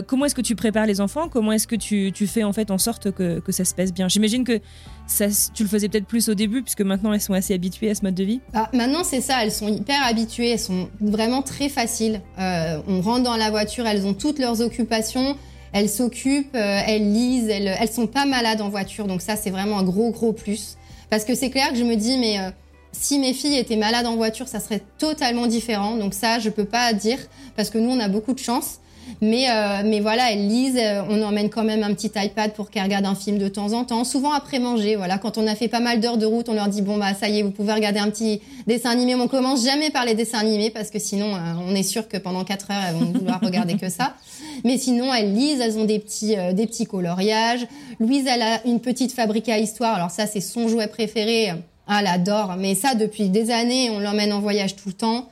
comment 0.06 0.24
est-ce 0.24 0.34
que 0.34 0.40
tu 0.40 0.56
prépares 0.56 0.86
les 0.86 1.00
enfants? 1.00 1.28
Comment 1.28 1.52
est-ce 1.52 1.66
que 1.66 1.76
tu, 1.76 2.10
tu, 2.12 2.26
fais 2.26 2.42
en 2.42 2.52
fait 2.52 2.70
en 2.70 2.78
sorte 2.78 3.12
que, 3.12 3.38
que 3.38 3.52
ça 3.52 3.64
se 3.64 3.74
passe 3.74 3.92
bien? 3.92 4.08
J'imagine 4.08 4.44
que 4.44 4.60
tu 5.06 5.62
le 5.62 5.68
faisais 5.68 5.88
peut-être 5.88 6.06
plus 6.06 6.28
au 6.28 6.34
début, 6.34 6.62
puisque 6.62 6.82
maintenant 6.82 7.12
elles 7.12 7.20
sont 7.20 7.32
assez 7.32 7.54
habituées 7.54 7.90
à 7.90 7.94
ce 7.94 8.02
mode 8.02 8.14
de 8.14 8.24
vie 8.24 8.40
ah, 8.54 8.68
Maintenant, 8.72 9.04
c'est 9.04 9.20
ça, 9.20 9.42
elles 9.42 9.52
sont 9.52 9.68
hyper 9.68 10.02
habituées, 10.04 10.50
elles 10.50 10.58
sont 10.58 10.88
vraiment 11.00 11.42
très 11.42 11.68
faciles. 11.68 12.20
Euh, 12.38 12.78
on 12.88 13.00
rentre 13.00 13.22
dans 13.22 13.36
la 13.36 13.50
voiture, 13.50 13.86
elles 13.86 14.06
ont 14.06 14.14
toutes 14.14 14.38
leurs 14.38 14.60
occupations, 14.60 15.36
elles 15.72 15.88
s'occupent, 15.88 16.54
euh, 16.54 16.80
elles 16.86 17.12
lisent, 17.12 17.48
elles, 17.48 17.76
elles 17.78 17.90
sont 17.90 18.06
pas 18.06 18.26
malades 18.26 18.60
en 18.60 18.68
voiture, 18.68 19.06
donc 19.06 19.22
ça, 19.22 19.36
c'est 19.36 19.50
vraiment 19.50 19.78
un 19.78 19.84
gros, 19.84 20.10
gros 20.10 20.32
plus. 20.32 20.76
Parce 21.10 21.24
que 21.24 21.34
c'est 21.34 21.50
clair 21.50 21.70
que 21.70 21.76
je 21.76 21.84
me 21.84 21.94
dis, 21.94 22.18
mais 22.18 22.38
euh, 22.40 22.50
si 22.92 23.18
mes 23.18 23.32
filles 23.32 23.58
étaient 23.58 23.76
malades 23.76 24.06
en 24.06 24.16
voiture, 24.16 24.48
ça 24.48 24.60
serait 24.60 24.82
totalement 24.98 25.46
différent. 25.46 25.96
Donc 25.96 26.14
ça, 26.14 26.38
je 26.38 26.50
peux 26.50 26.64
pas 26.64 26.92
dire, 26.92 27.18
parce 27.56 27.70
que 27.70 27.78
nous, 27.78 27.90
on 27.90 28.00
a 28.00 28.08
beaucoup 28.08 28.32
de 28.32 28.38
chance. 28.38 28.80
Mais, 29.20 29.48
euh, 29.50 29.82
mais 29.84 30.00
voilà, 30.00 30.32
elles 30.32 30.46
lisent. 30.46 30.78
Euh, 30.78 31.02
on 31.08 31.22
emmène 31.22 31.48
quand 31.50 31.64
même 31.64 31.82
un 31.82 31.94
petit 31.94 32.10
iPad 32.14 32.52
pour 32.52 32.70
qu'elles 32.70 32.84
regardent 32.84 33.06
un 33.06 33.14
film 33.14 33.38
de 33.38 33.48
temps 33.48 33.72
en 33.72 33.84
temps, 33.84 34.04
souvent 34.04 34.32
après 34.32 34.58
manger. 34.58 34.96
Voilà, 34.96 35.18
quand 35.18 35.38
on 35.38 35.46
a 35.46 35.54
fait 35.54 35.68
pas 35.68 35.80
mal 35.80 36.00
d'heures 36.00 36.18
de 36.18 36.26
route, 36.26 36.48
on 36.48 36.54
leur 36.54 36.68
dit 36.68 36.82
bon 36.82 36.96
bah 36.96 37.14
ça 37.14 37.28
y 37.28 37.38
est, 37.38 37.42
vous 37.42 37.50
pouvez 37.50 37.72
regarder 37.72 37.98
un 37.98 38.10
petit 38.10 38.40
dessin 38.66 38.90
animé. 38.90 39.14
On 39.14 39.28
commence 39.28 39.64
jamais 39.64 39.90
par 39.90 40.04
les 40.04 40.14
dessins 40.14 40.38
animés 40.38 40.70
parce 40.70 40.90
que 40.90 40.98
sinon 40.98 41.34
euh, 41.34 41.38
on 41.66 41.74
est 41.74 41.82
sûr 41.82 42.08
que 42.08 42.16
pendant 42.16 42.44
quatre 42.44 42.70
heures 42.70 42.82
elles 42.88 42.94
vont 42.94 43.12
vouloir 43.18 43.40
regarder 43.40 43.76
que 43.76 43.88
ça. 43.88 44.14
Mais 44.64 44.78
sinon 44.78 45.12
elles 45.12 45.32
lisent, 45.32 45.60
elles 45.60 45.78
ont 45.78 45.84
des 45.84 45.98
petits 45.98 46.34
des 46.52 46.66
petits 46.66 46.86
coloriages. 46.86 47.66
Louise 48.00 48.26
elle 48.26 48.42
a 48.42 48.66
une 48.66 48.80
petite 48.80 49.12
fabrique 49.12 49.48
à 49.48 49.58
histoire. 49.58 49.94
Alors 49.94 50.10
ça 50.10 50.26
c'est 50.26 50.40
son 50.40 50.68
jouet 50.68 50.86
préféré. 50.86 51.52
Ah, 51.88 51.98
elle 52.00 52.08
adore. 52.08 52.56
Mais 52.58 52.74
ça 52.74 52.94
depuis 52.94 53.28
des 53.28 53.50
années, 53.50 53.90
on 53.90 54.00
l'emmène 54.00 54.32
en 54.32 54.40
voyage 54.40 54.76
tout 54.76 54.88
le 54.88 54.94
temps. 54.94 55.28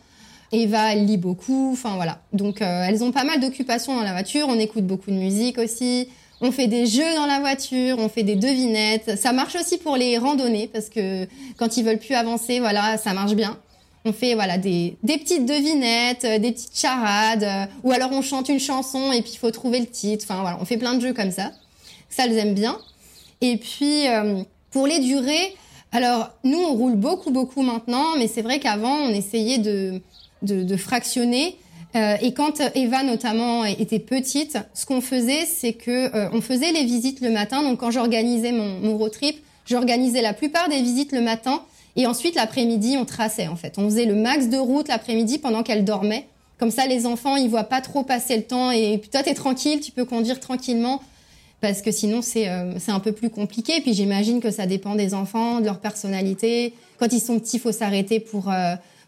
Eva, 0.54 0.92
elle 0.92 1.06
lit 1.06 1.16
beaucoup. 1.16 1.70
Enfin 1.72 1.96
voilà. 1.96 2.20
Donc 2.32 2.62
euh, 2.62 2.84
elles 2.88 3.02
ont 3.02 3.12
pas 3.12 3.24
mal 3.24 3.40
d'occupations 3.40 3.94
dans 3.94 4.02
la 4.02 4.12
voiture. 4.12 4.46
On 4.48 4.58
écoute 4.58 4.86
beaucoup 4.86 5.10
de 5.10 5.16
musique 5.16 5.58
aussi. 5.58 6.08
On 6.40 6.52
fait 6.52 6.66
des 6.66 6.86
jeux 6.86 7.14
dans 7.16 7.26
la 7.26 7.40
voiture, 7.40 7.98
on 7.98 8.08
fait 8.08 8.22
des 8.22 8.36
devinettes. 8.36 9.18
Ça 9.18 9.32
marche 9.32 9.56
aussi 9.56 9.78
pour 9.78 9.96
les 9.96 10.18
randonnées 10.18 10.68
parce 10.72 10.88
que 10.88 11.26
quand 11.56 11.76
ils 11.76 11.84
veulent 11.84 11.98
plus 11.98 12.14
avancer, 12.14 12.60
voilà, 12.60 12.98
ça 12.98 13.12
marche 13.12 13.34
bien. 13.34 13.58
On 14.04 14.12
fait 14.12 14.34
voilà 14.34 14.58
des, 14.58 14.96
des 15.02 15.16
petites 15.16 15.46
devinettes, 15.46 16.24
euh, 16.24 16.38
des 16.38 16.52
petites 16.52 16.78
charades, 16.78 17.44
euh, 17.44 17.64
ou 17.82 17.92
alors 17.92 18.12
on 18.12 18.20
chante 18.20 18.48
une 18.48 18.60
chanson 18.60 19.12
et 19.12 19.22
puis 19.22 19.32
il 19.34 19.38
faut 19.38 19.50
trouver 19.50 19.80
le 19.80 19.86
titre. 19.86 20.24
Enfin 20.28 20.40
voilà, 20.42 20.58
on 20.60 20.64
fait 20.64 20.76
plein 20.76 20.94
de 20.94 21.00
jeux 21.00 21.14
comme 21.14 21.30
ça. 21.30 21.52
Ça, 22.10 22.26
elles 22.26 22.36
aiment 22.38 22.54
bien. 22.54 22.78
Et 23.40 23.56
puis 23.56 24.04
pour 24.70 24.86
les 24.86 25.00
durées, 25.00 25.54
alors 25.92 26.30
nous 26.44 26.58
on 26.58 26.74
roule 26.74 26.94
beaucoup 26.94 27.30
beaucoup 27.30 27.62
maintenant, 27.62 28.16
mais 28.18 28.28
c'est 28.28 28.42
vrai 28.42 28.58
qu'avant 28.60 28.94
on 28.94 29.08
essayait 29.10 29.58
de 29.58 30.00
de, 30.44 30.76
fractionner. 30.76 31.56
Euh, 31.96 32.16
et 32.20 32.32
quand 32.32 32.60
Eva 32.74 33.02
notamment 33.02 33.64
était 33.64 33.98
petite, 33.98 34.58
ce 34.74 34.84
qu'on 34.84 35.00
faisait, 35.00 35.46
c'est 35.46 35.72
que 35.72 36.14
euh, 36.14 36.28
on 36.32 36.40
faisait 36.40 36.72
les 36.72 36.84
visites 36.84 37.20
le 37.20 37.30
matin. 37.30 37.62
Donc 37.62 37.80
quand 37.80 37.90
j'organisais 37.90 38.52
mon, 38.52 38.80
mon 38.80 38.96
road 38.96 39.12
trip, 39.12 39.36
j'organisais 39.66 40.22
la 40.22 40.32
plupart 40.32 40.68
des 40.68 40.82
visites 40.82 41.12
le 41.12 41.20
matin. 41.20 41.62
Et 41.96 42.06
ensuite 42.06 42.34
l'après-midi, 42.34 42.96
on 42.98 43.04
traçait 43.04 43.46
en 43.46 43.56
fait. 43.56 43.78
On 43.78 43.84
faisait 43.84 44.06
le 44.06 44.14
max 44.14 44.48
de 44.48 44.56
route 44.56 44.88
l'après-midi 44.88 45.38
pendant 45.38 45.62
qu'elle 45.62 45.84
dormait. 45.84 46.26
Comme 46.58 46.70
ça, 46.70 46.86
les 46.86 47.06
enfants, 47.06 47.36
ils 47.36 47.48
voient 47.48 47.64
pas 47.64 47.80
trop 47.80 48.04
passer 48.04 48.36
le 48.36 48.42
temps. 48.42 48.70
Et 48.70 48.98
puis 48.98 49.10
toi, 49.10 49.22
t'es 49.22 49.34
tranquille, 49.34 49.80
tu 49.80 49.92
peux 49.92 50.04
conduire 50.04 50.40
tranquillement. 50.40 51.02
Parce 51.60 51.82
que 51.82 51.90
sinon, 51.90 52.20
c'est 52.20 52.48
euh, 52.48 52.72
un 52.88 53.00
peu 53.00 53.12
plus 53.12 53.30
compliqué. 53.30 53.80
Puis 53.80 53.94
j'imagine 53.94 54.40
que 54.40 54.50
ça 54.50 54.66
dépend 54.66 54.94
des 54.94 55.14
enfants, 55.14 55.60
de 55.60 55.64
leur 55.64 55.80
personnalité. 55.80 56.74
Quand 56.98 57.12
ils 57.12 57.20
sont 57.20 57.38
petits, 57.38 57.58
faut 57.58 57.72
s'arrêter 57.72 58.20
pour 58.20 58.52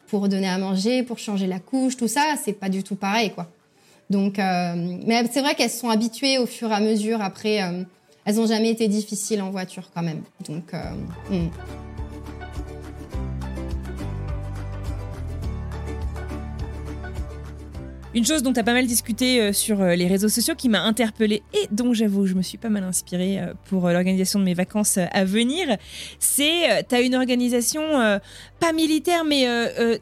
pour 0.08 0.28
donner 0.28 0.48
à 0.48 0.58
manger, 0.58 1.02
pour 1.02 1.18
changer 1.18 1.46
la 1.46 1.58
couche, 1.58 1.96
tout 1.96 2.08
ça, 2.08 2.34
c'est 2.42 2.52
pas 2.52 2.68
du 2.68 2.82
tout 2.82 2.96
pareil, 2.96 3.30
quoi. 3.30 3.48
Donc, 4.08 4.38
euh, 4.38 4.98
mais 5.06 5.24
c'est 5.32 5.40
vrai 5.40 5.54
qu'elles 5.54 5.70
sont 5.70 5.88
habituées 5.88 6.38
au 6.38 6.46
fur 6.46 6.70
et 6.70 6.74
à 6.74 6.80
mesure. 6.80 7.20
Après, 7.20 7.62
euh, 7.62 7.82
elles 8.24 8.40
ont 8.40 8.46
jamais 8.46 8.70
été 8.70 8.86
difficiles 8.88 9.42
en 9.42 9.50
voiture, 9.50 9.90
quand 9.94 10.02
même. 10.02 10.22
Donc, 10.48 10.74
euh, 10.74 10.78
hmm. 11.30 11.48
Une 18.16 18.24
chose 18.24 18.42
dont 18.42 18.54
tu 18.54 18.60
as 18.60 18.64
pas 18.64 18.72
mal 18.72 18.86
discuté 18.86 19.42
euh, 19.42 19.52
sur 19.52 19.82
euh, 19.82 19.94
les 19.94 20.06
réseaux 20.06 20.30
sociaux 20.30 20.54
qui 20.54 20.70
m'a 20.70 20.80
interpellée 20.80 21.42
et 21.52 21.68
dont 21.70 21.92
j'avoue 21.92 22.24
je 22.24 22.32
me 22.32 22.40
suis 22.40 22.56
pas 22.56 22.70
mal 22.70 22.82
inspirée 22.82 23.38
euh, 23.38 23.52
pour 23.68 23.90
l'organisation 23.90 24.38
de 24.38 24.44
mes 24.46 24.54
vacances 24.54 24.96
à 24.96 25.24
venir, 25.26 25.76
c'est 26.18 26.82
tu 26.88 26.94
as 26.94 27.02
une 27.02 27.14
organisation 27.14 27.82
pas 28.58 28.72
militaire 28.72 29.24
mais 29.26 29.46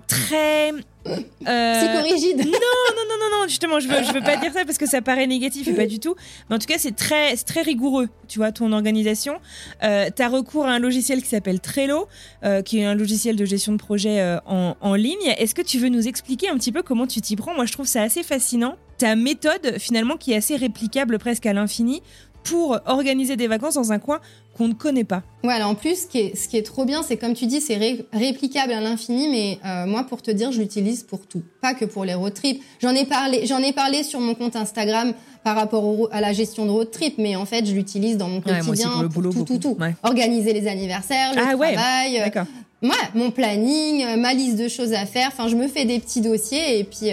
très 0.07 0.73
euh... 1.07 2.01
Psychorigide. 2.03 2.39
Non, 2.39 2.45
non, 2.45 3.03
non, 3.09 3.17
non, 3.21 3.41
non, 3.41 3.49
justement, 3.49 3.81
je 3.81 3.89
veux, 3.89 4.03
je 4.03 4.13
veux 4.13 4.21
pas 4.21 4.37
dire 4.37 4.53
ça 4.53 4.65
parce 4.65 4.79
que 4.79 4.87
ça 4.87 5.03
paraît 5.03 5.27
négatif 5.27 5.69
et 5.69 5.75
pas 5.75 5.87
du 5.87 5.99
tout. 5.99 6.15
Mais 6.49 6.57
en 6.57 6.59
tout 6.59 6.67
cas, 6.67 6.79
c'est 6.79 6.97
très, 6.97 7.37
très 7.37 7.63
rigoureux, 7.63 8.09
tu 8.29 8.39
vois, 8.39 8.53
ton 8.53 8.73
organisation. 8.73 9.39
Euh, 9.83 10.09
tu 10.15 10.23
as 10.23 10.29
recours 10.29 10.67
à 10.67 10.73
un 10.73 10.79
logiciel 10.79 11.23
qui 11.23 11.29
s'appelle 11.29 11.61
Trello, 11.61 12.09
euh, 12.45 12.63
qui 12.63 12.79
est 12.79 12.85
un 12.85 12.95
logiciel 12.95 13.37
de 13.37 13.45
gestion 13.45 13.73
de 13.73 13.79
projet 13.79 14.21
euh, 14.21 14.39
en, 14.47 14.77
en, 14.81 14.95
ligne. 14.95 15.35
Est-ce 15.39 15.55
que 15.55 15.63
tu 15.63 15.79
veux 15.79 15.89
nous 15.89 16.09
expliquer 16.09 16.49
un 16.49 16.57
petit 16.57 16.73
peu 16.73 16.83
comment 16.83 17.07
tu 17.07 17.21
t'y 17.21 17.37
prends? 17.37 17.55
Moi, 17.55 17.67
je 17.67 17.73
trouve 17.73 17.87
ça 17.87 18.03
assez 18.03 18.23
fascinant. 18.23 18.77
Ta 18.99 19.17
méthode, 19.17 19.79
finalement, 19.79 20.17
qui 20.17 20.33
est 20.33 20.37
assez 20.37 20.57
réplicable 20.57 21.19
presque 21.19 21.47
à 21.47 21.53
l'infini 21.53 22.03
pour 22.45 22.79
organiser 22.87 23.37
des 23.37 23.49
vacances 23.49 23.75
dans 23.75 23.91
un 23.91 23.99
coin 23.99 24.21
qu'on 24.57 24.69
ne 24.69 24.75
connaît 24.75 25.05
pas. 25.05 25.23
Ouais, 25.43 25.53
alors 25.53 25.71
en 25.71 25.75
plus, 25.75 26.03
ce 26.03 26.07
qui 26.07 26.19
est, 26.19 26.37
ce 26.37 26.49
qui 26.49 26.57
est 26.57 26.63
trop 26.63 26.85
bien, 26.85 27.03
c'est 27.03 27.17
comme 27.17 27.35
tu 27.35 27.47
dis, 27.47 27.61
c'est 27.61 28.07
réplicable 28.13 28.73
à 28.73 28.81
l'infini, 28.81 29.29
mais 29.29 29.59
euh, 29.65 29.87
moi, 29.87 30.05
pour 30.05 30.23
te 30.23 30.31
dire, 30.31 30.53
je 30.53 30.61
l'utilise 30.61 31.03
pour 31.03 31.27
tout, 31.27 31.43
pas 31.61 31.75
que 31.75 31.85
pour 31.85 32.05
les 32.05 32.15
road 32.15 32.35
trips. 32.35 32.63
J'en 32.81 32.91
ai 32.91 33.05
parlé, 33.05 33.47
j'en 33.47 33.59
ai 33.59 33.73
parlé 33.73 34.03
sur 34.03 34.21
mon 34.21 34.35
compte 34.35 34.55
Instagram 34.55 35.13
par 35.43 35.57
rapport 35.57 36.09
à 36.13 36.21
la 36.21 36.33
gestion 36.33 36.67
de 36.67 36.71
road 36.71 36.91
trip, 36.91 37.15
mais 37.19 37.35
en 37.35 37.47
fait, 37.47 37.67
je 37.67 37.73
l'utilise 37.73 38.17
dans 38.17 38.29
mon 38.29 38.41
quotidien 38.41 38.91
pour, 38.91 39.03
le 39.03 39.09
boulot, 39.09 39.33
tout, 39.33 39.45
tout, 39.45 39.59
tout, 39.59 39.77
Organiser 40.03 40.53
les 40.53 40.69
anniversaires, 40.69 41.33
le 41.35 41.41
ah, 41.41 41.47
travail, 41.49 42.21
ouais, 42.23 42.33
euh, 42.37 42.89
mon 43.15 43.31
planning, 43.31 44.05
euh, 44.05 44.17
ma 44.17 44.35
liste 44.35 44.57
de 44.57 44.69
choses 44.69 44.93
à 44.93 45.07
faire. 45.07 45.29
Enfin, 45.29 45.49
je 45.49 45.57
me 45.57 45.67
fais 45.67 45.85
des 45.85 45.99
petits 45.99 46.21
dossiers 46.21 46.79
et 46.79 46.85
puis, 46.85 47.11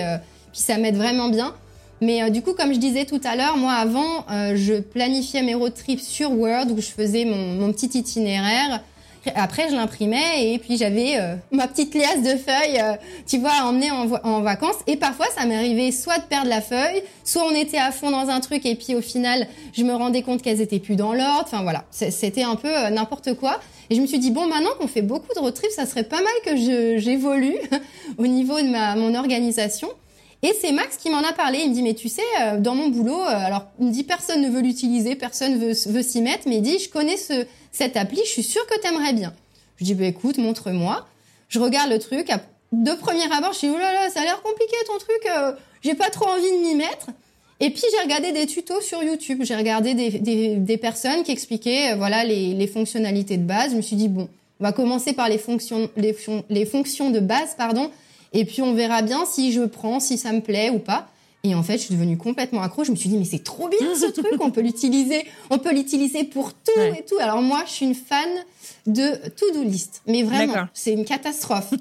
puis 0.51 0.61
ça 0.61 0.77
m'aide 0.77 0.95
vraiment 0.95 1.29
bien. 1.29 1.55
Mais 2.01 2.23
euh, 2.23 2.29
du 2.29 2.41
coup, 2.41 2.53
comme 2.53 2.73
je 2.73 2.79
disais 2.79 3.05
tout 3.05 3.21
à 3.23 3.35
l'heure, 3.35 3.57
moi 3.57 3.73
avant, 3.73 4.25
euh, 4.31 4.53
je 4.55 4.79
planifiais 4.79 5.43
mes 5.43 5.53
road 5.53 5.73
trips 5.73 6.01
sur 6.01 6.31
Word 6.31 6.65
où 6.71 6.81
je 6.81 6.87
faisais 6.87 7.25
mon, 7.25 7.53
mon 7.53 7.71
petit 7.71 7.97
itinéraire. 7.97 8.81
Après, 9.35 9.69
je 9.69 9.75
l'imprimais 9.75 10.51
et 10.51 10.57
puis 10.57 10.77
j'avais 10.77 11.19
euh, 11.19 11.35
ma 11.51 11.67
petite 11.67 11.93
liasse 11.93 12.23
de 12.23 12.37
feuilles, 12.37 12.79
euh, 12.81 12.93
tu 13.27 13.37
vois, 13.37 13.51
à 13.51 13.65
emmener 13.65 13.91
en, 13.91 14.09
en 14.23 14.41
vacances. 14.41 14.77
Et 14.87 14.97
parfois, 14.97 15.27
ça 15.35 15.45
m'arrivait 15.45 15.91
soit 15.91 16.17
de 16.17 16.23
perdre 16.23 16.49
la 16.49 16.59
feuille, 16.61 17.03
soit 17.23 17.43
on 17.45 17.53
était 17.53 17.77
à 17.77 17.91
fond 17.91 18.09
dans 18.09 18.29
un 18.29 18.39
truc 18.39 18.65
et 18.65 18.75
puis 18.75 18.95
au 18.95 19.01
final, 19.01 19.47
je 19.73 19.83
me 19.83 19.93
rendais 19.93 20.23
compte 20.23 20.41
qu'elles 20.41 20.61
étaient 20.61 20.79
plus 20.79 20.95
dans 20.95 21.13
l'ordre. 21.13 21.43
Enfin 21.43 21.61
voilà, 21.61 21.83
c'était 21.91 22.43
un 22.43 22.55
peu 22.55 22.89
n'importe 22.89 23.35
quoi. 23.35 23.59
Et 23.91 23.95
je 23.95 24.01
me 24.01 24.07
suis 24.07 24.19
dit 24.19 24.31
bon, 24.31 24.47
maintenant 24.47 24.71
qu'on 24.79 24.87
fait 24.87 25.03
beaucoup 25.03 25.33
de 25.35 25.39
road 25.39 25.53
trips, 25.53 25.71
ça 25.71 25.85
serait 25.85 26.03
pas 26.03 26.21
mal 26.21 26.33
que 26.43 26.55
j'évolue 26.99 27.57
au 28.17 28.25
niveau 28.25 28.59
de 28.59 28.67
ma 28.67 28.95
mon 28.95 29.13
organisation. 29.13 29.89
Et 30.43 30.53
c'est 30.59 30.71
Max 30.71 30.97
qui 30.97 31.09
m'en 31.09 31.19
a 31.19 31.33
parlé. 31.33 31.59
Il 31.59 31.69
me 31.69 31.73
dit, 31.73 31.83
mais 31.83 31.93
tu 31.93 32.09
sais, 32.09 32.23
euh, 32.41 32.57
dans 32.57 32.73
mon 32.73 32.89
boulot, 32.89 33.21
euh, 33.21 33.27
alors 33.27 33.65
il 33.79 33.87
me 33.87 33.91
dit, 33.91 34.03
personne 34.03 34.41
ne 34.41 34.49
veut 34.49 34.61
l'utiliser, 34.61 35.15
personne 35.15 35.59
veut, 35.59 35.73
veut 35.87 36.01
s'y 36.01 36.21
mettre, 36.21 36.47
mais 36.47 36.57
il 36.57 36.61
dit, 36.61 36.79
je 36.79 36.89
connais 36.89 37.17
ce, 37.17 37.45
cette 37.71 37.95
appli, 37.95 38.19
je 38.25 38.29
suis 38.29 38.43
sûre 38.43 38.65
que 38.65 38.79
t'aimerais 38.79 39.13
bien. 39.13 39.33
Je 39.77 39.85
dis, 39.85 39.93
bah 39.93 40.05
écoute, 40.05 40.37
montre-moi. 40.37 41.07
Je 41.49 41.59
regarde 41.59 41.91
le 41.91 41.99
truc. 41.99 42.29
De 42.71 42.91
premier 42.93 43.31
abord, 43.31 43.53
je 43.53 43.59
dis, 43.59 43.69
oh 43.69 43.77
là 43.77 43.93
là, 43.93 44.09
ça 44.09 44.21
a 44.21 44.23
l'air 44.23 44.41
compliqué 44.41 44.75
ton 44.87 44.97
truc, 44.97 45.21
euh, 45.29 45.53
j'ai 45.83 45.93
pas 45.93 46.09
trop 46.09 46.25
envie 46.25 46.51
de 46.51 46.57
m'y 46.57 46.75
mettre. 46.75 47.07
Et 47.59 47.69
puis 47.69 47.83
j'ai 47.91 48.03
regardé 48.03 48.31
des 48.31 48.47
tutos 48.47 48.81
sur 48.81 49.03
YouTube, 49.03 49.41
j'ai 49.43 49.55
regardé 49.55 49.93
des, 49.93 50.09
des, 50.09 50.55
des, 50.55 50.77
personnes 50.77 51.21
qui 51.23 51.31
expliquaient 51.31 51.93
voilà 51.95 52.23
les, 52.23 52.55
les, 52.55 52.65
fonctionnalités 52.65 53.37
de 53.37 53.43
base. 53.43 53.71
Je 53.71 53.75
me 53.75 53.83
suis 53.83 53.95
dit 53.95 54.07
bon, 54.07 54.29
on 54.59 54.63
va 54.63 54.71
commencer 54.71 55.13
par 55.13 55.29
les 55.29 55.37
fonctions 55.37 55.87
les 55.95 56.65
fonctions 56.65 57.11
de 57.11 57.19
base 57.19 57.53
pardon 57.55 57.91
et 58.33 58.45
puis 58.45 58.61
on 58.61 58.73
verra 58.73 59.01
bien 59.01 59.25
si 59.25 59.51
je 59.51 59.61
prends, 59.61 59.99
si 59.99 60.17
ça 60.17 60.31
me 60.31 60.41
plaît 60.41 60.69
ou 60.69 60.79
pas. 60.79 61.07
Et 61.43 61.55
en 61.55 61.63
fait, 61.63 61.73
je 61.73 61.85
suis 61.85 61.95
devenue 61.95 62.17
complètement 62.17 62.61
accro. 62.61 62.83
Je 62.83 62.91
me 62.91 62.95
suis 62.95 63.09
dit, 63.09 63.17
mais 63.17 63.25
c'est 63.25 63.43
trop 63.43 63.67
bien 63.67 63.95
ce 63.95 64.05
truc. 64.11 64.39
On 64.39 64.51
peut 64.51 64.61
l'utiliser. 64.61 65.25
On 65.49 65.57
peut 65.57 65.73
l'utiliser 65.73 66.23
pour 66.23 66.53
tout 66.53 66.79
et 66.79 67.03
tout. 67.03 67.17
Alors 67.19 67.41
moi, 67.41 67.63
je 67.65 67.71
suis 67.71 67.85
une 67.87 67.95
fan 67.95 68.29
de 68.85 69.27
to-do 69.29 69.63
list. 69.63 70.03
Mais 70.05 70.21
vraiment, 70.21 70.67
c'est 70.73 70.93
une 70.93 71.03
catastrophe. 71.05 71.73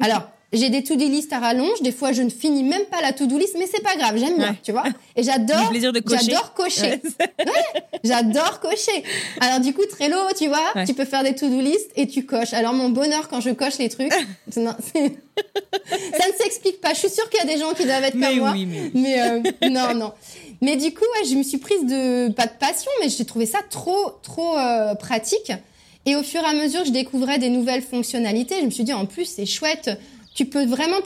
Alors, 0.00 0.28
j'ai 0.52 0.70
des 0.70 0.82
to-do 0.82 1.06
list 1.06 1.32
à 1.32 1.40
rallonge. 1.40 1.82
Des 1.82 1.92
fois, 1.92 2.12
je 2.12 2.22
ne 2.22 2.30
finis 2.30 2.62
même 2.62 2.84
pas 2.84 3.00
la 3.00 3.12
to-do 3.12 3.36
list, 3.36 3.56
mais 3.58 3.66
c'est 3.66 3.82
pas 3.82 3.96
grave. 3.96 4.16
J'aime 4.16 4.38
bien, 4.38 4.56
tu 4.62 4.72
vois. 4.72 4.84
Et 5.16 5.22
j'adore. 5.22 5.72
J'adore 5.74 6.54
cocher. 6.54 7.00
j'adore 8.04 8.60
cocher. 8.60 9.02
Alors 9.40 9.60
du 9.60 9.72
coup, 9.72 9.84
Trello, 9.90 10.16
tu 10.38 10.48
vois, 10.48 10.84
tu 10.86 10.94
peux 10.94 11.04
faire 11.04 11.24
des 11.24 11.34
to-do 11.34 11.60
list 11.60 11.90
et 11.96 12.06
tu 12.06 12.24
coches. 12.24 12.52
Alors 12.52 12.72
mon 12.72 12.90
bonheur 12.90 13.28
quand 13.28 13.40
je 13.40 13.50
coche 13.50 13.78
les 13.78 13.88
trucs, 13.88 14.12
non, 14.56 14.74
ça 14.84 15.00
ne 16.28 16.34
s'explique 16.38 16.80
pas. 16.80 16.94
Je 16.94 17.00
suis 17.00 17.10
sûre 17.10 17.28
qu'il 17.28 17.40
y 17.40 17.42
a 17.42 17.54
des 17.54 17.60
gens 17.60 17.72
qui 17.74 17.84
doivent 17.84 18.04
être 18.04 18.18
comme 18.18 18.38
moi. 18.38 18.54
Mais, 18.94 19.20
euh, 19.20 19.68
non, 19.68 19.94
non. 19.94 20.12
Mais 20.62 20.76
du 20.76 20.94
coup, 20.94 21.04
ouais, 21.04 21.28
je 21.28 21.34
me 21.34 21.42
suis 21.42 21.58
prise 21.58 21.84
de 21.84 22.30
pas 22.32 22.46
de 22.46 22.52
passion, 22.58 22.90
mais 23.00 23.08
j'ai 23.08 23.24
trouvé 23.24 23.46
ça 23.46 23.58
trop, 23.68 24.12
trop 24.22 24.56
euh, 24.56 24.94
pratique. 24.94 25.52
Et 26.06 26.14
au 26.14 26.22
fur 26.22 26.40
et 26.40 26.46
à 26.46 26.54
mesure, 26.54 26.84
je 26.84 26.92
découvrais 26.92 27.38
des 27.38 27.50
nouvelles 27.50 27.82
fonctionnalités. 27.82 28.60
Je 28.60 28.66
me 28.66 28.70
suis 28.70 28.84
dit, 28.84 28.92
en 28.92 29.06
plus, 29.06 29.24
c'est 29.24 29.44
chouette 29.44 29.90
tu 30.36 30.44
peux 30.44 30.66
vraiment 30.66 30.98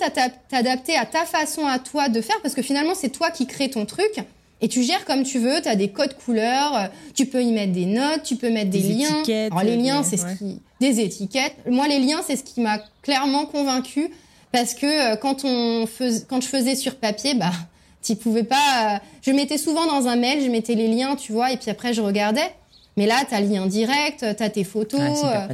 t'adapter 0.50 0.96
à 0.96 1.06
ta 1.06 1.24
façon 1.24 1.64
à 1.64 1.78
toi 1.78 2.08
de 2.08 2.20
faire 2.20 2.36
parce 2.42 2.52
que 2.54 2.62
finalement 2.62 2.94
c'est 2.96 3.10
toi 3.10 3.30
qui 3.30 3.46
crée 3.46 3.70
ton 3.70 3.86
truc 3.86 4.18
et 4.60 4.68
tu 4.68 4.82
gères 4.82 5.04
comme 5.04 5.22
tu 5.22 5.38
veux, 5.38 5.62
tu 5.62 5.68
as 5.68 5.76
des 5.76 5.88
codes 5.88 6.16
couleurs, 6.22 6.76
euh, 6.76 6.86
tu 7.14 7.26
peux 7.26 7.42
y 7.42 7.52
mettre 7.52 7.72
des 7.72 7.86
notes, 7.86 8.24
tu 8.24 8.36
peux 8.36 8.50
mettre 8.50 8.70
des, 8.70 8.80
liens. 8.80 9.22
Alors 9.50 9.62
les 9.62 9.76
liens, 9.76 10.02
c'est 10.02 10.18
ce 10.18 10.26
qui 10.36 10.60
des 10.80 11.00
étiquettes. 11.00 11.54
Moi 11.66 11.86
les 11.86 12.00
liens, 12.00 12.20
c'est 12.26 12.36
ce 12.36 12.42
qui 12.42 12.60
m'a 12.60 12.80
clairement 13.02 13.46
convaincu 13.46 14.10
parce 14.52 14.74
que 14.74 15.12
euh, 15.12 15.16
quand 15.16 15.44
on 15.44 15.86
fais... 15.86 16.10
quand 16.28 16.42
je 16.42 16.48
faisais 16.48 16.74
sur 16.74 16.96
papier, 16.96 17.34
bah 17.34 17.52
tu 18.02 18.16
pouvais 18.16 18.42
pas 18.42 18.96
euh, 18.96 18.98
je 19.22 19.30
mettais 19.30 19.58
souvent 19.58 19.86
dans 19.86 20.08
un 20.08 20.16
mail, 20.16 20.42
je 20.42 20.50
mettais 20.50 20.74
les 20.74 20.88
liens, 20.88 21.14
tu 21.14 21.32
vois, 21.32 21.52
et 21.52 21.56
puis 21.56 21.70
après 21.70 21.94
je 21.94 22.02
regardais. 22.02 22.50
Mais 22.96 23.06
là, 23.06 23.24
tu 23.28 23.34
as 23.34 23.40
le 23.40 23.48
lien 23.48 23.66
direct, 23.66 24.18
tu 24.36 24.42
as 24.42 24.50
tes 24.50 24.64
photos. 24.64 25.00
Ah, 25.24 25.48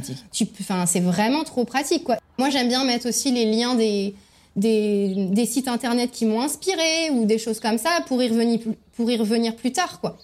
enfin, 0.59 0.85
c'est 0.85 0.99
vraiment 0.99 1.43
trop 1.43 1.65
pratique, 1.65 2.03
quoi. 2.03 2.17
Moi, 2.37 2.49
j'aime 2.49 2.67
bien 2.67 2.83
mettre 2.83 3.07
aussi 3.09 3.31
les 3.31 3.45
liens 3.45 3.75
des, 3.75 4.15
des, 4.55 5.13
des 5.31 5.45
sites 5.45 5.67
internet 5.67 6.11
qui 6.11 6.25
m'ont 6.25 6.41
inspiré 6.41 7.09
ou 7.11 7.25
des 7.25 7.37
choses 7.37 7.59
comme 7.59 7.77
ça 7.77 8.01
pour 8.07 8.21
y 8.21 8.27
revenir, 8.27 8.59
pour 8.95 9.09
y 9.09 9.17
revenir 9.17 9.55
plus 9.55 9.71
tard, 9.71 9.99
quoi. 9.99 10.17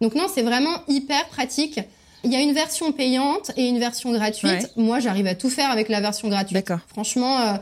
Donc 0.00 0.14
non, 0.14 0.26
c'est 0.32 0.42
vraiment 0.42 0.76
hyper 0.86 1.26
pratique. 1.28 1.80
Il 2.24 2.32
y 2.32 2.36
a 2.36 2.40
une 2.40 2.52
version 2.52 2.92
payante 2.92 3.50
et 3.56 3.68
une 3.68 3.78
version 3.78 4.12
gratuite. 4.12 4.70
Moi, 4.76 5.00
j'arrive 5.00 5.26
à 5.26 5.34
tout 5.34 5.50
faire 5.50 5.70
avec 5.70 5.88
la 5.88 6.00
version 6.00 6.28
gratuite. 6.28 6.54
D'accord. 6.54 6.80
Franchement, 6.88 7.40
euh, 7.40 7.52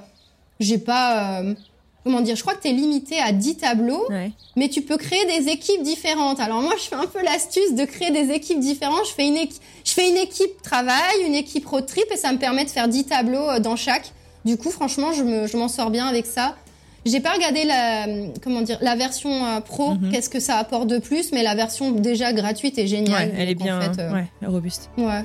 j'ai 0.60 0.78
pas. 0.78 1.40
Euh, 1.40 1.54
comment 2.06 2.20
dire, 2.20 2.36
je 2.36 2.42
crois 2.42 2.54
que 2.54 2.62
tu 2.62 2.68
es 2.68 2.72
limité 2.72 3.18
à 3.18 3.32
10 3.32 3.56
tableaux, 3.56 4.06
mais 4.54 4.68
tu 4.68 4.82
peux 4.82 4.96
créer 4.96 5.24
des 5.26 5.48
équipes 5.48 5.82
différentes. 5.82 6.38
Alors 6.38 6.62
moi, 6.62 6.74
je 6.78 6.84
fais 6.84 6.94
un 6.94 7.06
peu 7.06 7.20
l'astuce 7.20 7.74
de 7.74 7.84
créer 7.84 8.12
des 8.12 8.32
équipes 8.32 8.60
différentes. 8.60 9.06
Je 9.08 9.12
fais 9.12 9.26
une 9.26 9.36
équipe, 9.36 9.60
je 9.84 9.90
fais 9.90 10.08
une 10.08 10.16
équipe 10.16 10.62
travail, 10.62 11.16
une 11.26 11.34
équipe 11.34 11.66
road 11.66 11.84
trip 11.84 12.04
et 12.12 12.16
ça 12.16 12.32
me 12.32 12.38
permet 12.38 12.64
de 12.64 12.70
faire 12.70 12.86
10 12.86 13.06
tableaux 13.06 13.50
euh, 13.50 13.58
dans 13.58 13.74
chaque. 13.74 14.12
Du 14.44 14.56
coup, 14.56 14.70
franchement, 14.70 15.12
je 15.12 15.24
me, 15.24 15.48
je 15.48 15.56
m'en 15.56 15.66
sors 15.66 15.90
bien 15.90 16.06
avec 16.06 16.26
ça. 16.26 16.54
J'ai 17.04 17.18
pas 17.18 17.32
regardé 17.32 17.64
la, 17.64 18.06
comment 18.40 18.62
dire, 18.62 18.78
la 18.80 18.94
version 18.94 19.44
euh, 19.44 19.60
pro, 19.60 19.94
mhm. 19.94 20.12
qu'est-ce 20.12 20.30
que 20.30 20.38
ça 20.38 20.58
apporte 20.58 20.86
de 20.86 20.98
plus, 20.98 21.32
mais 21.32 21.42
la 21.42 21.56
version 21.56 21.90
déjà 21.90 22.32
gratuite 22.32 22.78
est 22.78 22.86
géniale. 22.86 23.30
Ouais, 23.30 23.34
elle 23.36 23.48
est 23.48 23.56
bien, 23.56 23.80
fait, 23.80 24.00
euh, 24.00 24.12
ouais, 24.12 24.26
robuste. 24.44 24.90
Ouais. 24.96 25.24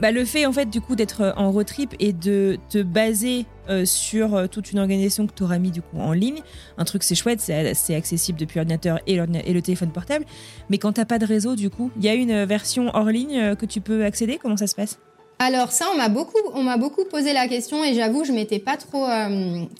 Bah, 0.00 0.10
le 0.10 0.24
fait 0.24 0.46
en 0.46 0.52
fait 0.52 0.66
du 0.66 0.80
coup 0.80 0.96
d'être 0.96 1.20
euh, 1.20 1.32
en 1.36 1.52
road 1.52 1.66
trip 1.66 1.94
et 1.98 2.12
de 2.12 2.58
te 2.70 2.82
baser 2.82 3.44
euh, 3.68 3.84
sur 3.84 4.34
euh, 4.34 4.46
toute 4.46 4.72
une 4.72 4.78
organisation 4.78 5.26
que 5.26 5.32
tu 5.34 5.42
auras 5.42 5.58
mis 5.58 5.70
du 5.70 5.82
coup 5.82 5.98
en 5.98 6.12
ligne, 6.12 6.42
un 6.78 6.84
truc 6.84 7.02
c'est 7.02 7.14
chouette, 7.14 7.40
c'est 7.40 7.94
accessible 7.94 8.38
depuis 8.38 8.58
l'ordinateur 8.58 8.98
et, 9.06 9.14
et, 9.14 9.52
le 9.52 9.62
téléphone 9.62 9.90
portable. 9.90 10.24
Mais 10.70 10.78
quand 10.78 10.92
t'as 10.92 11.04
pas 11.04 11.18
de 11.18 11.26
réseau 11.26 11.54
du 11.54 11.70
coup, 11.70 11.90
il 11.96 12.04
y 12.04 12.08
a 12.08 12.14
une 12.14 12.44
version 12.44 12.90
hors 12.94 13.10
ligne 13.10 13.54
que 13.56 13.66
tu 13.66 13.80
peux 13.80 14.04
accéder? 14.04 14.38
Comment 14.40 14.56
ça 14.56 14.66
se 14.66 14.74
passe? 14.74 14.98
Alors 15.38 15.72
ça, 15.72 15.86
on 15.92 15.96
m'a 15.96 16.08
beaucoup, 16.08 16.38
beaucoup 16.78 17.04
posé 17.04 17.32
la 17.32 17.48
question 17.48 17.84
et 17.84 17.94
j'avoue, 17.94 18.24
je 18.24 18.32
m'étais 18.32 18.58
pas 18.58 18.76
trop, 18.76 19.06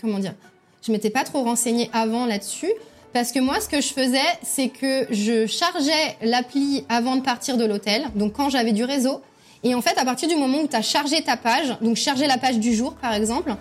comment 0.01 0.19
dire, 0.19 0.35
je 0.87 0.93
m'étais 0.93 1.11
pas 1.11 1.25
trop 1.25 1.43
renseignée 1.43 1.91
avant 1.93 2.27
là-dessus. 2.27 2.73
Parce 3.13 3.33
que 3.33 3.41
moi, 3.41 3.61
ce 3.61 3.69
que 3.69 3.81
je 3.81 3.89
faisais, 3.89 4.19
c'est 4.43 4.69
que 4.69 5.07
je 5.11 5.47
chargeais 5.47 6.17
l'appli 6.23 6.85
avant 6.89 7.17
de 7.17 7.23
partir 7.23 7.57
de 7.57 7.65
l'hôtel. 7.65 8.05
Donc, 8.15 8.35
quand 8.35 8.51
j'avais 8.51 8.73
du 8.73 8.85
réseau, 8.85 9.21
et 9.63 9.75
en 9.75 9.83
fait, 9.83 9.99
à 9.99 10.05
partir 10.05 10.29
du 10.29 10.37
moment 10.37 10.59
où 10.59 10.67
tu 10.67 10.77
as 10.77 10.83
chargé 10.83 11.23
ta 11.23 11.37
page, 11.37 11.77
donc 11.81 11.97
chargé 11.97 12.27
la 12.27 12.39
page 12.39 12.59
du 12.59 12.75
jour 12.75 12.95
par 12.95 13.13
exemple, 13.13 13.55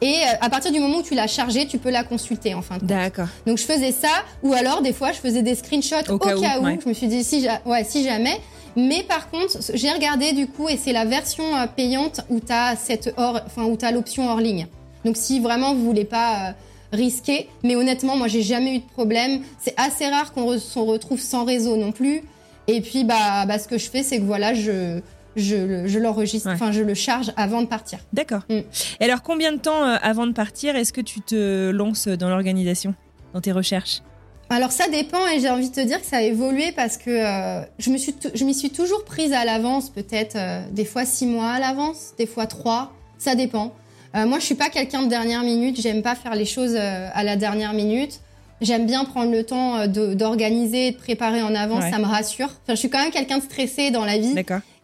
et 0.00 0.14
euh, 0.14 0.36
à 0.40 0.48
partir 0.48 0.70
du 0.70 0.78
moment 0.78 0.98
où 0.98 1.02
tu 1.02 1.14
l'as 1.14 1.26
chargée, 1.26 1.66
tu 1.66 1.78
peux 1.78 1.90
la 1.90 2.04
consulter 2.04 2.54
en 2.54 2.62
fin 2.62 2.78
de 2.78 2.84
D'accord. 2.84 3.26
Donc 3.46 3.58
je 3.58 3.64
faisais 3.64 3.92
ça, 3.92 4.10
ou 4.42 4.52
alors 4.52 4.82
des 4.82 4.92
fois 4.92 5.12
je 5.12 5.18
faisais 5.18 5.42
des 5.42 5.54
screenshots 5.54 6.12
au, 6.12 6.18
cas, 6.18 6.36
où. 6.36 6.80
Je 6.80 6.88
me 6.88 6.94
suis 6.94 7.08
dit 7.08 7.24
si, 7.24 7.46
ouais, 7.66 7.84
si 7.84 8.04
jamais. 8.04 8.40
Mais 8.76 9.02
par 9.02 9.30
contre, 9.30 9.58
j'ai 9.74 9.90
regardé 9.90 10.32
du 10.32 10.46
coup, 10.46 10.68
et 10.68 10.76
c'est 10.76 10.92
la 10.92 11.04
version 11.04 11.56
euh, 11.56 11.66
payante 11.66 12.20
où 12.28 12.38
tu 12.38 12.52
as 12.52 12.76
cette 12.76 13.12
hors, 13.16 13.40
enfin 13.44 13.64
où 13.64 13.76
l'option 13.92 14.28
hors 14.28 14.40
ligne. 14.40 14.66
Donc 15.04 15.16
si 15.16 15.40
vraiment 15.40 15.74
vous 15.74 15.84
voulez 15.84 16.04
pas 16.04 16.34
euh, 16.34 16.52
risquer, 16.92 17.48
mais 17.64 17.74
honnêtement, 17.74 18.16
moi 18.16 18.28
j'ai 18.28 18.42
jamais 18.42 18.76
eu 18.76 18.78
de 18.78 18.88
problème. 18.92 19.40
C'est 19.58 19.74
assez 19.76 20.06
rare 20.06 20.32
qu'on 20.32 20.58
se 20.58 20.78
retrouve 20.78 21.20
sans 21.20 21.44
réseau 21.44 21.76
non 21.76 21.90
plus. 21.90 22.22
Et 22.68 22.82
puis 22.82 23.02
bah, 23.02 23.46
bah 23.46 23.58
ce 23.58 23.66
que 23.66 23.78
je 23.78 23.88
fais, 23.90 24.02
c'est 24.02 24.18
que 24.18 24.24
voilà, 24.24 24.54
je 24.54 25.00
je, 25.38 25.98
l'enregistre, 25.98 26.48
enfin 26.50 26.72
je 26.72 26.82
le 26.82 26.94
charge 26.94 27.32
avant 27.36 27.62
de 27.62 27.66
partir. 27.66 27.98
D'accord. 28.12 28.42
Mm. 28.48 28.60
Et 29.00 29.04
alors 29.04 29.22
combien 29.22 29.52
de 29.52 29.58
temps 29.58 29.84
euh, 29.84 29.96
avant 30.02 30.26
de 30.26 30.32
partir 30.32 30.76
est-ce 30.76 30.92
que 30.92 31.00
tu 31.00 31.20
te 31.20 31.70
lances 31.70 32.08
dans 32.08 32.28
l'organisation, 32.28 32.94
dans 33.34 33.40
tes 33.40 33.52
recherches? 33.52 34.02
Alors 34.50 34.72
ça 34.72 34.88
dépend 34.88 35.26
et 35.26 35.40
j'ai 35.40 35.50
envie 35.50 35.68
de 35.68 35.74
te 35.74 35.80
dire 35.80 36.00
que 36.00 36.06
ça 36.06 36.18
a 36.18 36.22
évolué 36.22 36.72
parce 36.72 36.96
que 36.96 37.10
euh, 37.10 37.62
je 37.78 37.90
me 37.90 37.98
suis 37.98 38.14
je 38.34 38.44
m'y 38.44 38.54
suis 38.54 38.70
toujours 38.70 39.04
prise 39.04 39.32
à 39.34 39.44
l'avance 39.44 39.90
peut-être 39.90 40.36
euh, 40.36 40.62
des 40.72 40.86
fois 40.86 41.04
six 41.04 41.26
mois 41.26 41.50
à 41.50 41.60
l'avance, 41.60 42.12
des 42.18 42.26
fois 42.26 42.46
trois, 42.46 42.92
ça 43.18 43.34
dépend. 43.34 43.74
moi 44.14 44.38
je 44.38 44.44
suis 44.44 44.54
pas 44.54 44.70
quelqu'un 44.70 45.02
de 45.02 45.08
dernière 45.08 45.42
minute, 45.42 45.80
j'aime 45.80 46.02
pas 46.02 46.14
faire 46.14 46.34
les 46.34 46.46
choses 46.46 46.76
à 46.76 47.22
la 47.24 47.36
dernière 47.36 47.74
minute. 47.74 48.20
J'aime 48.60 48.86
bien 48.86 49.04
prendre 49.04 49.30
le 49.30 49.44
temps 49.44 49.86
d'organiser, 49.86 50.90
de, 50.90 50.96
préparer 50.96 51.42
en 51.42 51.54
avance, 51.54 51.84
ça 51.92 51.98
me 51.98 52.06
rassure. 52.06 52.48
Enfin, 52.48 52.74
je 52.74 52.74
suis 52.74 52.90
quand 52.90 53.00
même 53.00 53.12
quelqu'un 53.12 53.38
de 53.38 53.44
stressé 53.44 53.92
dans 53.92 54.04
la 54.04 54.18
vie. 54.18 54.34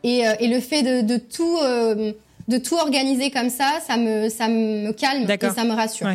Et, 0.04 0.26
euh, 0.28 0.34
et 0.38 0.46
le 0.46 0.60
fait 0.60 0.82
de, 0.82 1.00
de 1.00 1.16
tout 1.16 1.58
euh, 1.62 2.12
de 2.46 2.58
tout 2.58 2.76
organiser 2.76 3.30
comme 3.30 3.50
ça, 3.50 3.80
ça 3.84 3.96
me 3.96 4.28
ça 4.28 4.46
me 4.48 4.92
calme 4.92 5.28
et 5.28 5.50
ça 5.54 5.64
me 5.64 5.72
rassure. 5.72 6.06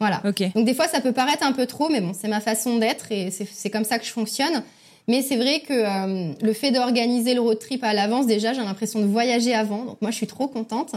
Voilà. 0.00 0.20
Donc 0.54 0.64
des 0.66 0.74
fois 0.74 0.88
ça 0.88 1.00
peut 1.00 1.12
paraître 1.12 1.44
un 1.46 1.52
peu 1.52 1.66
trop, 1.66 1.88
mais 1.88 2.00
bon, 2.00 2.12
c'est 2.12 2.28
ma 2.28 2.40
façon 2.40 2.78
d'être 2.78 3.10
et 3.10 3.30
c'est 3.30 3.70
comme 3.70 3.84
ça 3.84 3.98
que 3.98 4.04
je 4.04 4.10
fonctionne. 4.10 4.62
Mais 5.08 5.22
c'est 5.22 5.36
vrai 5.36 5.60
que 5.60 5.72
euh, 5.72 6.32
le 6.40 6.52
fait 6.52 6.70
d'organiser 6.70 7.34
le 7.34 7.40
road 7.40 7.58
trip 7.58 7.82
à 7.82 7.92
l'avance, 7.92 8.26
déjà, 8.26 8.52
j'ai 8.52 8.60
l'impression 8.60 9.00
de 9.00 9.06
voyager 9.06 9.52
avant. 9.54 9.84
Donc 9.84 10.00
moi, 10.00 10.10
je 10.10 10.16
suis 10.16 10.28
trop 10.28 10.46
contente. 10.46 10.92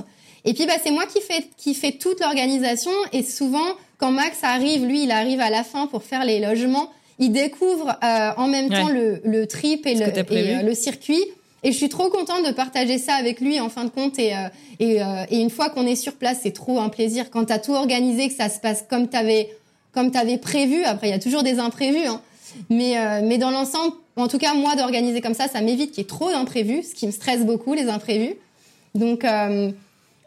Et 0.46 0.54
puis, 0.54 0.68
bah, 0.68 0.74
c'est 0.84 0.92
moi 0.92 1.06
qui 1.08 1.22
fais 1.22 1.48
qui 1.58 1.74
fait 1.74 1.94
toute 1.94 2.20
l'organisation. 2.20 2.92
Et 3.14 3.24
souvent, 3.24 3.66
quand 3.98 4.12
Max 4.12 4.44
arrive, 4.44 4.86
lui, 4.86 5.04
il 5.04 5.12
arrive 5.12 5.42
à 5.42 5.50
la 5.50 5.64
fin 5.64 5.88
pour 5.88 6.04
faire 6.04 6.24
les 6.24 6.40
logements. 6.40 6.92
Il 7.18 7.32
découvre 7.32 7.98
euh, 8.04 8.32
en 8.38 8.48
même 8.48 8.70
temps 8.70 8.90
le, 8.90 9.22
le 9.24 9.48
trip 9.48 9.88
et, 9.88 9.96
le, 9.96 10.34
et 10.34 10.62
le 10.62 10.76
circuit. 10.76 11.24
Et 11.64 11.72
je 11.72 11.78
suis 11.78 11.90
trop 11.90 12.10
contente 12.10 12.46
de 12.46 12.52
partager 12.52 13.00
ça 13.00 13.16
avec 13.16 13.42
lui 13.42 13.60
en 13.60 13.70
fin 13.70 13.86
de 13.86 13.90
compte. 13.90 14.20
Et, 14.20 14.36
euh, 14.36 14.48
euh, 14.82 15.26
et 15.32 15.40
une 15.40 15.50
fois 15.50 15.70
qu'on 15.70 15.88
est 15.88 15.96
sur 15.96 16.14
place, 16.14 16.40
c'est 16.44 16.54
trop 16.54 16.80
un 16.80 16.90
plaisir. 16.90 17.32
Quand 17.32 17.46
tu 17.46 17.54
as 17.54 17.60
tout 17.60 17.74
organisé, 17.74 18.28
que 18.28 18.36
ça 18.36 18.50
se 18.50 18.60
passe 18.60 18.86
comme 18.88 19.10
tu 19.10 19.18
avais, 19.18 19.50
comme 19.92 20.12
avais 20.16 20.38
prévu, 20.38 20.84
après 20.84 21.08
il 21.08 21.12
y 21.12 21.16
a 21.16 21.20
toujours 21.20 21.44
des 21.44 21.60
imprévus, 21.60 22.06
hein. 22.06 22.22
Mais, 22.70 22.98
euh, 22.98 23.22
mais 23.24 23.38
dans 23.38 23.50
l'ensemble, 23.52 23.96
en 24.16 24.28
tout 24.30 24.38
cas, 24.38 24.54
moi, 24.54 24.76
d'organiser 24.76 25.20
comme 25.20 25.34
ça, 25.34 25.48
ça 25.50 25.60
m'évite 25.60 25.90
qu'il 25.90 26.04
y 26.04 26.06
ait 26.06 26.08
trop 26.08 26.32
d'imprévus, 26.32 26.84
ce 26.84 26.96
qui 26.96 27.06
me 27.06 27.12
stresse 27.12 27.44
beaucoup, 27.44 27.74
les 27.74 27.90
imprévus. 27.90 28.36
Donc, 28.94 29.26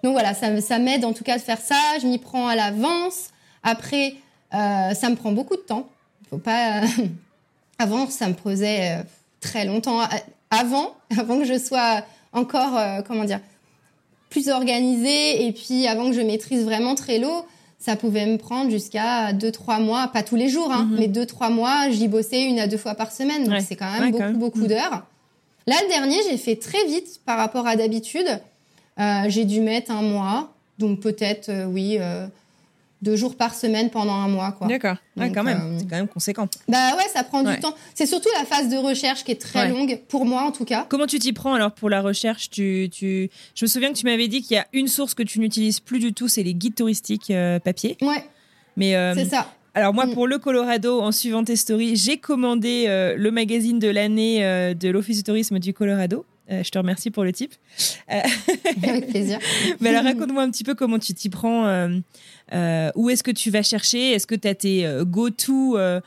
donc 0.03 0.13
voilà, 0.13 0.35
ça, 0.35 0.61
ça 0.61 0.79
m'aide 0.79 1.07
en 1.07 1.15
tout 1.15 1.25
cas 1.25 1.39
de 1.39 1.43
faire 1.43 1.59
ça. 1.59 1.77
Je 2.03 2.07
m'y 2.07 2.19
prends 2.19 2.47
à 2.49 2.55
l'avance. 2.55 3.31
Après, 3.63 4.17
ça 4.53 5.09
me 5.09 5.15
prend 5.15 5.33
beaucoup 5.33 5.57
de 5.57 5.63
temps. 5.63 5.89
Faut 6.29 6.37
pas. 6.37 6.83
avant, 7.79 8.11
ça 8.11 8.29
me 8.29 8.35
posait 8.35 8.99
très 9.41 9.65
longtemps. 9.65 10.01
Avant, 10.51 10.95
avant 11.19 11.39
que 11.39 11.45
je 11.45 11.59
sois 11.59 12.03
encore, 12.33 12.79
comment 13.07 13.25
dire, 13.25 13.41
plus 14.31 14.49
organisée 14.49 15.47
et 15.47 15.53
puis 15.53 15.87
avant 15.87 16.11
que 16.11 16.13
je 16.15 16.21
maîtrise 16.21 16.65
vraiment 16.65 16.95
Trello, 16.95 17.47
ça 17.79 17.97
pouvait 17.97 18.27
me 18.27 18.39
prendre 18.39 18.71
jusqu'à 18.71 19.33
deux 19.33 19.53
trois 19.53 19.79
mois, 19.79 20.09
pas 20.09 20.23
tous 20.23 20.37
les 20.37 20.49
jours, 20.49 20.73
hein, 20.73 20.89
mhm. 20.91 20.97
mais 20.99 21.07
deux 21.07 21.27
trois 21.27 21.49
mois. 21.49 21.91
J'y 21.91 22.09
bossais 22.09 22.45
une 22.45 22.59
à 22.59 22.67
deux 22.67 22.77
fois 22.77 22.95
par 22.95 23.13
semaine, 23.13 23.45
donc 23.45 23.61
c'est 23.67 23.77
quand 23.77 23.91
même 23.91 24.11
beaucoup 24.11 24.39
beaucoup 24.39 24.59
mhm. 24.61 24.69
d'heures. 24.69 25.07
Là, 25.67 25.77
le 25.83 25.89
dernier, 25.89 26.17
j'ai 26.29 26.39
fait 26.39 26.57
très 26.57 26.85
vite 26.87 27.21
par 27.27 27.37
rapport 27.37 27.67
à 27.67 27.77
d'habitude. 27.77 28.41
Euh, 28.99 29.25
j'ai 29.29 29.45
dû 29.45 29.61
mettre 29.61 29.93
un 29.93 30.03
mois, 30.03 30.53
donc 30.79 31.01
peut-être 31.01 31.51
euh, 31.51 31.67
oui. 31.67 31.99
Euh, 32.01 32.27
deux 33.03 33.17
jours 33.17 33.37
par 33.37 33.55
semaine 33.55 33.91
pendant 33.91 34.15
un 34.15 34.29
mois. 34.29 34.53
quoi. 34.53 34.67
D'accord, 34.67 34.97
quand 35.17 35.45
même, 35.45 35.61
euh, 35.61 35.79
c'est 35.79 35.89
quand 35.89 35.97
même 35.97 36.09
conséquent. 36.09 36.49
Bah 36.69 36.97
ouais, 36.97 37.05
ça 37.13 37.23
prend 37.23 37.43
du 37.43 37.59
temps. 37.61 37.75
C'est 37.95 38.07
surtout 38.07 38.29
la 38.39 38.45
phase 38.45 38.69
de 38.69 38.77
recherche 38.77 39.25
qui 39.25 39.33
est 39.33 39.41
très 39.41 39.69
longue, 39.69 40.01
pour 40.09 40.25
moi 40.25 40.43
en 40.43 40.53
tout 40.53 40.65
cas. 40.65 40.87
Comment 40.89 41.07
tu 41.07 41.19
t'y 41.19 41.33
prends 41.33 41.55
alors 41.55 41.73
pour 41.73 41.91
la 41.91 42.01
recherche? 42.01 42.51
Tu, 42.51 42.89
tu... 42.91 43.31
Je 43.55 43.65
me 43.65 43.69
souviens 43.69 43.93
que 43.93 43.99
tu 43.99 44.07
m'avais 44.07 44.29
dit 44.29 44.43
qu'il 44.43 44.57
y 44.57 44.59
a 44.59 44.67
une 44.73 44.89
source 44.89 45.15
que 45.15 45.23
tu 45.23 45.41
n'utilises 45.41 45.81
plus 45.81 45.99
du 45.99 46.13
tout, 46.13 46.29
c'est 46.29 46.43
les 46.43 46.55
guides 46.55 46.75
touristiques 46.75 47.31
euh, 47.31 47.59
papier. 47.59 47.97
Ouais. 48.03 48.25
Mais 48.77 48.97
euh, 48.97 49.15
c'est 49.15 49.27
ça. 49.27 49.53
Alors 49.75 49.95
moi, 49.95 50.07
mm. 50.07 50.15
pour 50.15 50.27
le 50.27 50.39
Colorado, 50.39 51.01
en 51.01 51.13
suivant 51.13 51.45
tes 51.45 51.57
stories, 51.57 51.95
j'ai 51.97 52.17
commandé 52.17 52.87
le 53.17 53.31
magazine 53.31 53.79
de 53.79 53.89
l'année 53.89 54.41
de 54.75 54.89
l'Office 54.89 55.19
du 55.19 55.23
tourisme 55.23 55.59
du 55.59 55.73
Colorado. 55.73 56.25
Je 56.49 56.71
te 56.71 56.79
remercie 56.79 57.11
pour 57.11 57.25
le 57.25 57.33
type. 57.33 57.55
Avec 58.09 59.09
plaisir. 59.09 59.39
Mais 59.81 59.91
alors 59.91 60.05
raconte-moi 60.05 60.43
un 60.43 60.51
petit 60.51 60.65
peu 60.65 60.75
comment 60.75 60.99
tu 60.99 61.15
t'y 61.15 61.29
prends. 61.29 61.91
Euh, 62.55 62.91
où 62.95 63.11
est-ce 63.11 63.23
que 63.23 63.31
tu 63.31 63.51
vas 63.51 63.63
chercher? 63.63 64.13
Est-ce 64.13 64.27
que 64.27 64.35
tu 64.35 64.49
as 64.49 64.55
tes 64.55 64.87
euh, 64.87 65.05
go-to 65.05 65.77
euh, 65.77 66.01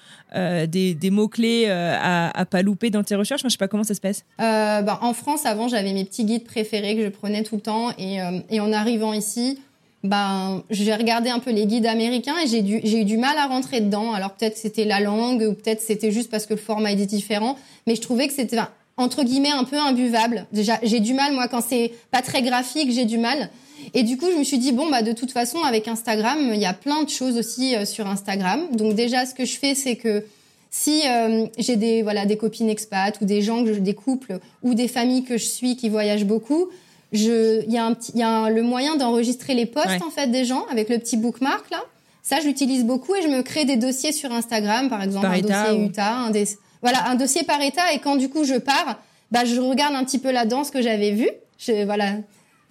des, 0.65 1.09
mots-clés 1.11 1.69
à, 1.69 2.29
à 2.29 2.45
pas 2.45 2.61
louper 2.61 2.89
dans 2.89 3.03
tes 3.03 3.15
recherches? 3.15 3.43
Moi, 3.43 3.49
Je 3.49 3.53
sais 3.53 3.57
pas 3.57 3.67
comment 3.67 3.83
ça 3.83 3.93
se 3.93 4.01
passe. 4.01 4.25
Ben, 4.39 4.97
en 5.01 5.13
France, 5.13 5.45
avant, 5.45 5.67
j'avais 5.67 5.93
mes 5.93 6.05
petits 6.05 6.25
guides 6.25 6.45
préférés 6.45 6.95
que 6.95 7.03
je 7.03 7.09
prenais 7.09 7.43
tout 7.43 7.55
le 7.55 7.61
temps. 7.61 7.91
Et, 7.97 8.17
et 8.49 8.59
en 8.59 8.73
arrivant 8.73 9.13
ici, 9.13 9.59
ben, 10.03 10.63
j'ai 10.69 10.95
regardé 10.95 11.29
un 11.29 11.39
peu 11.39 11.51
les 11.51 11.67
guides 11.67 11.85
américains 11.85 12.35
et 12.43 12.47
j'ai, 12.47 12.81
j'ai 12.83 13.01
eu 13.01 13.05
du 13.05 13.17
mal 13.17 13.37
à 13.37 13.45
rentrer 13.45 13.81
dedans. 13.81 14.13
Alors 14.13 14.31
peut-être 14.33 14.57
c'était 14.57 14.85
la 14.85 14.99
langue 14.99 15.43
ou 15.43 15.53
peut-être 15.53 15.81
c'était 15.81 16.11
juste 16.11 16.31
parce 16.31 16.47
que 16.47 16.55
le 16.55 16.59
format 16.59 16.91
était 16.91 17.05
différent. 17.05 17.57
Mais 17.85 17.95
je 17.95 18.01
trouvais 18.01 18.27
que 18.27 18.33
c'était 18.33 18.57
entre 19.01 19.23
guillemets 19.23 19.51
un 19.51 19.63
peu 19.63 19.77
imbuvable. 19.77 20.45
Déjà, 20.51 20.79
j'ai 20.83 20.99
du 20.99 21.13
mal, 21.13 21.33
moi, 21.33 21.47
quand 21.47 21.61
c'est 21.61 21.91
pas 22.11 22.21
très 22.21 22.41
graphique, 22.41 22.91
j'ai 22.91 23.05
du 23.05 23.17
mal. 23.17 23.49
Et 23.93 24.03
du 24.03 24.17
coup, 24.17 24.27
je 24.31 24.37
me 24.37 24.43
suis 24.43 24.57
dit, 24.57 24.71
bon, 24.71 24.89
bah, 24.89 25.01
de 25.01 25.11
toute 25.11 25.31
façon, 25.31 25.59
avec 25.63 25.87
Instagram, 25.87 26.51
il 26.53 26.59
y 26.59 26.65
a 26.65 26.73
plein 26.73 27.03
de 27.03 27.09
choses 27.09 27.37
aussi 27.37 27.75
euh, 27.75 27.85
sur 27.85 28.07
Instagram. 28.07 28.61
Donc, 28.73 28.95
déjà, 28.95 29.25
ce 29.25 29.33
que 29.33 29.45
je 29.45 29.57
fais, 29.57 29.75
c'est 29.75 29.95
que 29.95 30.23
si 30.69 31.01
euh, 31.05 31.45
j'ai 31.57 31.75
des, 31.75 32.01
voilà, 32.01 32.25
des 32.25 32.37
copines 32.37 32.69
expats 32.69 33.19
ou 33.21 33.25
des 33.25 33.41
gens, 33.41 33.63
que 33.63 33.73
je, 33.73 33.79
des 33.79 33.95
couples 33.95 34.39
ou 34.63 34.73
des 34.73 34.87
familles 34.87 35.23
que 35.23 35.37
je 35.37 35.45
suis 35.45 35.75
qui 35.75 35.89
voyagent 35.89 36.25
beaucoup, 36.25 36.67
je, 37.11 37.63
il 37.65 37.71
y 37.71 37.77
a 37.77 37.85
un 37.85 37.93
petit, 37.93 38.11
il 38.13 38.21
y 38.21 38.23
a 38.23 38.49
le 38.49 38.61
moyen 38.61 38.95
d'enregistrer 38.95 39.53
les 39.53 39.65
posts, 39.65 40.01
en 40.05 40.11
fait, 40.11 40.27
des 40.27 40.45
gens 40.45 40.65
avec 40.71 40.87
le 40.89 40.97
petit 40.97 41.17
bookmark, 41.17 41.69
là. 41.71 41.83
Ça, 42.23 42.39
je 42.39 42.45
l'utilise 42.45 42.85
beaucoup 42.85 43.15
et 43.15 43.23
je 43.23 43.27
me 43.27 43.41
crée 43.41 43.65
des 43.65 43.77
dossiers 43.77 44.11
sur 44.11 44.31
Instagram, 44.31 44.89
par 44.89 45.01
exemple, 45.01 45.25
un 45.25 45.41
dossier 45.41 45.83
Utah, 45.83 46.17
un 46.17 46.29
des, 46.29 46.47
voilà, 46.81 47.09
un 47.09 47.15
dossier 47.15 47.43
par 47.43 47.61
état. 47.61 47.93
Et 47.93 47.99
quand, 47.99 48.15
du 48.15 48.29
coup, 48.29 48.43
je 48.43 48.55
pars, 48.55 48.99
bah, 49.31 49.45
je 49.45 49.59
regarde 49.59 49.95
un 49.95 50.03
petit 50.03 50.19
peu 50.19 50.31
la 50.31 50.45
danse 50.45 50.71
que 50.71 50.81
j'avais 50.81 51.11
vue. 51.11 51.29
Je, 51.57 51.85
voilà, 51.85 52.15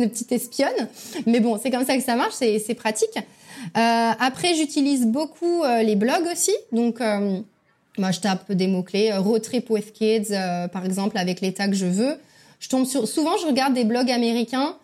de 0.01 0.07
petite 0.07 0.33
espionne. 0.33 0.89
Mais 1.27 1.41
bon, 1.41 1.59
c'est 1.63 1.71
comme 1.71 1.85
ça 1.85 1.97
que 1.97 2.03
ça 2.03 2.17
marche, 2.17 2.35
c'est 2.35 2.75
pratique. 2.75 3.17
Euh, 3.77 4.11
après, 4.19 4.55
j'utilise 4.55 5.07
beaucoup 5.07 5.63
euh, 5.63 5.83
les 5.83 5.97
blogs 5.97 6.27
aussi. 6.33 6.55
Donc, 6.73 7.01
euh, 7.01 7.41
moi, 7.99 8.11
je 8.11 8.21
tape 8.21 8.51
des 8.53 8.67
mots-clés. 8.67 9.13
Road 9.13 9.43
trip 9.43 9.71
with 9.71 9.93
kids, 9.93 10.35
par 10.73 10.85
exemple, 10.85 11.19
avec 11.19 11.41
les 11.41 11.53
tags 11.53 11.69
que 11.69 11.75
je 11.75 11.87
veux. 11.87 12.17
Je 12.59 12.69
tombe 12.69 12.87
sur... 12.87 13.07
Souvent, 13.07 13.37
je 13.41 13.47
regarde 13.47 13.75
des 13.75 13.85
blogs 13.85 14.11
américains. 14.11 14.77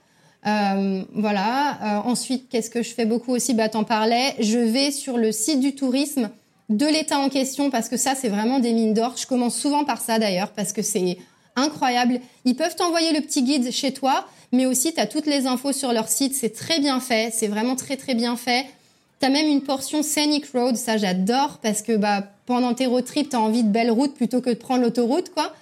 voilà. 0.44 2.02
ensuite, 2.04 2.48
qu'est-ce 2.48 2.70
que 2.70 2.82
je 2.82 2.90
fais 2.90 3.06
beaucoup 3.06 3.32
aussi? 3.32 3.54
Bah, 3.54 3.68
t'en 3.68 3.84
parlais. 3.84 4.34
Je 4.40 4.58
vais 4.58 4.90
sur 4.90 5.16
le 5.16 5.32
site 5.32 5.60
du 5.60 5.74
tourisme 5.74 6.30
de 6.68 6.86
l'État 6.86 7.18
en 7.18 7.28
question 7.28 7.70
parce 7.70 7.88
que 7.88 7.96
ça, 7.96 8.14
c'est 8.14 8.28
vraiment 8.28 8.58
des 8.58 8.72
mines 8.72 8.94
d'or. 8.94 9.14
Je 9.16 9.26
commence 9.26 9.56
souvent 9.56 9.84
par 9.84 10.00
ça 10.00 10.18
d'ailleurs 10.18 10.50
parce 10.50 10.72
que 10.72 10.82
c'est 10.82 11.18
incroyable. 11.54 12.20
Ils 12.44 12.56
peuvent 12.56 12.76
t'envoyer 12.76 13.12
le 13.12 13.20
petit 13.20 13.42
guide 13.42 13.70
chez 13.70 13.92
toi 13.92 14.26
mais 14.52 14.66
aussi 14.66 14.92
tu 14.92 15.00
as 15.00 15.06
toutes 15.06 15.26
les 15.26 15.46
infos 15.46 15.72
sur 15.72 15.92
leur 15.92 16.08
site, 16.08 16.34
c'est 16.34 16.50
très 16.50 16.80
bien 16.80 17.00
fait, 17.00 17.32
c'est 17.32 17.48
vraiment 17.48 17.76
très 17.76 17.96
très 17.96 18.14
bien 18.14 18.36
fait. 18.36 18.66
Tu 19.20 19.26
as 19.26 19.30
même 19.30 19.46
une 19.46 19.62
portion 19.62 20.02
scenic 20.02 20.46
road, 20.52 20.76
ça 20.76 20.96
j'adore 20.96 21.58
parce 21.62 21.82
que 21.82 21.96
bah 21.96 22.22
pendant 22.46 22.74
tes 22.74 22.86
road 22.86 23.04
trips, 23.04 23.30
tu 23.30 23.36
as 23.36 23.40
envie 23.40 23.62
de 23.62 23.68
belles 23.68 23.90
routes 23.90 24.14
plutôt 24.14 24.40
que 24.40 24.50
de 24.50 24.54
prendre 24.54 24.82
l'autoroute 24.82 25.32
quoi. 25.32 25.52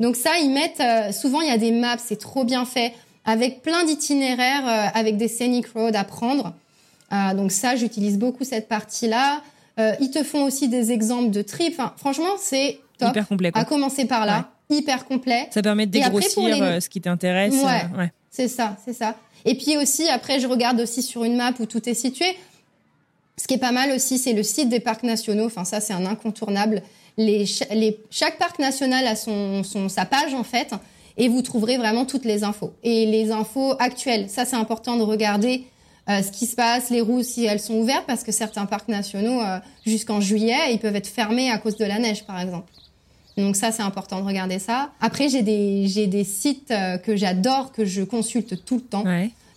Donc 0.00 0.16
ça 0.16 0.30
ils 0.40 0.50
mettent 0.50 0.80
euh, 0.80 1.12
souvent 1.12 1.40
il 1.40 1.48
y 1.48 1.52
a 1.52 1.58
des 1.58 1.72
maps, 1.72 1.98
c'est 1.98 2.18
trop 2.18 2.44
bien 2.44 2.64
fait 2.64 2.92
avec 3.24 3.62
plein 3.62 3.84
d'itinéraires 3.84 4.66
euh, 4.66 4.98
avec 4.98 5.16
des 5.16 5.28
scenic 5.28 5.66
roads 5.68 5.94
à 5.94 6.04
prendre. 6.04 6.52
Euh, 7.12 7.34
donc 7.34 7.52
ça 7.52 7.76
j'utilise 7.76 8.18
beaucoup 8.18 8.44
cette 8.44 8.68
partie-là. 8.68 9.42
Ils 9.78 10.10
te 10.10 10.22
font 10.22 10.44
aussi 10.44 10.68
des 10.68 10.92
exemples 10.92 11.30
de 11.30 11.42
trips. 11.42 11.74
Enfin, 11.78 11.92
franchement, 11.96 12.36
c'est 12.38 12.78
top. 12.98 13.10
Hyper 13.10 13.28
complet. 13.28 13.50
À 13.54 13.64
commencer 13.64 14.04
par 14.04 14.26
là, 14.26 14.50
hyper 14.70 15.04
complet. 15.04 15.48
Ça 15.50 15.62
permet 15.62 15.86
de 15.86 15.92
dégrossir 15.92 16.82
ce 16.82 16.88
qui 16.88 17.00
t'intéresse. 17.00 17.54
ouais. 17.54 18.12
C'est 18.30 18.48
ça, 18.48 18.76
c'est 18.84 18.92
ça. 18.92 19.14
Et 19.44 19.54
puis 19.56 19.76
aussi, 19.76 20.08
après, 20.08 20.40
je 20.40 20.46
regarde 20.48 20.80
aussi 20.80 21.02
sur 21.02 21.22
une 21.22 21.36
map 21.36 21.52
où 21.60 21.66
tout 21.66 21.88
est 21.88 21.94
situé. 21.94 22.26
Ce 23.36 23.46
qui 23.46 23.54
est 23.54 23.58
pas 23.58 23.72
mal 23.72 23.92
aussi, 23.92 24.18
c'est 24.18 24.32
le 24.32 24.42
site 24.42 24.68
des 24.68 24.80
parcs 24.80 25.02
nationaux. 25.02 25.46
Enfin, 25.46 25.64
ça, 25.64 25.80
c'est 25.80 25.92
un 25.92 26.06
incontournable. 26.06 26.82
Les, 27.16 27.44
les, 27.72 27.98
chaque 28.10 28.38
parc 28.38 28.58
national 28.58 29.06
a 29.06 29.14
son, 29.16 29.62
son, 29.62 29.88
sa 29.88 30.04
page, 30.04 30.34
en 30.34 30.42
fait, 30.42 30.72
et 31.16 31.28
vous 31.28 31.42
trouverez 31.42 31.76
vraiment 31.76 32.06
toutes 32.06 32.24
les 32.24 32.42
infos. 32.42 32.72
Et 32.82 33.06
les 33.06 33.30
infos 33.30 33.74
actuelles, 33.78 34.28
ça, 34.28 34.44
c'est 34.44 34.56
important 34.56 34.96
de 34.96 35.02
regarder 35.02 35.64
euh, 36.08 36.22
ce 36.22 36.30
qui 36.30 36.46
se 36.46 36.54
passe, 36.54 36.90
les 36.90 37.00
roues, 37.00 37.22
si 37.22 37.44
elles 37.44 37.60
sont 37.60 37.74
ouvertes, 37.74 38.04
parce 38.06 38.24
que 38.24 38.32
certains 38.32 38.66
parcs 38.66 38.88
nationaux, 38.88 39.40
euh, 39.40 39.58
jusqu'en 39.86 40.20
juillet, 40.20 40.72
ils 40.72 40.78
peuvent 40.78 40.96
être 40.96 41.06
fermés 41.06 41.50
à 41.50 41.58
cause 41.58 41.76
de 41.76 41.84
la 41.84 41.98
neige, 41.98 42.24
par 42.24 42.40
exemple. 42.40 42.70
Donc 43.36 43.56
ça, 43.56 43.72
c'est 43.72 43.82
important 43.82 44.20
de 44.20 44.26
regarder 44.26 44.58
ça. 44.58 44.90
Après, 45.00 45.28
j'ai 45.28 45.42
des, 45.42 45.86
j'ai 45.88 46.06
des 46.06 46.24
sites 46.24 46.70
euh, 46.70 46.98
que 46.98 47.16
j'adore, 47.16 47.72
que 47.72 47.84
je 47.84 48.02
consulte 48.02 48.64
tout 48.64 48.76
le 48.76 48.82
temps. 48.82 49.04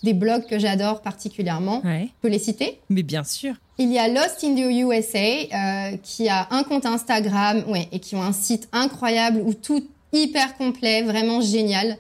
Des 0.04 0.14
blogs 0.14 0.46
que 0.46 0.60
j'adore 0.60 1.02
particulièrement. 1.02 1.82
Ouais. 1.84 2.04
Je 2.04 2.22
peux 2.22 2.28
les 2.28 2.40
citer 2.40 2.80
Mais 2.90 3.02
bien 3.02 3.24
sûr. 3.24 3.56
Il 3.80 3.92
y 3.92 3.98
a 3.98 4.08
Lost 4.08 4.44
in 4.44 4.54
the 4.54 4.72
USA, 4.72 5.18
euh, 5.18 5.98
qui 6.04 6.30
a 6.30 6.48
un 6.52 6.64
compte 6.64 6.86
Instagram, 6.86 7.64
ouais, 7.68 7.88
et 7.92 8.00
qui 8.00 8.16
ont 8.16 8.22
un 8.22 8.32
site 8.32 8.70
incroyable 8.72 9.42
où 9.44 9.54
tout 9.56 9.84
hyper 10.14 10.56
complet, 10.56 11.02
vraiment 11.02 11.42
génial. 11.42 11.98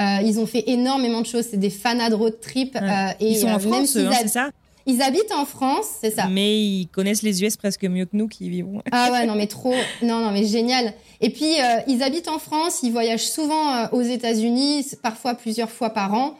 Euh, 0.00 0.22
ils 0.24 0.40
ont 0.40 0.46
fait 0.46 0.64
énormément 0.68 1.20
de 1.20 1.26
choses. 1.26 1.46
C'est 1.50 1.58
des 1.58 1.70
fanats 1.70 2.10
de 2.10 2.14
road 2.14 2.40
trip. 2.40 2.76
Euh, 2.76 3.10
et, 3.20 3.32
ils 3.32 3.36
sont 3.36 3.48
en 3.48 3.58
France, 3.58 3.96
hein, 3.96 4.10
c'est 4.20 4.28
ça 4.28 4.50
ils 4.86 5.02
habitent 5.02 5.32
en 5.32 5.44
France, 5.44 5.86
c'est 6.00 6.10
ça. 6.10 6.26
Mais 6.26 6.58
ils 6.58 6.86
connaissent 6.86 7.22
les 7.22 7.42
US 7.42 7.56
presque 7.56 7.84
mieux 7.84 8.04
que 8.04 8.16
nous 8.16 8.28
qui 8.28 8.48
vivons. 8.48 8.82
Ah 8.92 9.10
ouais, 9.12 9.26
non 9.26 9.34
mais 9.34 9.46
trop, 9.46 9.74
non 10.02 10.20
non 10.20 10.30
mais 10.30 10.44
génial. 10.44 10.92
Et 11.20 11.30
puis 11.30 11.60
euh, 11.60 11.80
ils 11.86 12.02
habitent 12.02 12.28
en 12.28 12.38
France, 12.38 12.80
ils 12.82 12.92
voyagent 12.92 13.28
souvent 13.28 13.74
euh, 13.74 13.86
aux 13.92 14.02
États-Unis, 14.02 14.86
parfois 15.02 15.34
plusieurs 15.34 15.70
fois 15.70 15.90
par 15.90 16.14
an. 16.14 16.38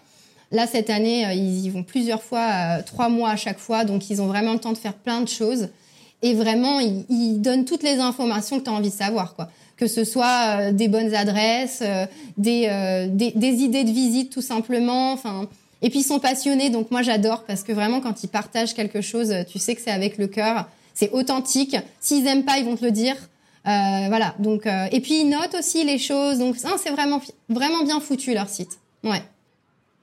Là 0.52 0.66
cette 0.66 0.90
année, 0.90 1.26
euh, 1.26 1.32
ils 1.32 1.66
y 1.66 1.70
vont 1.70 1.82
plusieurs 1.82 2.22
fois, 2.22 2.82
trois 2.84 3.08
mois 3.08 3.30
à 3.30 3.36
chaque 3.36 3.58
fois, 3.58 3.84
donc 3.84 4.11
ils 4.11 4.20
ont 4.20 4.26
vraiment 4.26 4.52
le 4.52 4.58
temps 4.58 4.72
de 4.72 4.78
faire 4.78 4.94
plein 4.94 5.20
de 5.20 5.28
choses. 5.28 5.68
Et 6.22 6.34
vraiment, 6.34 6.80
ils, 6.80 7.06
ils 7.08 7.38
donnent 7.40 7.64
toutes 7.64 7.82
les 7.82 7.98
informations 7.98 8.58
que 8.58 8.64
tu 8.64 8.70
as 8.70 8.74
envie 8.74 8.90
de 8.90 8.94
savoir, 8.94 9.34
quoi. 9.34 9.48
Que 9.81 9.87
ce 9.87 10.05
soit 10.05 10.70
des 10.72 10.89
bonnes 10.89 11.14
adresses, 11.14 11.83
des, 12.37 13.09
des, 13.11 13.33
des 13.35 13.55
idées 13.62 13.83
de 13.83 13.91
visite 13.91 14.31
tout 14.31 14.43
simplement, 14.43 15.12
enfin 15.12 15.49
et 15.83 15.89
puis 15.89 16.01
ils 16.01 16.05
sont 16.05 16.18
passionnés, 16.18 16.68
donc 16.68 16.91
moi 16.91 17.01
j'adore 17.01 17.45
parce 17.45 17.62
que 17.62 17.72
vraiment 17.72 18.01
quand 18.01 18.22
ils 18.22 18.28
partagent 18.28 18.74
quelque 18.74 19.01
chose, 19.01 19.35
tu 19.51 19.59
sais 19.59 19.74
que 19.74 19.81
c'est 19.81 19.91
avec 19.91 20.18
le 20.18 20.26
cœur, 20.26 20.68
c'est 20.95 21.11
authentique. 21.12 21.76
S'ils 22.01 22.26
aiment 22.26 22.45
pas, 22.45 22.59
ils 22.59 22.64
vont 22.64 22.76
te 22.76 22.85
le 22.85 22.91
dire. 22.91 23.16
Euh, 23.66 24.07
voilà. 24.09 24.35
Donc 24.39 24.66
euh, 24.66 24.87
et 24.93 25.01
puis 25.01 25.20
ils 25.20 25.28
notent 25.28 25.55
aussi 25.59 25.85
les 25.85 25.99
choses. 25.99 26.39
Donc 26.39 26.57
c'est 26.57 26.91
vraiment 26.91 27.20
vraiment 27.49 27.85
bien 27.85 28.01
foutu 28.01 28.35
leur 28.35 28.49
site. 28.49 28.78
Ouais. 29.05 29.22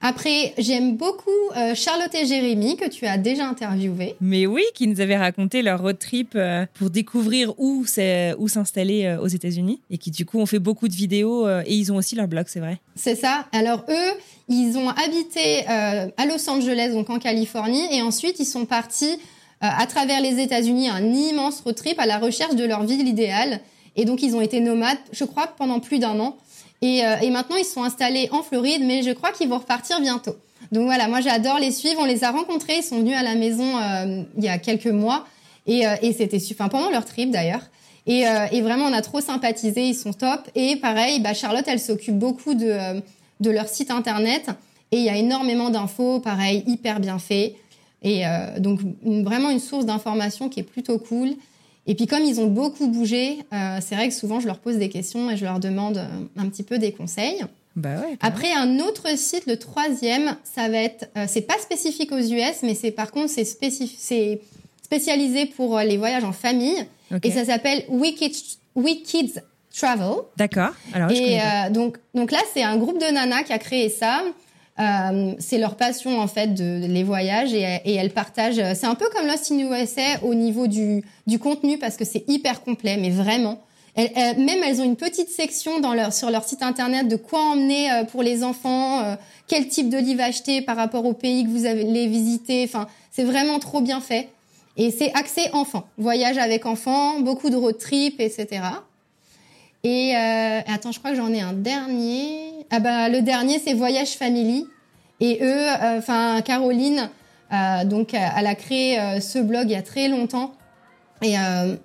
Après, 0.00 0.54
j'aime 0.58 0.96
beaucoup 0.96 1.30
euh, 1.56 1.74
Charlotte 1.74 2.14
et 2.14 2.24
Jérémy 2.24 2.76
que 2.76 2.88
tu 2.88 3.04
as 3.06 3.18
déjà 3.18 3.48
interviewé. 3.48 4.14
Mais 4.20 4.46
oui, 4.46 4.62
qui 4.74 4.86
nous 4.86 5.00
avaient 5.00 5.16
raconté 5.16 5.60
leur 5.60 5.82
road 5.82 5.98
trip 5.98 6.32
euh, 6.36 6.66
pour 6.74 6.90
découvrir 6.90 7.52
où 7.58 7.84
s'installer 7.84 9.06
euh, 9.06 9.20
aux 9.20 9.26
États-Unis 9.26 9.80
et 9.90 9.98
qui 9.98 10.12
du 10.12 10.24
coup 10.24 10.38
ont 10.38 10.46
fait 10.46 10.60
beaucoup 10.60 10.86
de 10.86 10.94
vidéos 10.94 11.48
et 11.48 11.74
ils 11.74 11.92
ont 11.92 11.96
aussi 11.96 12.14
leur 12.14 12.28
blog, 12.28 12.44
c'est 12.48 12.60
vrai. 12.60 12.78
C'est 12.94 13.16
ça. 13.16 13.46
Alors 13.52 13.84
eux, 13.88 14.18
ils 14.48 14.76
ont 14.76 14.88
habité 14.88 15.66
à 15.66 16.26
Los 16.26 16.48
Angeles, 16.48 16.90
donc 16.92 17.10
en 17.10 17.18
Californie, 17.18 17.86
et 17.92 18.02
ensuite 18.02 18.38
ils 18.38 18.46
sont 18.46 18.66
partis 18.66 19.18
à 19.60 19.86
travers 19.86 20.20
les 20.20 20.40
États-Unis, 20.40 20.88
un 20.88 21.04
immense 21.12 21.60
road 21.60 21.74
trip 21.74 21.98
à 21.98 22.06
la 22.06 22.18
recherche 22.18 22.54
de 22.54 22.64
leur 22.64 22.84
ville 22.84 23.06
idéale. 23.06 23.60
Et 23.96 24.04
donc, 24.04 24.22
ils 24.22 24.36
ont 24.36 24.40
été 24.40 24.60
nomades, 24.60 24.98
je 25.10 25.24
crois, 25.24 25.48
pendant 25.58 25.80
plus 25.80 25.98
d'un 25.98 26.20
an. 26.20 26.36
Et, 26.82 27.04
euh, 27.04 27.16
et, 27.22 27.30
maintenant, 27.30 27.56
ils 27.56 27.64
sont 27.64 27.82
installés 27.82 28.28
en 28.30 28.42
Floride, 28.42 28.82
mais 28.84 29.02
je 29.02 29.10
crois 29.10 29.32
qu'ils 29.32 29.48
vont 29.48 29.58
repartir 29.58 30.00
bientôt. 30.00 30.36
Donc 30.70 30.84
voilà, 30.84 31.08
moi 31.08 31.20
j'adore 31.20 31.58
les 31.58 31.72
suivre. 31.72 32.00
On 32.00 32.04
les 32.04 32.24
a 32.24 32.30
rencontrés, 32.30 32.78
ils 32.78 32.82
sont 32.82 32.98
venus 32.98 33.16
à 33.16 33.22
la 33.22 33.34
maison 33.34 33.78
euh, 33.78 34.22
il 34.36 34.44
y 34.44 34.48
a 34.48 34.58
quelques 34.58 34.86
mois. 34.86 35.26
Et, 35.66 35.86
euh, 35.86 35.96
et 36.02 36.12
c'était 36.12 36.38
super, 36.38 36.68
pendant 36.68 36.90
leur 36.90 37.04
trip 37.04 37.30
d'ailleurs. 37.30 37.62
Et, 38.06 38.24
et, 38.52 38.62
vraiment, 38.62 38.86
on 38.86 38.92
a 38.94 39.02
trop 39.02 39.20
sympathisé, 39.20 39.86
ils 39.86 39.94
sont 39.94 40.14
top. 40.14 40.40
Et 40.54 40.76
pareil, 40.76 41.20
bah, 41.20 41.34
Charlotte, 41.34 41.66
elle 41.66 41.78
s'occupe 41.78 42.18
beaucoup 42.18 42.54
de, 42.54 43.02
de 43.40 43.50
leur 43.50 43.68
site 43.68 43.90
internet. 43.90 44.46
Et 44.92 44.96
il 44.96 45.02
y 45.02 45.10
a 45.10 45.16
énormément 45.16 45.68
d'infos, 45.68 46.18
pareil, 46.18 46.64
hyper 46.66 47.00
bien 47.00 47.18
fait. 47.18 47.56
Et 48.02 48.22
donc 48.60 48.80
vraiment 49.04 49.50
une 49.50 49.60
source 49.60 49.84
d'information 49.84 50.48
qui 50.48 50.60
est 50.60 50.62
plutôt 50.62 50.98
cool. 50.98 51.34
Et 51.88 51.94
puis 51.94 52.06
comme 52.06 52.22
ils 52.22 52.38
ont 52.38 52.46
beaucoup 52.46 52.86
bougé, 52.86 53.38
euh, 53.52 53.78
c'est 53.80 53.94
vrai 53.94 54.08
que 54.08 54.14
souvent 54.14 54.40
je 54.40 54.46
leur 54.46 54.58
pose 54.58 54.76
des 54.76 54.90
questions 54.90 55.30
et 55.30 55.38
je 55.38 55.44
leur 55.44 55.58
demande 55.58 55.96
euh, 55.96 56.06
un 56.36 56.48
petit 56.50 56.62
peu 56.62 56.78
des 56.78 56.92
conseils. 56.92 57.42
Bah 57.76 57.94
ouais, 58.00 58.18
Après 58.20 58.52
un 58.52 58.78
autre 58.78 59.16
site, 59.16 59.46
le 59.46 59.56
troisième, 59.56 60.36
ça 60.44 60.68
va 60.68 60.78
être, 60.78 61.08
euh, 61.16 61.24
c'est 61.26 61.40
pas 61.40 61.58
spécifique 61.58 62.12
aux 62.12 62.18
US, 62.18 62.62
mais 62.62 62.74
c'est 62.74 62.90
par 62.90 63.10
contre 63.10 63.30
c'est 63.30 63.44
c'est 63.44 64.40
spécialisé 64.82 65.46
pour 65.46 65.78
les 65.78 65.96
voyages 65.96 66.24
en 66.24 66.32
famille 66.32 66.76
et 67.22 67.30
ça 67.30 67.46
s'appelle 67.46 67.84
Kids 69.04 69.40
Travel. 69.74 70.16
D'accord. 70.36 70.72
Alors 70.92 71.10
et 71.10 71.38
donc 71.70 71.98
donc 72.14 72.32
là 72.32 72.38
c'est 72.52 72.62
un 72.62 72.76
groupe 72.76 72.98
de 72.98 73.12
nanas 73.12 73.44
qui 73.44 73.52
a 73.52 73.58
créé 73.58 73.88
ça. 73.88 74.22
Euh, 74.78 75.34
c'est 75.38 75.58
leur 75.58 75.74
passion 75.74 76.20
en 76.20 76.28
fait 76.28 76.54
de, 76.54 76.86
les 76.86 77.02
voyages 77.02 77.52
et, 77.52 77.80
et 77.84 77.94
elles 77.94 78.12
partagent. 78.12 78.62
C'est 78.74 78.86
un 78.86 78.94
peu 78.94 79.06
comme 79.12 79.26
Lost 79.26 79.50
in 79.50 79.58
USA 79.58 80.22
au 80.22 80.34
niveau 80.34 80.66
du, 80.66 81.02
du 81.26 81.38
contenu 81.38 81.78
parce 81.78 81.96
que 81.96 82.04
c'est 82.04 82.24
hyper 82.28 82.62
complet, 82.62 82.96
mais 82.96 83.10
vraiment. 83.10 83.58
Elles, 83.98 84.38
même 84.38 84.62
elles 84.62 84.80
ont 84.80 84.84
une 84.84 84.96
petite 84.96 85.28
section 85.28 85.80
dans 85.80 85.92
leur, 85.92 86.12
sur 86.12 86.30
leur 86.30 86.44
site 86.44 86.62
internet 86.62 87.08
de 87.08 87.16
quoi 87.16 87.40
emmener 87.40 87.90
euh, 87.90 88.04
pour 88.04 88.22
les 88.22 88.44
enfants, 88.44 89.00
euh, 89.00 89.16
quel 89.48 89.66
type 89.66 89.90
de 89.90 89.98
livre 89.98 90.22
acheter 90.22 90.62
par 90.62 90.76
rapport 90.76 91.04
au 91.04 91.14
pays 91.14 91.44
que 91.44 91.48
vous 91.48 91.66
allez 91.66 92.06
visiter. 92.06 92.62
Enfin, 92.64 92.86
c'est 93.10 93.24
vraiment 93.24 93.58
trop 93.58 93.80
bien 93.80 94.00
fait. 94.00 94.28
Et 94.76 94.92
c'est 94.92 95.12
axé 95.14 95.50
enfant, 95.52 95.88
voyage 95.98 96.38
avec 96.38 96.64
enfants, 96.64 97.18
beaucoup 97.18 97.50
de 97.50 97.56
road 97.56 97.76
trip, 97.78 98.20
etc. 98.20 98.60
Et 99.82 100.14
euh, 100.16 100.60
attends, 100.72 100.92
je 100.92 101.00
crois 101.00 101.10
que 101.10 101.16
j'en 101.16 101.32
ai 101.32 101.40
un 101.40 101.52
dernier. 101.52 102.47
Ah 102.70 102.80
bah 102.80 103.08
le 103.08 103.22
dernier 103.22 103.58
c'est 103.58 103.74
Voyage 103.74 104.10
Family. 104.10 104.66
Et 105.20 105.38
eux, 105.42 105.68
euh, 105.68 105.98
enfin 105.98 106.40
Caroline, 106.42 107.10
euh, 107.52 107.84
donc 107.84 108.14
elle 108.14 108.46
a 108.46 108.54
créé 108.54 109.00
euh, 109.00 109.20
ce 109.20 109.38
blog 109.38 109.64
il 109.64 109.72
y 109.72 109.76
a 109.76 109.82
très 109.82 110.08
longtemps. 110.08 110.54
Et, 111.20 111.34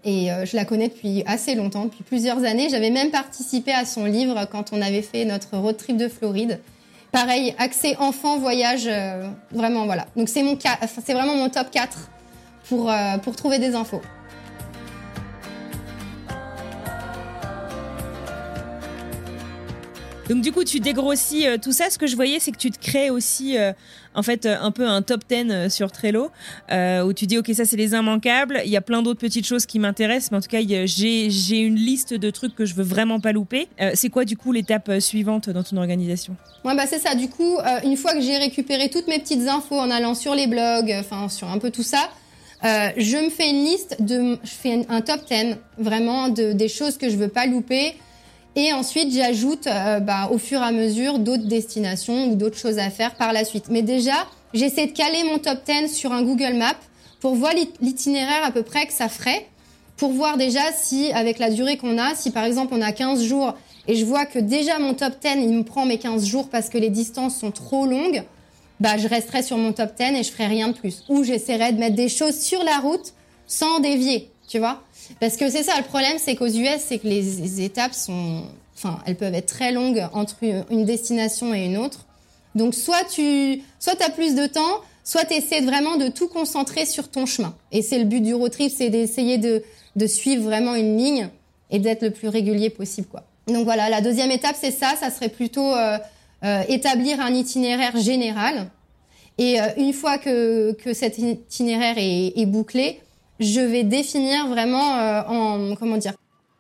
et 0.04 0.30
je 0.46 0.56
la 0.56 0.64
connais 0.64 0.90
depuis 0.90 1.24
assez 1.26 1.56
longtemps, 1.56 1.86
depuis 1.86 2.04
plusieurs 2.04 2.44
années. 2.44 2.70
J'avais 2.70 2.92
même 2.92 3.10
participé 3.10 3.72
à 3.72 3.84
son 3.84 4.06
livre 4.06 4.48
quand 4.52 4.74
on 4.74 4.80
avait 4.80 5.02
fait 5.02 5.26
notre 5.26 5.58
road 5.58 5.76
trip 5.76 5.98
de 5.98 6.08
Floride. 6.08 6.60
Pareil, 7.12 7.56
accès 7.58 7.98
enfant, 7.98 8.38
voyage, 8.38 8.88
vraiment 9.52 9.86
voilà. 9.86 10.06
Donc 10.16 10.30
c'est 10.30 10.44
mon 10.44 10.56
c'est 11.04 11.14
vraiment 11.14 11.36
mon 11.36 11.50
top 11.50 11.72
4 11.72 12.12
pour, 12.70 12.94
pour 13.24 13.36
trouver 13.36 13.58
des 13.58 13.74
infos. 13.74 14.02
Donc 20.30 20.42
du 20.42 20.54
coup, 20.54 20.64
tu 20.64 20.80
dégrossis 20.80 21.48
euh, 21.48 21.58
tout 21.62 21.74
ça. 21.74 21.90
Ce 21.90 22.00
que 22.00 22.08
je 22.08 22.16
voyais, 22.16 22.40
c'est 22.40 22.52
que 22.52 22.58
tu 22.58 22.72
te 22.72 22.80
crées 22.80 23.10
aussi, 23.10 23.58
euh, 23.58 23.74
en 24.16 24.24
fait, 24.24 24.46
euh, 24.46 24.56
un 24.62 24.72
peu 24.72 24.88
un 24.88 25.02
top 25.02 25.22
10 25.30 25.70
sur 25.70 25.92
Trello, 25.92 26.32
où 26.72 27.14
tu 27.14 27.28
dis, 27.28 27.38
ok, 27.38 27.52
ça 27.54 27.66
c'est 27.66 27.76
les 27.76 27.92
immanquables. 27.92 28.62
Il 28.64 28.72
y 28.72 28.78
a 28.78 28.82
plein 28.82 29.02
d'autres 29.02 29.20
petites 29.20 29.46
choses 29.46 29.66
qui 29.66 29.80
m'intéressent, 29.80 30.32
mais 30.32 30.38
en 30.38 30.42
tout 30.42 30.48
cas, 30.48 30.62
j'ai 30.62 31.58
une 31.60 31.76
liste 31.76 32.14
de 32.14 32.30
trucs 32.30 32.56
que 32.56 32.66
je 32.66 32.74
veux 32.74 32.84
vraiment 32.84 33.20
pas 33.20 33.34
louper. 33.34 33.68
c'est 33.96 34.10
quoi 34.10 34.24
du 34.26 34.38
coup 34.38 34.52
l'étape 34.52 35.00
suivante 35.00 35.50
dans 35.50 35.64
ton 35.64 35.78
organisation? 35.78 36.36
Ouais, 36.64 36.76
bah 36.76 36.86
c'est 36.88 37.00
ça. 37.00 37.16
Du 37.16 37.28
coup, 37.28 37.58
une 37.84 37.98
fois 37.98 38.14
que 38.14 38.22
j'ai 38.22 38.38
récupéré 38.38 38.90
toutes 38.90 39.08
mes 39.08 39.20
petites 39.20 39.48
infos 39.48 39.80
en 39.80 39.92
allant 39.92 40.16
sur 40.16 40.36
les 40.36 40.48
blogs, 40.48 40.94
enfin 41.00 41.28
sur 41.28 41.50
un 41.50 41.58
peu 41.58 41.70
tout 41.70 41.84
ça. 41.84 42.10
je 42.64 43.24
me 43.24 43.30
fais 43.30 43.50
une 43.50 43.66
liste 43.66 44.02
de, 44.02 44.38
je 44.44 44.50
fais 44.50 44.86
un 44.88 45.02
top 45.02 45.22
10 45.30 45.58
vraiment 45.78 46.30
de, 46.30 46.54
des 46.54 46.70
choses 46.70 46.98
que 46.98 47.10
je 47.10 47.18
veux 47.18 47.30
pas 47.30 47.46
louper. 47.46 47.96
Et 48.56 48.72
ensuite, 48.72 49.12
j'ajoute 49.12 49.68
euh, 49.68 50.00
bah, 50.00 50.30
au 50.32 50.38
fur 50.38 50.60
et 50.60 50.64
à 50.64 50.72
mesure 50.72 51.20
d'autres 51.20 51.48
destinations 51.48 52.28
ou 52.28 52.36
d'autres 52.36 52.58
choses 52.58 52.78
à 52.78 52.90
faire 52.90 53.16
par 53.16 53.34
la 53.34 53.46
suite. 53.46 53.66
Mais 53.70 53.82
déjà, 53.82 54.28
j'essaie 54.54 54.88
de 54.88 54.92
caler 54.92 55.24
mon 55.24 55.40
top 55.40 55.60
10 55.66 55.94
sur 55.94 56.12
un 56.12 56.22
Google 56.22 56.54
Map 56.54 56.76
pour 57.20 57.36
voir 57.36 57.54
l'itinéraire 57.82 58.44
à 58.44 58.52
peu 58.52 58.64
près 58.64 58.86
que 58.86 58.94
ça 58.94 59.10
ferait, 59.10 59.48
pour 59.98 60.12
voir 60.12 60.38
déjà 60.38 60.62
si, 60.74 61.12
avec 61.14 61.40
la 61.40 61.50
durée 61.50 61.78
qu'on 61.78 61.98
a, 61.98 62.16
si 62.16 62.32
par 62.32 62.44
exemple 62.44 62.74
on 62.76 62.82
a 62.82 62.92
15 62.92 63.24
jours 63.24 63.56
et 63.88 63.96
je 63.96 64.06
vois 64.06 64.26
que 64.26 64.40
déjà 64.40 64.80
mon 64.80 64.94
top 64.94 65.14
10, 65.22 65.30
il 65.38 65.54
me 65.54 65.64
prend 65.64 65.86
mes 65.86 65.98
15 65.98 66.26
jours 66.26 66.50
parce 66.50 66.70
que 66.70 66.78
les 66.78 66.90
distances 66.90 67.38
sont 67.38 67.52
trop 67.52 67.86
longues, 67.86 68.24
bah 68.80 68.98
je 68.98 69.08
resterai 69.08 69.42
sur 69.42 69.58
mon 69.58 69.74
top 69.74 69.92
10 69.98 70.20
et 70.20 70.24
je 70.24 70.32
ferai 70.32 70.48
rien 70.48 70.70
de 70.70 70.74
plus. 70.74 71.04
Ou 71.10 71.24
j'essaierai 71.24 71.74
de 71.74 71.80
mettre 71.80 71.96
des 71.96 72.10
choses 72.10 72.40
sur 72.40 72.64
la 72.64 72.78
route 72.80 73.14
sans 73.48 73.80
dévier, 73.80 74.32
tu 74.48 74.60
vois 74.60 74.82
parce 75.20 75.38
que 75.38 75.50
c'est 75.50 75.64
ça 75.64 75.78
le 75.78 75.84
problème, 75.84 76.18
c'est 76.18 76.36
qu'aux 76.36 76.48
US, 76.48 76.80
c'est 76.80 77.00
que 77.00 77.08
les 77.08 77.62
étapes 77.62 77.94
sont, 77.94 78.44
enfin, 78.76 79.00
elles 79.06 79.16
peuvent 79.16 79.34
être 79.34 79.48
très 79.48 79.72
longues 79.72 80.08
entre 80.14 80.38
une 80.70 80.86
destination 80.86 81.54
et 81.54 81.66
une 81.66 81.78
autre. 81.78 82.06
Donc 82.56 82.76
soit 82.76 83.04
tu, 83.10 83.62
soit 83.80 84.02
as 84.02 84.10
plus 84.10 84.36
de 84.36 84.46
temps, 84.46 84.82
soit 85.04 85.26
tu 85.26 85.34
essaies 85.34 85.62
vraiment 85.62 85.98
de 85.98 86.08
tout 86.08 86.28
concentrer 86.28 86.86
sur 86.86 87.10
ton 87.10 87.26
chemin. 87.26 87.56
Et 87.72 87.82
c'est 87.82 88.00
le 88.00 88.06
but 88.06 88.22
du 88.22 88.34
road 88.34 88.52
trip, 88.52 88.72
c'est 88.76 88.90
d'essayer 88.90 89.38
de, 89.38 89.64
de 89.96 90.08
suivre 90.08 90.44
vraiment 90.44 90.76
une 90.76 90.98
ligne 90.98 91.30
et 91.70 91.80
d'être 91.80 92.04
le 92.04 92.12
plus 92.12 92.28
régulier 92.28 92.70
possible, 92.70 93.08
quoi. 93.08 93.24
Donc 93.48 93.66
voilà, 93.66 93.90
la 93.90 94.00
deuxième 94.00 94.32
étape, 94.32 94.56
c'est 94.60 94.72
ça, 94.72 94.96
ça 94.98 95.10
serait 95.10 95.30
plutôt 95.30 95.76
euh, 95.76 95.98
euh, 96.46 96.64
établir 96.70 97.20
un 97.20 97.34
itinéraire 97.34 97.98
général. 97.98 98.70
Et 99.38 99.60
euh, 99.60 99.66
une 99.76 99.92
fois 99.92 100.18
que, 100.18 100.72
que 100.74 100.94
cet 100.94 101.18
itinéraire 101.18 101.96
est, 101.98 102.34
est 102.38 102.46
bouclé, 102.46 103.02
je 103.40 103.60
vais 103.60 103.84
définir 103.84 104.48
vraiment 104.48 104.98
euh, 104.98 105.22
en 105.28 105.76
comment 105.76 105.98
dire 105.98 106.14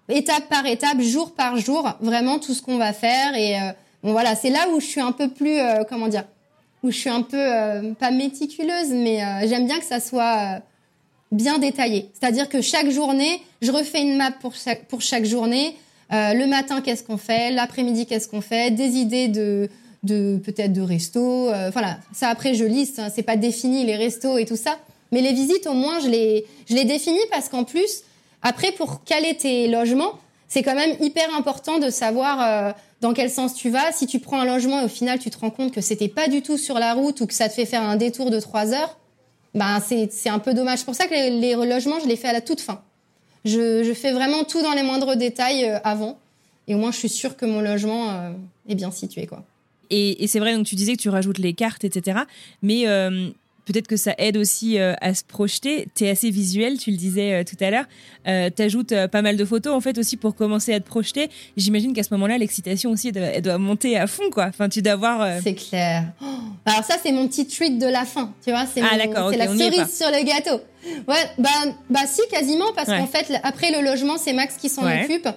étape 0.09 0.49
par 0.49 0.65
étape, 0.65 0.99
jour 1.01 1.33
par 1.33 1.57
jour, 1.57 1.89
vraiment 2.01 2.39
tout 2.39 2.53
ce 2.53 2.61
qu'on 2.61 2.77
va 2.77 2.93
faire. 2.93 3.35
Et 3.35 3.55
euh, 3.55 3.71
bon 4.03 4.11
voilà, 4.11 4.35
c'est 4.35 4.49
là 4.49 4.67
où 4.73 4.79
je 4.79 4.85
suis 4.85 5.01
un 5.01 5.11
peu 5.11 5.29
plus 5.29 5.57
euh, 5.57 5.83
comment 5.87 6.07
dire, 6.07 6.25
où 6.83 6.91
je 6.91 6.97
suis 6.97 7.09
un 7.09 7.21
peu 7.21 7.37
pas 7.99 8.11
méticuleuse, 8.11 8.89
mais 8.89 9.47
j'aime 9.47 9.65
bien 9.65 9.79
que 9.79 9.85
ça 9.85 10.01
soit 10.01 10.59
bien 11.31 11.57
détaillé. 11.57 12.09
C'est-à-dire 12.13 12.49
que 12.49 12.61
chaque 12.61 12.89
journée, 12.89 13.41
je 13.61 13.71
refais 13.71 14.01
une 14.01 14.17
map 14.17 14.31
pour 14.31 14.53
chaque 14.53 14.85
pour 14.87 15.01
chaque 15.01 15.23
journée. 15.23 15.77
le 16.11 16.45
matin, 16.45 16.81
qu'est-ce 16.81 17.03
qu'on 17.03 17.17
fait? 17.17 17.51
L'après-midi, 17.51 18.05
qu'est-ce 18.05 18.27
qu'on 18.27 18.41
fait? 18.41 18.71
Des 18.71 18.97
idées 18.97 19.29
de 19.29 19.69
de 20.03 20.37
peut-être 20.43 20.73
de 20.73 20.81
resto. 20.81 21.45
voilà, 21.71 21.99
ça 22.11 22.27
après 22.27 22.53
je 22.53 22.65
liste. 22.65 22.99
Hein, 22.99 23.07
c'est 23.15 23.23
pas 23.23 23.37
défini 23.37 23.85
les 23.85 23.95
restos 23.95 24.37
et 24.37 24.43
tout 24.43 24.57
ça. 24.57 24.77
Mais 25.13 25.21
les 25.21 25.31
visites, 25.31 25.67
au 25.67 25.73
moins, 25.73 25.99
je 25.99 26.07
les, 26.07 26.43
je 26.67 26.73
les 26.73 26.85
définis 26.85 27.19
parce 27.29 27.47
qu'en 27.47 27.63
plus, 27.63 28.01
après, 28.41 28.71
pour 28.71 29.03
caler 29.03 29.37
tes 29.37 29.67
logements, 29.67 30.19
c'est 30.47 30.63
quand 30.63 30.73
même 30.73 30.97
hyper 30.99 31.33
important 31.35 31.77
de 31.77 31.91
savoir 31.91 32.41
euh, 32.41 32.73
dans 32.99 33.13
quel 33.13 33.29
sens 33.29 33.53
tu 33.53 33.69
vas. 33.69 33.91
Si 33.91 34.07
tu 34.07 34.19
prends 34.19 34.41
un 34.41 34.45
logement 34.45 34.81
et 34.81 34.85
au 34.85 34.89
final, 34.89 35.19
tu 35.19 35.29
te 35.29 35.37
rends 35.37 35.51
compte 35.51 35.71
que 35.71 35.81
c'était 35.81 36.07
pas 36.07 36.27
du 36.27 36.41
tout 36.41 36.57
sur 36.57 36.79
la 36.79 36.95
route 36.95 37.21
ou 37.21 37.27
que 37.27 37.33
ça 37.35 37.47
te 37.47 37.53
fait 37.53 37.67
faire 37.67 37.83
un 37.83 37.95
détour 37.95 38.31
de 38.31 38.39
trois 38.39 38.73
heures, 38.73 38.97
ben 39.53 39.79
c'est 39.87 40.29
un 40.29 40.39
peu 40.39 40.55
dommage. 40.55 40.79
C'est 40.79 40.85
pour 40.85 40.95
ça 40.95 41.05
que 41.05 41.13
les, 41.13 41.53
logements, 41.53 41.99
je 41.99 42.07
les 42.07 42.15
fais 42.15 42.29
à 42.29 42.33
la 42.33 42.41
toute 42.41 42.59
fin. 42.59 42.81
Je, 43.45 43.83
je 43.83 43.93
fais 43.93 44.13
vraiment 44.13 44.43
tout 44.45 44.63
dans 44.63 44.73
les 44.73 44.83
moindres 44.83 45.15
détails 45.15 45.65
euh, 45.65 45.77
avant. 45.83 46.17
Et 46.67 46.73
au 46.73 46.79
moins, 46.79 46.91
je 46.91 46.97
suis 46.97 47.09
sûre 47.09 47.37
que 47.37 47.45
mon 47.45 47.61
logement 47.61 48.09
euh, 48.09 48.31
est 48.67 48.75
bien 48.75 48.89
situé, 48.89 49.27
quoi. 49.27 49.43
Et, 49.91 50.23
et 50.23 50.27
c'est 50.27 50.39
vrai, 50.39 50.55
donc 50.55 50.65
tu 50.65 50.73
disais 50.73 50.93
que 50.95 51.01
tu 51.01 51.09
rajoutes 51.09 51.37
les 51.37 51.53
cartes, 51.53 51.83
etc. 51.83 52.21
Mais 52.63 52.87
Peut-être 53.65 53.87
que 53.87 53.95
ça 53.95 54.13
aide 54.17 54.35
aussi 54.35 54.77
euh, 54.77 54.93
à 54.99 55.13
se 55.13 55.23
projeter. 55.23 55.87
Tu 55.95 56.03
es 56.03 56.09
assez 56.09 56.29
visuel, 56.29 56.77
tu 56.77 56.91
le 56.91 56.97
disais 56.97 57.33
euh, 57.33 57.43
tout 57.43 57.55
à 57.63 57.69
l'heure. 57.69 57.85
Euh, 58.27 58.49
tu 58.55 58.61
ajoutes 58.61 58.93
pas 59.11 59.21
mal 59.21 59.37
de 59.37 59.45
photos 59.45 59.73
en 59.73 59.79
fait 59.79 59.97
aussi 59.97 60.17
pour 60.17 60.35
commencer 60.35 60.73
à 60.73 60.79
te 60.79 60.85
projeter. 60.85 61.29
J'imagine 61.55 61.93
qu'à 61.93 62.03
ce 62.03 62.13
moment-là, 62.13 62.37
l'excitation 62.37 62.91
aussi, 62.91 63.11
elle 63.15 63.41
doit, 63.41 63.57
monter 63.57 63.97
à 63.97 64.07
fond 64.07 64.29
quoi. 64.31 64.47
Enfin, 64.47 64.67
tu 64.67 64.81
dois 64.81 64.93
avoir. 64.93 65.41
C'est 65.41 65.55
clair. 65.55 66.05
Oh, 66.21 66.25
alors 66.65 66.83
ça, 66.83 66.95
c'est 67.01 67.11
mon 67.11 67.27
petit 67.27 67.47
treat 67.47 67.77
de 67.77 67.87
la 67.87 68.05
fin. 68.05 68.33
Tu 68.43 68.51
vois, 68.51 68.65
c'est 68.65 68.81
ah, 68.81 68.97
la 68.97 69.47
cerise 69.47 69.97
sur 69.97 70.07
le 70.07 70.25
gâteau. 70.25 70.61
Ouais, 71.07 71.23
bah, 71.37 71.49
bah 71.89 72.01
si, 72.05 72.21
quasiment, 72.29 72.73
parce 72.75 72.89
qu'en 72.89 73.07
fait, 73.07 73.39
après 73.43 73.71
le 73.71 73.83
logement, 73.83 74.17
c'est 74.17 74.33
Max 74.33 74.55
qui 74.57 74.69
s'en 74.69 74.83
occupe. 74.85 75.27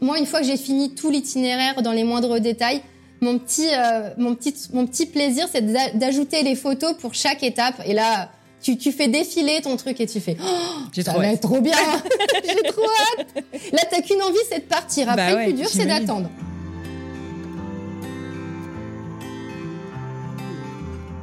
Moi, 0.00 0.18
une 0.18 0.26
fois 0.26 0.40
que 0.40 0.46
j'ai 0.46 0.56
fini 0.56 0.94
tout 0.94 1.10
l'itinéraire 1.10 1.80
dans 1.82 1.92
les 1.92 2.04
moindres 2.04 2.40
détails, 2.40 2.82
mon 3.24 3.38
petit, 3.38 3.68
euh, 3.72 4.10
mon 4.18 4.34
petit, 4.34 4.54
mon 4.72 4.86
petit 4.86 5.06
plaisir, 5.06 5.46
c'est 5.50 5.64
d'ajouter 5.96 6.42
les 6.42 6.54
photos 6.54 6.94
pour 6.94 7.14
chaque 7.14 7.42
étape. 7.42 7.80
Et 7.86 7.94
là, 7.94 8.30
tu, 8.62 8.76
tu 8.76 8.92
fais 8.92 9.08
défiler 9.08 9.60
ton 9.62 9.76
truc 9.76 10.00
et 10.00 10.06
tu 10.06 10.20
fais, 10.20 10.36
oh, 10.40 11.22
être 11.22 11.40
trop 11.40 11.60
bien, 11.60 11.76
j'ai 12.44 12.70
trop 12.70 12.84
hâte. 12.84 13.44
Là, 13.72 13.82
t'as 13.90 14.02
qu'une 14.02 14.22
envie, 14.22 14.36
c'est 14.48 14.60
de 14.60 14.64
partir. 14.64 15.08
Après, 15.08 15.34
bah 15.34 15.40
le 15.40 15.44
plus 15.44 15.54
dur, 15.54 15.68
c'est 15.68 15.86
d'attendre. 15.86 16.30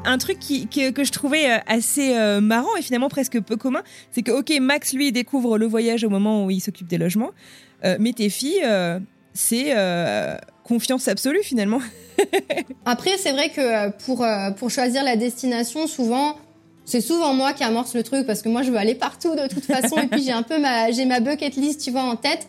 un 0.04 0.18
truc 0.18 0.40
qui, 0.40 0.68
que 0.68 1.04
je 1.04 1.12
trouvais 1.12 1.52
euh, 1.52 1.58
assez 1.68 2.18
euh, 2.18 2.42
marrant 2.42 2.76
et 2.76 2.82
finalement 2.82 3.08
presque 3.08 3.40
peu 3.40 3.56
commun, 3.56 3.84
c'est 4.12 4.24
que 4.24 4.32
ok 4.32 4.52
Max 4.60 4.94
lui 4.94 5.12
découvre 5.12 5.60
le 5.60 5.68
voyage 5.68 6.04
au 6.04 6.10
moment 6.10 6.44
où 6.44 6.50
il 6.50 6.60
s'occupe 6.60 6.88
des 6.88 6.98
logements. 6.98 7.30
mais 8.00 8.12
tes 8.12 8.30
filles, 8.30 8.66
c'est 9.36 9.76
confiance 10.64 11.08
absolue 11.08 11.44
finalement. 11.44 11.82
Après, 12.86 13.18
c'est 13.18 13.32
vrai 13.32 13.50
que 13.50 13.90
pour, 14.06 14.26
pour 14.58 14.70
choisir 14.70 15.04
la 15.04 15.16
destination, 15.16 15.88
souvent, 15.88 16.38
c'est 16.86 17.02
souvent 17.02 17.34
moi 17.34 17.54
qui 17.54 17.64
amorce 17.64 17.94
le 17.94 18.04
truc 18.04 18.26
parce 18.26 18.42
que 18.42 18.50
moi 18.50 18.64
je 18.64 18.72
veux 18.72 18.78
aller 18.78 18.96
partout 18.96 19.36
de 19.36 19.48
toute 19.48 19.66
façon. 19.66 19.98
Et 19.98 20.08
puis 20.08 20.24
j'ai 20.24 20.32
un 20.32 20.44
peu 20.44 20.60
ma 20.60 20.92
j'ai 20.92 21.06
ma 21.06 21.20
bucket 21.20 21.56
list 21.56 21.82
tu 21.82 21.92
vois 21.92 22.04
en 22.04 22.16
tête. 22.16 22.48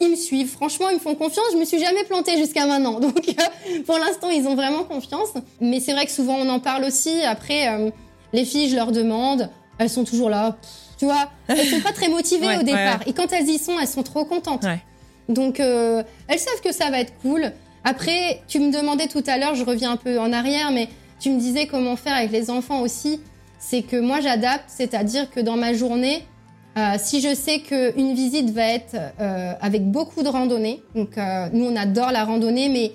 Ils 0.00 0.10
me 0.10 0.16
suivent. 0.16 0.50
Franchement 0.50 0.88
ils 0.90 0.96
me 0.96 1.00
font 1.00 1.14
confiance. 1.14 1.46
Je 1.52 1.58
me 1.58 1.64
suis 1.64 1.80
jamais 1.80 2.04
plantée 2.04 2.36
jusqu'à 2.36 2.66
maintenant. 2.66 3.00
Donc 3.00 3.28
euh, 3.28 3.82
pour 3.84 3.98
l'instant 3.98 4.30
ils 4.30 4.46
ont 4.46 4.54
vraiment 4.54 4.84
confiance. 4.84 5.30
Mais 5.60 5.80
c'est 5.80 5.92
vrai 5.92 6.06
que 6.06 6.12
souvent 6.12 6.36
on 6.36 6.48
en 6.48 6.60
parle 6.60 6.84
aussi. 6.84 7.22
Après 7.22 7.68
euh, 7.68 7.90
les 8.32 8.44
filles 8.44 8.68
je 8.68 8.76
leur 8.76 8.92
demande. 8.92 9.48
Elles 9.78 9.90
sont 9.90 10.04
toujours 10.04 10.30
là. 10.30 10.56
Tu 10.98 11.06
vois 11.06 11.28
elles 11.48 11.66
sont 11.66 11.80
pas 11.80 11.92
très 11.92 12.08
motivées 12.08 12.58
au 12.58 12.62
départ. 12.62 13.00
et 13.06 13.12
quand 13.12 13.32
elles 13.32 13.48
y 13.48 13.58
sont 13.58 13.80
elles 13.80 13.88
sont 13.88 14.04
trop 14.04 14.24
contentes 14.24 14.64
donc 15.32 15.60
euh, 15.60 16.02
elles 16.28 16.38
savent 16.38 16.60
que 16.62 16.72
ça 16.72 16.90
va 16.90 17.00
être 17.00 17.12
cool 17.22 17.52
après 17.84 18.42
tu 18.48 18.60
me 18.60 18.72
demandais 18.72 19.08
tout 19.08 19.24
à 19.26 19.38
l'heure 19.38 19.54
je 19.54 19.64
reviens 19.64 19.92
un 19.92 19.96
peu 19.96 20.18
en 20.18 20.32
arrière 20.32 20.70
mais 20.70 20.88
tu 21.20 21.30
me 21.30 21.38
disais 21.38 21.66
comment 21.66 21.96
faire 21.96 22.14
avec 22.14 22.30
les 22.32 22.50
enfants 22.50 22.80
aussi 22.80 23.20
c'est 23.62 23.82
que 23.82 23.96
moi 23.96 24.20
j'adapte, 24.20 24.64
c'est-à-dire 24.66 25.30
que 25.30 25.38
dans 25.38 25.56
ma 25.56 25.72
journée, 25.72 26.24
euh, 26.76 26.96
si 26.98 27.20
je 27.20 27.32
sais 27.32 27.60
qu'une 27.60 28.12
visite 28.12 28.50
va 28.50 28.66
être 28.66 28.96
euh, 29.20 29.52
avec 29.60 29.88
beaucoup 29.88 30.22
de 30.24 30.28
randonnées, 30.28 30.82
donc 30.96 31.16
nous 31.52 31.64
on 31.64 31.76
adore 31.76 32.10
la 32.10 32.24
randonnée, 32.24 32.68
mais 32.68 32.92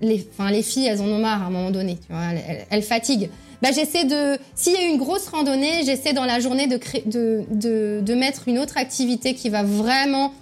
les, 0.00 0.26
enfin 0.32 0.50
les 0.50 0.62
filles 0.62 0.86
elles 0.86 1.00
en 1.00 1.06
ont 1.06 1.18
marre 1.18 1.42
à 1.42 1.46
un 1.46 1.50
moment 1.50 1.70
donné, 1.70 1.98
tu 2.04 2.12
vois, 2.12 2.22
elles, 2.68 2.82
fatiguent. 2.82 3.30
Bah 3.62 3.68
j'essaie 3.72 4.04
de, 4.04 4.38
s'il 4.54 4.72
y 4.72 4.76
a 4.76 4.86
une 4.86 4.98
grosse 4.98 5.28
randonnée, 5.28 5.84
j'essaie 5.84 6.12
dans 6.12 6.24
la 6.24 6.40
journée 6.40 6.66
de, 6.66 6.80
de, 7.06 8.00
de 8.00 8.14
mettre 8.14 8.48
une 8.48 8.58
autre 8.58 8.76
activité 8.76 9.34
qui 9.34 9.50
va 9.50 9.62
vraiment 9.62 10.32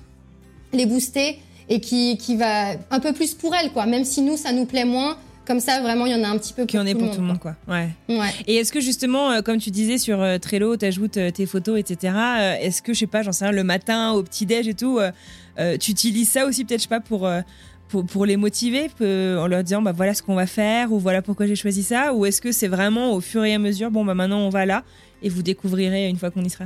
les 0.73 0.87
booster 0.87 1.39
et 1.69 1.81
qui, 1.81 2.17
qui 2.19 2.37
va 2.37 2.73
un 2.91 3.01
peu 3.01 3.13
plus 3.13 3.35
pour 3.35 3.55
elles 3.55 3.73
quoi. 3.73 3.87
Même 3.87 4.05
si 4.05 4.23
nous 4.23 4.37
ça 4.37 4.53
nous 4.53 4.67
plaît 4.67 4.85
moins, 4.85 5.17
comme 5.47 5.61
ça, 5.61 5.81
vraiment, 5.81 6.07
il 6.07 6.13
y 6.13 6.15
en 6.15 6.25
a 6.25 6.29
un 6.29 6.39
petit 6.39 6.53
peu 6.53 6.63
pour 6.63 6.67
Qui 6.67 6.79
en 6.79 6.87
est 6.87 6.95
pour 6.95 7.11
tout 7.11 7.21
le 7.21 7.27
monde, 7.27 7.39
quoi. 7.39 7.55
Ouais. 7.69 7.89
ouais. 8.09 8.31
Et 8.49 8.57
est-ce 8.57 8.73
que 8.73 8.81
justement, 8.81 9.31
euh, 9.31 9.43
comme 9.43 9.59
tu 9.59 9.71
disais 9.71 9.97
sur 9.97 10.21
euh, 10.21 10.39
Trello, 10.39 10.77
tu 10.77 10.85
ajoutes 10.85 11.17
euh, 11.19 11.31
tes 11.31 11.47
photos, 11.47 11.79
etc. 11.79 12.15
Est-ce 12.61 12.83
que, 12.83 12.93
je 12.93 12.99
sais 12.99 13.07
pas, 13.07 13.23
j'en 13.23 13.31
sais 13.31 13.45
rien, 13.45 13.55
le 13.55 13.63
matin, 13.63 14.13
au 14.13 14.25
petit-déj 14.25 14.67
et 14.67 14.75
tout, 14.75 14.99
tu 15.81 15.91
utilises 15.93 16.31
ça 16.31 16.47
aussi, 16.47 16.65
peut-être, 16.65 16.81
je 16.81 16.85
sais 16.85 16.89
pas, 16.89 17.01
pour. 17.01 17.29
Pour, 17.89 18.05
pour, 18.05 18.27
les 18.27 18.37
motiver 18.37 18.91
en 19.01 19.47
leur 19.47 19.63
disant 19.63 19.81
bah 19.81 19.93
voilà 19.93 20.13
ce 20.13 20.21
qu'on 20.21 20.35
va 20.35 20.49
faire 20.49 20.91
ou 20.91 20.99
voilà 20.99 21.23
pourquoi 21.23 21.47
j'ai 21.47 21.55
choisi 21.55 21.85
ça 21.85 22.13
ou 22.15 22.27
est-ce 22.27 22.41
que 22.41 22.51
c'est 22.51 22.67
vraiment 22.67 23.13
au 23.13 23.21
fur 23.21 23.45
et 23.45 23.55
à 23.55 23.61
mesure 23.61 23.93
bon 23.93 24.05
bah 24.05 24.15
maintenant 24.15 24.41
on 24.41 24.49
va 24.49 24.67
là 24.67 24.83
et 25.23 25.29
vous 25.29 25.43
découvrirez 25.43 26.09
une 26.09 26.17
fois 26.17 26.33
qu'on 26.33 26.43
y 26.43 26.51
sera? 26.51 26.65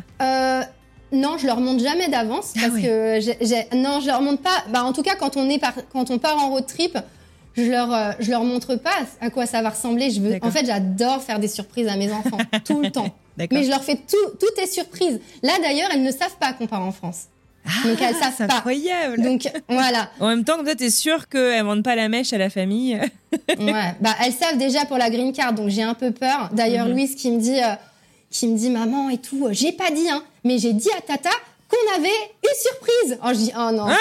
Non, 1.12 1.38
je 1.38 1.46
leur 1.46 1.60
montre 1.60 1.82
jamais 1.82 2.08
d'avance 2.08 2.52
ah 2.56 2.60
parce 2.62 2.80
que 2.80 3.76
non, 3.76 4.00
je 4.00 4.06
leur 4.06 4.22
montre 4.22 4.42
pas. 4.42 4.64
Bah, 4.72 4.84
en 4.84 4.92
tout 4.92 5.02
cas, 5.02 5.16
quand 5.16 5.36
on 5.36 5.48
est 5.48 5.58
par, 5.58 5.74
quand 5.92 6.10
on 6.10 6.18
part 6.18 6.38
en 6.38 6.50
road 6.50 6.66
trip, 6.66 6.96
je 7.56 7.62
leur 7.62 7.92
euh, 7.92 8.12
je 8.20 8.30
leur 8.30 8.44
montre 8.44 8.76
pas 8.76 8.94
à 9.20 9.30
quoi 9.30 9.46
ça 9.46 9.62
va 9.62 9.70
ressembler. 9.70 10.10
Je 10.10 10.20
veux, 10.20 10.38
en 10.42 10.50
fait, 10.50 10.66
j'adore 10.66 11.22
faire 11.22 11.38
des 11.38 11.48
surprises 11.48 11.88
à 11.88 11.96
mes 11.96 12.12
enfants 12.12 12.38
tout 12.64 12.80
le 12.80 12.90
temps. 12.90 13.14
Mais 13.38 13.64
je 13.64 13.70
leur 13.70 13.82
fais 13.82 13.96
tout, 13.96 14.36
tout 14.38 14.62
est 14.62 14.66
surprise. 14.66 15.20
Là 15.42 15.52
d'ailleurs, 15.62 15.88
elles 15.92 16.02
ne 16.02 16.12
savent 16.12 16.36
pas 16.38 16.52
qu'on 16.52 16.66
part 16.66 16.82
en 16.82 16.92
France. 16.92 17.24
Ah, 17.66 17.88
Donc 17.88 18.00
elles 18.00 18.14
savent 18.14 18.46
pas. 18.48 18.56
incroyable. 18.56 19.22
Donc 19.22 19.50
voilà. 19.68 20.10
En 20.18 20.28
même 20.28 20.44
temps, 20.44 20.56
comme 20.56 20.66
ça, 20.66 20.74
t'es 20.74 20.90
sûr 20.90 21.28
qu'elles 21.28 21.64
vendent 21.64 21.84
pas 21.84 21.96
la 21.96 22.08
mèche 22.08 22.32
à 22.32 22.38
la 22.38 22.50
famille. 22.50 22.98
ouais. 23.58 23.94
Bah 24.00 24.14
elles 24.24 24.32
savent 24.32 24.58
déjà 24.58 24.84
pour 24.84 24.98
la 24.98 25.10
green 25.10 25.32
card, 25.32 25.52
donc 25.52 25.68
j'ai 25.68 25.82
un 25.82 25.94
peu 25.94 26.10
peur. 26.10 26.50
D'ailleurs, 26.52 26.86
mhm. 26.86 26.92
Louise 26.92 27.14
qui 27.16 27.30
me 27.30 27.40
dit, 27.40 27.58
euh, 27.58 27.74
qui 28.30 28.46
me 28.46 28.56
dit 28.56 28.70
maman 28.70 29.10
et 29.10 29.18
tout, 29.18 29.46
euh, 29.46 29.52
j'ai 29.52 29.72
pas 29.72 29.90
dit 29.90 30.08
hein, 30.08 30.22
mais 30.44 30.58
j'ai 30.58 30.72
dit 30.72 30.90
à 30.96 31.00
Tata 31.00 31.30
qu'on 31.68 31.96
avait 31.96 32.08
une 32.08 32.60
surprise. 32.60 33.18
Oh 33.24 33.28
je 33.30 33.34
dis 33.34 33.52
oh 33.56 33.70
non. 33.72 33.86
Ah 33.88 33.96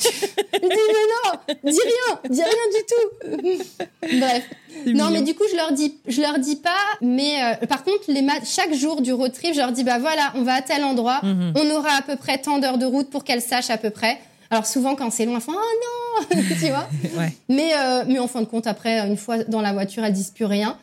je 0.02 0.08
dis 0.08 0.24
mais 0.62 1.54
non, 1.54 1.56
dis 1.64 1.78
rien, 1.78 2.18
dis 2.30 2.42
rien 2.42 2.52
du 2.74 2.86
tout. 2.88 3.66
Bref. 4.18 4.44
Non, 4.86 5.10
mais 5.10 5.20
du 5.20 5.34
coup, 5.34 5.44
je 5.50 5.56
leur 5.56 5.72
dis, 5.72 5.96
je 6.06 6.22
leur 6.22 6.38
dis 6.38 6.56
pas. 6.56 6.70
Mais 7.02 7.42
euh, 7.42 7.66
par 7.66 7.84
contre, 7.84 8.04
les 8.08 8.26
chaque 8.44 8.72
jour 8.72 9.02
du 9.02 9.12
road 9.12 9.32
trip, 9.32 9.52
je 9.52 9.58
leur 9.58 9.72
dis 9.72 9.84
bah 9.84 9.98
voilà, 9.98 10.32
on 10.36 10.42
va 10.42 10.54
à 10.54 10.62
tel 10.62 10.84
endroit, 10.84 11.20
mhm. 11.22 11.52
on 11.54 11.70
aura 11.70 11.90
à 11.98 12.02
peu 12.02 12.16
près 12.16 12.38
tant 12.38 12.58
d'heures 12.58 12.78
de 12.78 12.86
route 12.86 13.10
pour 13.10 13.24
qu'elles 13.24 13.42
sachent 13.42 13.70
à 13.70 13.76
peu 13.76 13.90
près. 13.90 14.18
Alors 14.50 14.66
souvent 14.66 14.96
quand 14.96 15.10
c'est 15.10 15.26
loin, 15.26 15.36
elles 15.36 15.42
font 15.42 15.52
oh 15.54 16.34
non, 16.34 16.42
tu 16.60 16.68
vois. 16.68 16.88
ouais. 17.18 17.32
Mais 17.48 17.72
euh, 17.76 18.04
mais 18.08 18.18
en 18.18 18.26
fin 18.26 18.40
de 18.40 18.46
compte, 18.46 18.66
après 18.66 19.06
une 19.06 19.16
fois 19.16 19.44
dans 19.44 19.60
la 19.60 19.72
voiture, 19.72 20.04
elles 20.04 20.12
disent 20.12 20.32
plus 20.34 20.46
rien. 20.46 20.76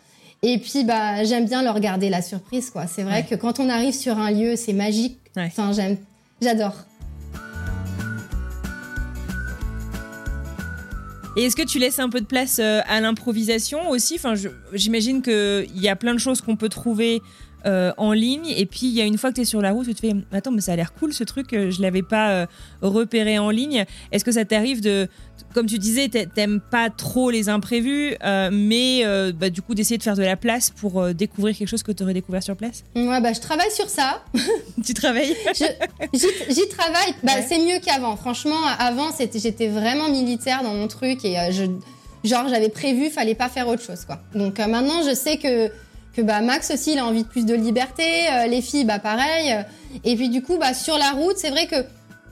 Et 0.44 0.60
puis 0.60 0.84
bah 0.84 1.24
j'aime 1.24 1.46
bien 1.46 1.64
leur 1.64 1.80
garder 1.80 2.10
la 2.10 2.22
surprise 2.22 2.70
quoi. 2.70 2.86
C'est 2.88 3.04
vrai 3.04 3.26
que 3.26 3.36
quand 3.36 3.60
on 3.60 3.70
arrive 3.70 3.94
sur 3.94 4.18
un 4.18 4.32
lieu, 4.32 4.56
c'est 4.56 4.74
magique. 4.74 5.20
Enfin 5.36 5.72
j'aime, 5.74 5.98
j'adore. 6.42 6.76
Et 11.38 11.44
est-ce 11.44 11.56
que 11.56 11.64
tu 11.64 11.78
laisses 11.78 12.00
un 12.00 12.10
peu 12.10 12.20
de 12.20 12.26
place 12.26 12.58
euh, 12.58 12.82
à 12.88 13.00
l'improvisation 13.00 13.90
aussi? 13.90 14.16
Enfin, 14.16 14.34
j'imagine 14.74 15.22
qu'il 15.22 15.68
y 15.76 15.88
a 15.88 15.96
plein 15.96 16.16
de 16.16 16.20
choses 16.20 16.42
qu'on 16.42 16.56
peut 16.56 16.68
trouver 16.68 17.22
euh, 17.66 17.92
en 17.98 18.14
ligne. 18.14 18.48
Et 18.56 18.66
puis, 18.66 18.88
il 18.88 18.94
y 18.94 19.02
a 19.02 19.06
une 19.06 19.18
fois 19.18 19.32
que 19.32 19.36
tu 19.36 19.42
es 19.42 19.46
sur 19.46 19.62
la 19.62 19.72
route, 19.72 19.88
tu 19.88 19.96
te 19.96 20.00
fais 20.00 20.14
Attends, 20.32 20.52
mais 20.52 20.62
ça 20.62 20.74
a 20.74 20.76
l'air 20.76 20.94
cool 20.94 21.14
ce 21.14 21.24
truc, 21.24 21.54
euh, 21.54 21.72
je 21.72 21.82
l'avais 21.82 22.04
pas 22.04 22.48
repéré 22.82 23.40
en 23.40 23.50
ligne. 23.50 23.86
Est-ce 24.12 24.24
que 24.24 24.32
ça 24.32 24.46
t'arrive 24.46 24.82
de 24.82 25.08
comme 25.54 25.66
tu 25.66 25.80
disais, 25.80 26.08
t'aimes 26.10 26.60
pas 26.60 26.90
trop 26.90 27.30
les 27.32 27.50
imprévus, 27.50 28.16
euh, 28.24 28.50
mais 28.52 29.02
euh, 29.06 29.32
bah, 29.32 29.50
du 29.50 29.62
coup 29.62 29.74
d'essayer 29.74 29.98
de 29.98 30.04
faire 30.04 30.16
de 30.16 30.22
la 30.24 30.36
place 30.36 30.70
pour 30.70 31.02
euh, 31.02 31.14
découvrir 31.14 31.58
quelque 31.58 31.68
chose 31.68 31.84
que 31.84 31.92
tu 31.92 32.04
aurais 32.04 32.14
découvert 32.14 32.44
sur 32.44 32.56
place? 32.56 32.84
Ouais, 32.96 33.22
bah 33.22 33.34
je 33.34 33.40
travaille 33.40 33.72
sur 33.72 33.90
ça. 33.90 34.24
tu 34.86 34.94
travailles? 34.94 35.36
J'y 36.14 36.70
travaille. 36.70 37.16
Bah, 37.24 37.42
C'est 37.48 37.60
mieux 37.60 37.80
qu'avant. 37.84 38.16
Franchement, 38.18 38.66
avant, 38.78 39.10
j'étais 39.18 39.68
vraiment 39.68 40.10
militaire 40.10 40.64
dans 40.64 40.74
mon 40.74 40.88
truc 40.88 41.24
et 41.26 41.38
je, 41.52 41.64
genre 42.24 42.48
j'avais 42.50 42.70
prévu, 42.70 43.10
fallait 43.10 43.36
pas 43.36 43.50
faire 43.50 43.68
autre 43.68 43.82
chose. 43.82 44.06
quoi. 44.06 44.20
Donc 44.36 44.60
maintenant, 44.60 45.02
je 45.08 45.16
sais 45.16 45.38
que 45.38 45.72
que 46.18 46.22
bah 46.24 46.42
Max 46.42 46.72
aussi 46.72 46.94
il 46.94 47.00
a 47.00 47.06
envie 47.06 47.24
de 47.24 47.28
plus 47.28 47.46
de 47.46 47.54
liberté, 47.54 48.04
les 48.50 48.62
filles 48.62 48.86
bah 48.86 48.98
pareil. 48.98 49.56
Et 50.04 50.16
puis 50.16 50.30
du 50.30 50.42
coup 50.42 50.58
bah 50.58 50.74
sur 50.74 50.98
la 50.98 51.12
route, 51.12 51.38
c'est 51.38 51.52
vrai 51.52 51.68
que 51.68 51.76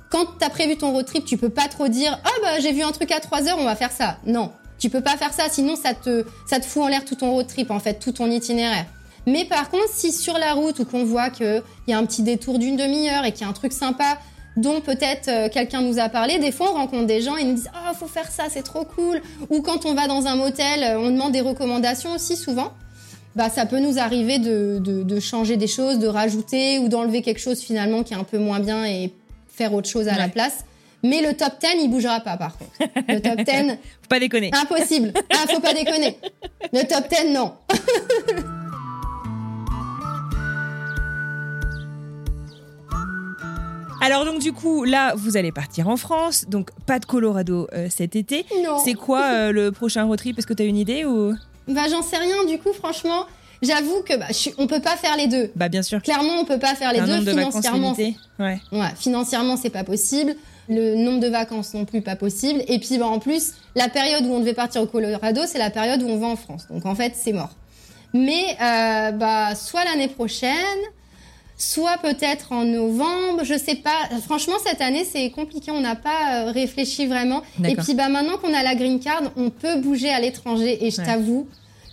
quand 0.09 0.25
t'as 0.39 0.49
prévu 0.49 0.75
ton 0.75 0.91
road 0.91 1.05
trip, 1.05 1.23
tu 1.23 1.37
peux 1.37 1.49
pas 1.49 1.67
trop 1.67 1.87
dire 1.87 2.19
ah 2.23 2.29
bah 2.41 2.59
j'ai 2.59 2.71
vu 2.71 2.81
un 2.81 2.91
truc 2.91 3.11
à 3.11 3.19
3 3.19 3.47
heures, 3.47 3.57
on 3.59 3.63
va 3.63 3.75
faire 3.75 3.91
ça. 3.91 4.17
Non, 4.25 4.51
tu 4.79 4.89
peux 4.89 5.01
pas 5.01 5.17
faire 5.17 5.33
ça, 5.33 5.49
sinon 5.49 5.75
ça 5.75 5.93
te 5.93 6.25
ça 6.49 6.59
te 6.59 6.65
fout 6.65 6.83
en 6.83 6.87
l'air 6.87 7.05
tout 7.05 7.15
ton 7.15 7.31
road 7.31 7.47
trip 7.47 7.69
en 7.69 7.79
fait, 7.79 7.99
tout 7.99 8.11
ton 8.11 8.29
itinéraire. 8.29 8.85
Mais 9.27 9.45
par 9.45 9.69
contre, 9.69 9.89
si 9.89 10.11
sur 10.11 10.37
la 10.37 10.53
route 10.53 10.79
ou 10.79 10.85
qu'on 10.85 11.03
voit 11.03 11.29
qu'il 11.29 11.61
y 11.87 11.93
a 11.93 11.97
un 11.97 12.05
petit 12.05 12.23
détour 12.23 12.59
d'une 12.59 12.75
demi-heure 12.75 13.25
et 13.25 13.31
qu'il 13.31 13.41
y 13.41 13.45
a 13.45 13.49
un 13.49 13.53
truc 13.53 13.73
sympa 13.73 14.19
dont 14.57 14.81
peut-être 14.81 15.27
euh, 15.27 15.49
quelqu'un 15.49 15.81
nous 15.81 15.99
a 15.99 16.07
parlé, 16.09 16.39
des 16.39 16.51
fois 16.51 16.71
on 16.71 16.75
rencontre 16.75 17.07
des 17.07 17.21
gens 17.21 17.35
et 17.35 17.41
ils 17.41 17.49
nous 17.49 17.55
disent 17.55 17.71
ah 17.73 17.93
faut 17.93 18.07
faire 18.07 18.31
ça, 18.31 18.45
c'est 18.49 18.63
trop 18.63 18.85
cool. 18.85 19.21
Ou 19.49 19.61
quand 19.61 19.85
on 19.85 19.93
va 19.93 20.07
dans 20.07 20.27
un 20.27 20.35
motel, 20.35 20.83
euh, 20.83 20.99
on 20.99 21.11
demande 21.11 21.31
des 21.33 21.41
recommandations 21.41 22.13
aussi 22.13 22.37
souvent. 22.37 22.71
Bah, 23.35 23.49
ça 23.49 23.65
peut 23.65 23.79
nous 23.79 23.99
arriver 23.99 24.39
de, 24.39 24.79
de, 24.79 25.03
de 25.03 25.19
changer 25.19 25.57
des 25.57 25.67
choses, 25.67 25.99
de 25.99 26.07
rajouter 26.07 26.79
ou 26.79 26.87
d'enlever 26.87 27.21
quelque 27.21 27.39
chose 27.41 27.59
finalement 27.59 28.03
qui 28.03 28.13
est 28.13 28.17
un 28.17 28.23
peu 28.23 28.37
moins 28.37 28.59
bien 28.61 28.85
et 28.85 29.11
faire 29.47 29.73
autre 29.73 29.89
chose 29.89 30.07
à 30.07 30.17
la 30.17 30.29
place. 30.29 30.63
Mais 31.03 31.21
le 31.21 31.35
top 31.35 31.53
10, 31.61 31.83
il 31.83 31.89
bougera 31.89 32.19
pas, 32.21 32.37
par 32.37 32.57
contre. 32.57 32.71
Le 33.07 33.19
top 33.19 33.37
10. 33.45 33.51
faut 34.01 34.07
pas 34.09 34.19
déconner. 34.19 34.51
Impossible. 34.53 35.13
Ah, 35.33 35.45
faut 35.49 35.59
pas 35.59 35.73
déconner. 35.73 36.17
Le 36.73 36.81
top 36.87 37.05
10, 37.09 37.33
non. 37.33 37.53
Alors 44.01 44.25
donc 44.25 44.39
du 44.39 44.51
coup 44.53 44.83
là 44.83 45.13
vous 45.15 45.35
allez 45.37 45.51
partir 45.51 45.87
en 45.87 45.97
France 45.97 46.45
donc 46.47 46.69
pas 46.85 46.99
de 46.99 47.05
Colorado 47.05 47.67
euh, 47.73 47.87
cet 47.89 48.15
été. 48.15 48.45
Non. 48.63 48.77
C'est 48.83 48.93
quoi 48.93 49.23
euh, 49.23 49.51
le 49.51 49.71
prochain 49.71 50.03
road 50.03 50.17
trip? 50.19 50.37
Est-ce 50.37 50.45
que 50.45 50.53
tu 50.53 50.61
as 50.63 50.65
une 50.65 50.77
idée 50.77 51.05
ou? 51.05 51.33
Bah 51.67 51.83
j'en 51.89 52.01
sais 52.01 52.17
rien 52.17 52.45
du 52.45 52.57
coup 52.59 52.73
franchement. 52.73 53.25
J'avoue 53.61 54.03
que 54.03 54.15
bah, 54.17 54.27
on 54.57 54.67
peut 54.67 54.81
pas 54.81 54.95
faire 54.97 55.15
les 55.17 55.27
deux. 55.27 55.51
Bah 55.55 55.69
bien 55.69 55.81
sûr. 55.81 56.01
Clairement, 56.01 56.33
on 56.39 56.45
peut 56.45 56.59
pas 56.59 56.75
faire 56.75 56.93
les 56.93 57.01
deux 57.01 57.21
financièrement. 57.31 57.95
ouais. 57.97 58.15
ouais. 58.39 58.59
Financièrement, 58.95 59.57
c'est 59.57 59.69
pas 59.69 59.83
possible. 59.83 60.35
Le 60.67 60.95
nombre 60.95 61.19
de 61.19 61.27
vacances 61.27 61.73
non 61.73 61.85
plus 61.85 62.01
pas 62.01 62.15
possible. 62.15 62.61
Et 62.67 62.79
puis 62.79 62.97
bah, 62.97 63.07
en 63.07 63.19
plus, 63.19 63.53
la 63.75 63.87
période 63.87 64.25
où 64.25 64.33
on 64.33 64.39
devait 64.39 64.53
partir 64.53 64.81
au 64.81 64.87
Colorado, 64.87 65.41
c'est 65.47 65.59
la 65.59 65.69
période 65.69 66.01
où 66.03 66.07
on 66.07 66.17
va 66.17 66.27
en 66.27 66.35
France. 66.35 66.67
Donc 66.69 66.85
en 66.85 66.95
fait, 66.95 67.13
c'est 67.15 67.33
mort. 67.33 67.51
Mais 68.13 68.57
euh, 68.61 69.11
bah 69.11 69.55
soit 69.55 69.83
l'année 69.85 70.07
prochaine, 70.07 70.53
soit 71.57 71.97
peut-être 72.01 72.51
en 72.51 72.65
novembre, 72.65 73.43
je 73.43 73.57
sais 73.57 73.75
pas. 73.75 74.09
Franchement, 74.23 74.55
cette 74.65 74.81
année, 74.81 75.05
c'est 75.05 75.29
compliqué. 75.29 75.71
On 75.71 75.81
n'a 75.81 75.95
pas 75.95 76.47
euh, 76.47 76.51
réfléchi 76.51 77.07
vraiment. 77.07 77.41
Et 77.63 77.75
puis 77.75 77.93
bah 77.93 78.09
maintenant 78.09 78.37
qu'on 78.37 78.53
a 78.53 78.63
la 78.63 78.75
green 78.75 78.99
card, 78.99 79.21
on 79.37 79.49
peut 79.49 79.79
bouger 79.79 80.09
à 80.09 80.19
l'étranger. 80.19 80.85
Et 80.85 80.91
je 80.91 80.97
t'avoue 80.97 81.47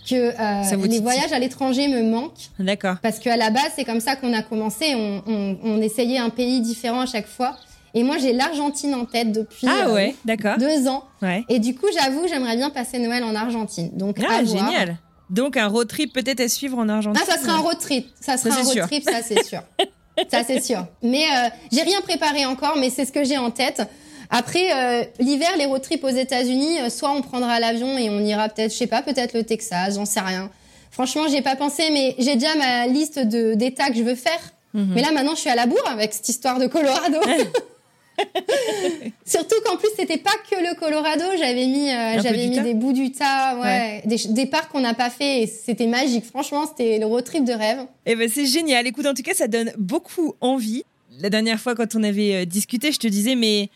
que 0.09 0.15
euh, 0.15 0.87
les 0.87 0.99
voyages 0.99 1.31
à 1.31 1.39
l'étranger 1.39 1.87
me 1.87 2.03
manquent. 2.03 2.49
D'accord. 2.59 2.97
Parce 3.01 3.19
qu'à 3.19 3.37
la 3.37 3.49
base, 3.49 3.71
c'est 3.75 3.85
comme 3.85 4.01
ça 4.01 4.15
qu'on 4.15 4.33
a 4.33 4.41
commencé. 4.41 4.95
On, 4.95 5.23
on, 5.25 5.57
on, 5.63 5.81
essayait 5.81 6.17
un 6.17 6.29
pays 6.29 6.61
différent 6.61 7.01
à 7.01 7.05
chaque 7.05 7.27
fois. 7.27 7.55
Et 7.93 8.03
moi, 8.03 8.17
j'ai 8.17 8.33
l'Argentine 8.33 8.95
en 8.95 9.05
tête 9.05 9.31
depuis 9.31 9.67
ah 9.67 9.91
ouais, 9.91 10.15
euh, 10.27 10.57
deux 10.57 10.87
ans. 10.87 11.03
Ouais. 11.21 11.45
Et 11.47 11.59
du 11.59 11.75
coup, 11.75 11.85
j'avoue, 11.93 12.27
j'aimerais 12.27 12.57
bien 12.57 12.71
passer 12.71 12.97
Noël 12.97 13.23
en 13.23 13.35
Argentine. 13.35 13.91
Donc, 13.93 14.17
ah, 14.27 14.43
génial. 14.43 14.97
Donc, 15.29 15.57
un 15.57 15.67
road 15.67 15.87
trip 15.87 16.13
peut-être 16.13 16.41
à 16.41 16.47
suivre 16.47 16.77
en 16.77 16.89
Argentine. 16.89 17.21
Ah, 17.23 17.31
ça 17.31 17.39
serait 17.39 17.51
un 17.51 17.59
road 17.59 17.79
trip. 17.79 18.07
Ça 18.19 18.37
serait 18.37 18.51
un 18.51 18.63
road 18.63 18.81
trip, 18.87 19.03
ça 19.03 19.21
c'est 19.21 19.43
sûr. 19.43 19.61
ça 20.31 20.43
c'est 20.43 20.61
sûr. 20.61 20.85
Mais 21.01 21.25
euh, 21.25 21.49
j'ai 21.71 21.81
rien 21.81 22.01
préparé 22.01 22.45
encore, 22.45 22.77
mais 22.77 22.89
c'est 22.89 23.05
ce 23.05 23.11
que 23.11 23.23
j'ai 23.23 23.37
en 23.37 23.51
tête. 23.51 23.81
Après, 24.29 24.73
euh, 24.73 25.03
l'hiver, 25.19 25.49
les 25.57 25.65
road 25.65 25.81
trips 25.81 26.03
aux 26.03 26.09
États-Unis, 26.09 26.81
euh, 26.81 26.89
soit 26.89 27.11
on 27.11 27.21
prendra 27.21 27.59
l'avion 27.59 27.97
et 27.97 28.09
on 28.09 28.19
ira 28.19 28.49
peut-être, 28.49 28.71
je 28.71 28.77
sais 28.77 28.87
pas, 28.87 29.01
peut-être 29.01 29.33
le 29.33 29.43
Texas, 29.43 29.95
j'en 29.95 30.05
sais 30.05 30.21
rien. 30.21 30.49
Franchement, 30.91 31.23
j'ai 31.29 31.41
pas 31.41 31.55
pensé, 31.55 31.89
mais 31.91 32.15
j'ai 32.19 32.35
déjà 32.35 32.55
ma 32.55 32.87
liste 32.87 33.19
de 33.19 33.55
d'états 33.55 33.89
que 33.89 33.95
je 33.95 34.03
veux 34.03 34.15
faire. 34.15 34.39
Mhm. 34.73 34.93
Mais 34.95 35.01
là, 35.01 35.11
maintenant, 35.11 35.35
je 35.35 35.41
suis 35.41 35.49
à 35.49 35.55
la 35.55 35.65
bourre 35.65 35.87
avec 35.87 36.13
cette 36.13 36.29
histoire 36.29 36.59
de 36.59 36.67
Colorado. 36.67 37.19
Surtout 39.25 39.55
qu'en 39.65 39.77
plus, 39.77 39.89
c'était 39.97 40.17
pas 40.17 40.31
que 40.49 40.55
le 40.55 40.77
Colorado. 40.79 41.23
J'avais 41.37 41.65
mis, 41.65 41.89
euh, 41.89 42.21
j'avais 42.21 42.47
mis 42.47 42.59
des 42.59 42.73
bouts 42.73 42.93
d'Utah, 42.93 43.57
ouais, 43.59 44.01
Des, 44.05 44.17
des 44.29 44.45
parcs 44.45 44.71
qu'on 44.71 44.81
n'a 44.81 44.93
pas 44.93 45.09
fait. 45.09 45.43
Et 45.43 45.47
c'était 45.47 45.87
magique. 45.87 46.25
Franchement, 46.25 46.65
c'était 46.67 46.99
le 46.99 47.05
road 47.05 47.23
trip 47.23 47.43
de 47.45 47.53
rêve. 47.53 47.79
Eh 48.05 48.15
ben 48.15 48.29
c'est 48.31 48.45
génial. 48.45 48.85
Écoute, 48.87 49.05
en 49.05 49.13
tout 49.13 49.23
cas, 49.23 49.33
ça 49.33 49.47
donne 49.47 49.71
beaucoup 49.77 50.35
envie. 50.41 50.83
La 51.19 51.29
dernière 51.29 51.59
fois, 51.59 51.75
quand 51.75 51.95
on 51.95 52.03
avait 52.03 52.35
euh, 52.35 52.45
discuté, 52.45 52.91
je 52.91 52.99
te 52.99 53.07
disais, 53.07 53.35
mais 53.35 53.69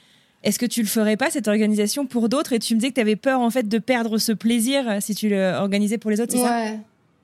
est-ce 0.43 0.59
que 0.59 0.65
tu 0.65 0.81
le 0.81 0.87
ferais 0.87 1.17
pas 1.17 1.29
cette 1.29 1.47
organisation 1.47 2.05
pour 2.05 2.29
d'autres? 2.29 2.53
Et 2.53 2.59
tu 2.59 2.73
me 2.75 2.79
disais 2.79 2.89
que 2.89 2.95
tu 2.95 3.01
avais 3.01 3.15
peur 3.15 3.41
en 3.41 3.49
fait 3.49 3.67
de 3.67 3.77
perdre 3.79 4.17
ce 4.17 4.31
plaisir 4.31 4.89
euh, 4.89 4.97
si 5.01 5.15
tu 5.15 5.29
l'organisais 5.29 5.97
pour 5.97 6.11
les 6.11 6.21
autres, 6.21 6.31
c'est 6.33 6.39
ça? 6.39 6.71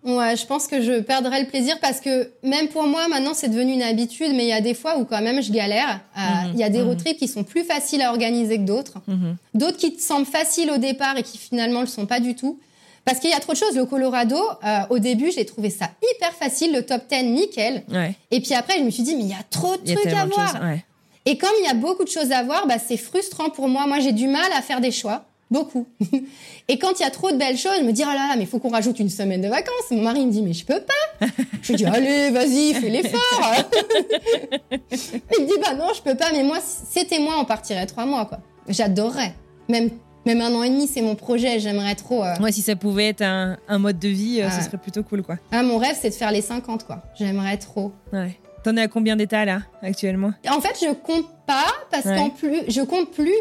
Ouais. 0.05 0.35
Je 0.35 0.45
pense 0.45 0.67
que 0.67 0.81
je 0.81 0.99
perdrais 0.99 1.41
le 1.41 1.47
plaisir 1.47 1.77
parce 1.81 1.99
que 2.01 2.29
même 2.43 2.67
pour 2.67 2.83
moi 2.87 3.07
maintenant 3.07 3.33
c'est 3.33 3.47
devenu 3.49 3.73
une 3.73 3.81
habitude, 3.81 4.31
mais 4.33 4.43
il 4.43 4.49
y 4.49 4.53
a 4.53 4.61
des 4.61 4.73
fois 4.73 4.97
où 4.97 5.05
quand 5.05 5.21
même 5.21 5.41
je 5.41 5.51
galère. 5.51 6.01
Euh, 6.17 6.21
Il 6.47 6.53
Mhm, 6.53 6.59
y 6.59 6.63
a 6.63 6.69
des 6.69 6.79
mhm. 6.79 6.87
road 6.87 6.97
trips 6.97 7.17
qui 7.17 7.27
sont 7.27 7.43
plus 7.43 7.63
faciles 7.63 8.01
à 8.01 8.09
organiser 8.11 8.57
que 8.57 8.63
d'autres, 8.63 8.99
Mhm. 9.07 9.35
d'autres 9.53 9.77
qui 9.77 9.95
te 9.95 10.01
semblent 10.01 10.25
faciles 10.25 10.69
au 10.71 10.77
départ 10.77 11.17
et 11.17 11.23
qui 11.23 11.37
finalement 11.37 11.81
le 11.81 11.87
sont 11.87 12.05
pas 12.05 12.19
du 12.19 12.35
tout. 12.35 12.59
Parce 13.05 13.19
qu'il 13.19 13.29
y 13.29 13.33
a 13.33 13.39
trop 13.41 13.51
de 13.51 13.57
choses. 13.57 13.75
Le 13.75 13.85
Colorado, 13.85 14.37
euh, 14.63 14.79
au 14.89 14.97
début, 14.97 15.29
j'ai 15.35 15.45
trouvé 15.45 15.69
ça 15.69 15.89
hyper 16.15 16.31
facile, 16.33 16.71
le 16.71 16.85
top 16.85 17.01
10 17.09 17.23
nickel. 17.23 17.83
Ouais. 17.91 18.15
Et 18.31 18.39
puis 18.39 18.53
après, 18.53 18.77
je 18.79 18.83
me 18.83 18.89
suis 18.91 19.03
dit, 19.03 19.15
mais 19.17 19.23
il 19.23 19.29
y 19.29 19.33
a 19.33 19.43
trop 19.49 19.75
de 19.75 19.81
Il 19.85 19.91
y 19.91 19.95
trucs 19.95 20.13
à 20.13 20.25
voir. 20.25 20.57
Ouais. 20.63 20.85
Et 21.25 21.37
comme 21.37 21.49
il 21.61 21.65
y 21.65 21.69
a 21.69 21.73
beaucoup 21.73 22.05
de 22.05 22.09
choses 22.09 22.31
à 22.31 22.43
voir, 22.43 22.65
bah, 22.65 22.75
c'est 22.85 22.95
frustrant 22.95 23.49
pour 23.49 23.67
moi. 23.67 23.87
Moi, 23.87 23.99
j'ai 23.99 24.13
du 24.13 24.27
mal 24.27 24.49
à 24.57 24.61
faire 24.61 24.79
des 24.79 24.91
choix. 24.91 25.25
Beaucoup. 25.51 25.85
Et 26.67 26.79
quand 26.79 26.99
il 26.99 27.03
y 27.03 27.05
a 27.05 27.11
trop 27.11 27.31
de 27.31 27.37
belles 27.37 27.57
choses, 27.57 27.77
je 27.79 27.83
me 27.83 27.91
dis, 27.91 28.01
oh 28.03 28.07
là 28.07 28.27
là, 28.29 28.33
mais 28.35 28.43
il 28.43 28.47
faut 28.47 28.59
qu'on 28.59 28.69
rajoute 28.71 28.99
une 28.99 29.09
semaine 29.09 29.41
de 29.41 29.47
vacances. 29.47 29.91
Mon 29.91 30.01
mari 30.01 30.25
me 30.25 30.31
dit, 30.31 30.41
mais 30.41 30.53
je 30.53 30.65
peux 30.65 30.81
pas. 30.81 31.27
Je 31.61 31.69
lui 31.73 31.75
dis, 31.77 31.85
allez, 31.85 32.31
vas-y, 32.31 32.73
fais 32.73 32.89
l'effort. 32.89 33.53
il 34.71 35.43
me 35.43 35.47
dit, 35.47 35.53
bah 35.61 35.73
non, 35.75 35.89
je 35.95 36.01
peux 36.01 36.15
pas. 36.15 36.31
Mais 36.31 36.43
moi, 36.43 36.57
c'était 36.61 37.19
moi, 37.19 37.35
on 37.39 37.45
partirait 37.45 37.85
trois 37.85 38.05
mois, 38.05 38.25
quoi. 38.25 38.39
J'adorerais. 38.67 39.33
Même, 39.69 39.89
même 40.25 40.41
un 40.41 40.53
an 40.53 40.63
et 40.63 40.69
demi, 40.69 40.87
c'est 40.87 41.01
mon 41.01 41.15
projet. 41.15 41.59
J'aimerais 41.59 41.95
trop. 41.95 42.23
euh, 42.23 42.33
Moi, 42.39 42.51
si 42.51 42.61
ça 42.61 42.75
pouvait 42.75 43.09
être 43.09 43.21
un, 43.21 43.57
un 43.67 43.77
mode 43.77 43.99
de 43.99 44.07
vie, 44.09 44.41
euh, 44.41 44.45
Ouais. 44.45 44.51
ce 44.51 44.61
serait 44.65 44.77
plutôt 44.77 45.03
cool, 45.03 45.21
quoi. 45.23 45.37
Ah, 45.51 45.63
mon 45.63 45.77
rêve, 45.77 45.97
c'est 45.99 46.09
de 46.09 46.15
faire 46.15 46.31
les 46.31 46.41
50, 46.41 46.85
quoi. 46.85 47.03
J'aimerais 47.15 47.57
trop. 47.57 47.91
Ouais. 48.11 48.37
T'en 48.63 48.75
es 48.77 48.81
à 48.81 48.87
combien 48.87 49.17
d'états 49.17 49.43
là 49.45 49.59
actuellement? 49.81 50.31
En 50.49 50.61
fait, 50.61 50.77
je 50.81 50.93
compte 50.93 51.27
pas 51.45 51.65
parce 51.91 52.05
Ouais. 52.05 52.15
qu'en 52.15 52.29
plus, 52.29 52.61
je 52.69 52.81
compte 52.81 53.11
plus 53.11 53.33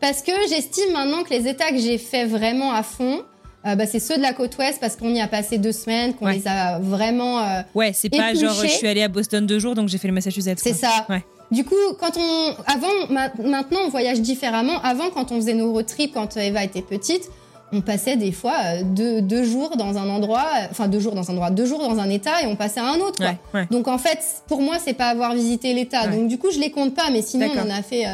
parce 0.00 0.22
que 0.22 0.32
j'estime 0.48 0.92
maintenant 0.92 1.22
que 1.24 1.30
les 1.30 1.48
états 1.48 1.70
que 1.70 1.78
j'ai 1.78 1.98
fait 1.98 2.24
vraiment 2.26 2.72
à 2.72 2.82
fond, 2.82 3.22
euh, 3.66 3.74
bah, 3.74 3.86
c'est 3.86 3.98
ceux 4.00 4.16
de 4.16 4.22
la 4.22 4.32
côte 4.32 4.56
ouest 4.58 4.78
parce 4.80 4.96
qu'on 4.96 5.10
y 5.14 5.20
a 5.20 5.26
passé 5.28 5.58
deux 5.58 5.72
semaines, 5.72 6.14
qu'on 6.14 6.26
Ouais. 6.26 6.36
les 6.36 6.46
a 6.48 6.78
vraiment. 6.78 7.40
euh, 7.40 7.62
Ouais, 7.74 7.92
c'est 7.92 8.08
pas 8.08 8.32
genre 8.34 8.54
je 8.62 8.68
suis 8.68 8.86
allée 8.86 9.02
à 9.02 9.08
Boston 9.08 9.46
deux 9.46 9.58
jours 9.58 9.74
donc 9.74 9.88
j'ai 9.88 9.98
fait 9.98 10.08
le 10.08 10.14
Massachusetts. 10.14 10.58
c'est 10.58 10.72
ça. 10.74 11.06
Ouais. 11.08 11.24
Du 11.50 11.64
coup, 11.64 11.74
quand 11.98 12.12
on, 12.18 12.54
avant, 12.70 12.88
ma- 13.08 13.32
maintenant, 13.42 13.80
on 13.86 13.88
voyage 13.88 14.20
différemment. 14.20 14.80
Avant, 14.82 15.08
quand 15.08 15.32
on 15.32 15.36
faisait 15.36 15.54
nos 15.54 15.72
road 15.72 15.86
trips, 15.86 16.12
quand 16.12 16.36
Eva 16.36 16.62
était 16.62 16.82
petite, 16.82 17.30
on 17.72 17.80
passait 17.80 18.16
des 18.16 18.32
fois 18.32 18.54
euh, 18.64 18.82
deux, 18.84 19.22
deux 19.22 19.44
jours 19.44 19.76
dans 19.76 19.96
un 19.96 20.08
endroit, 20.10 20.46
euh, 20.58 20.66
enfin 20.70 20.88
deux 20.88 21.00
jours 21.00 21.14
dans 21.14 21.28
un 21.30 21.32
endroit, 21.32 21.50
deux 21.50 21.64
jours 21.66 21.80
dans 21.80 21.98
un 21.98 22.10
état 22.10 22.42
et 22.42 22.46
on 22.46 22.54
passait 22.56 22.80
à 22.80 22.86
un 22.86 22.98
autre. 22.98 23.16
Quoi. 23.18 23.34
Ouais. 23.54 23.66
Donc 23.70 23.88
en 23.88 23.96
fait, 23.98 24.18
pour 24.46 24.60
moi, 24.60 24.76
c'est 24.82 24.92
pas 24.92 25.06
avoir 25.08 25.34
visité 25.34 25.72
l'État. 25.74 26.06
Donc 26.06 26.28
du 26.28 26.36
coup, 26.38 26.50
je 26.52 26.58
les 26.60 26.70
compte 26.70 26.94
pas. 26.94 27.10
Mais 27.10 27.22
sinon, 27.22 27.48
on 27.56 27.60
en 27.66 27.70
a 27.70 27.82
fait 27.82 28.04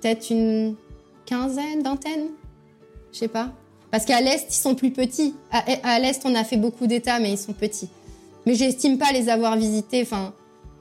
peut-être 0.00 0.30
une 0.30 0.74
quinzaine, 1.28 1.82
vingtaine, 1.82 2.28
je 3.12 3.18
sais 3.18 3.28
pas. 3.28 3.52
Parce 3.90 4.04
qu'à 4.04 4.20
l'est, 4.20 4.46
ils 4.48 4.54
sont 4.54 4.74
plus 4.74 4.90
petits. 4.90 5.34
À, 5.50 5.98
l'est, 5.98 6.22
on 6.24 6.34
a 6.34 6.44
fait 6.44 6.56
beaucoup 6.56 6.86
d'États, 6.86 7.20
mais 7.20 7.32
ils 7.32 7.38
sont 7.38 7.52
petits. 7.52 7.88
Mais 8.46 8.54
j'estime 8.54 8.98
pas 8.98 9.12
les 9.12 9.28
avoir 9.28 9.56
visités. 9.56 10.02
Enfin, 10.02 10.32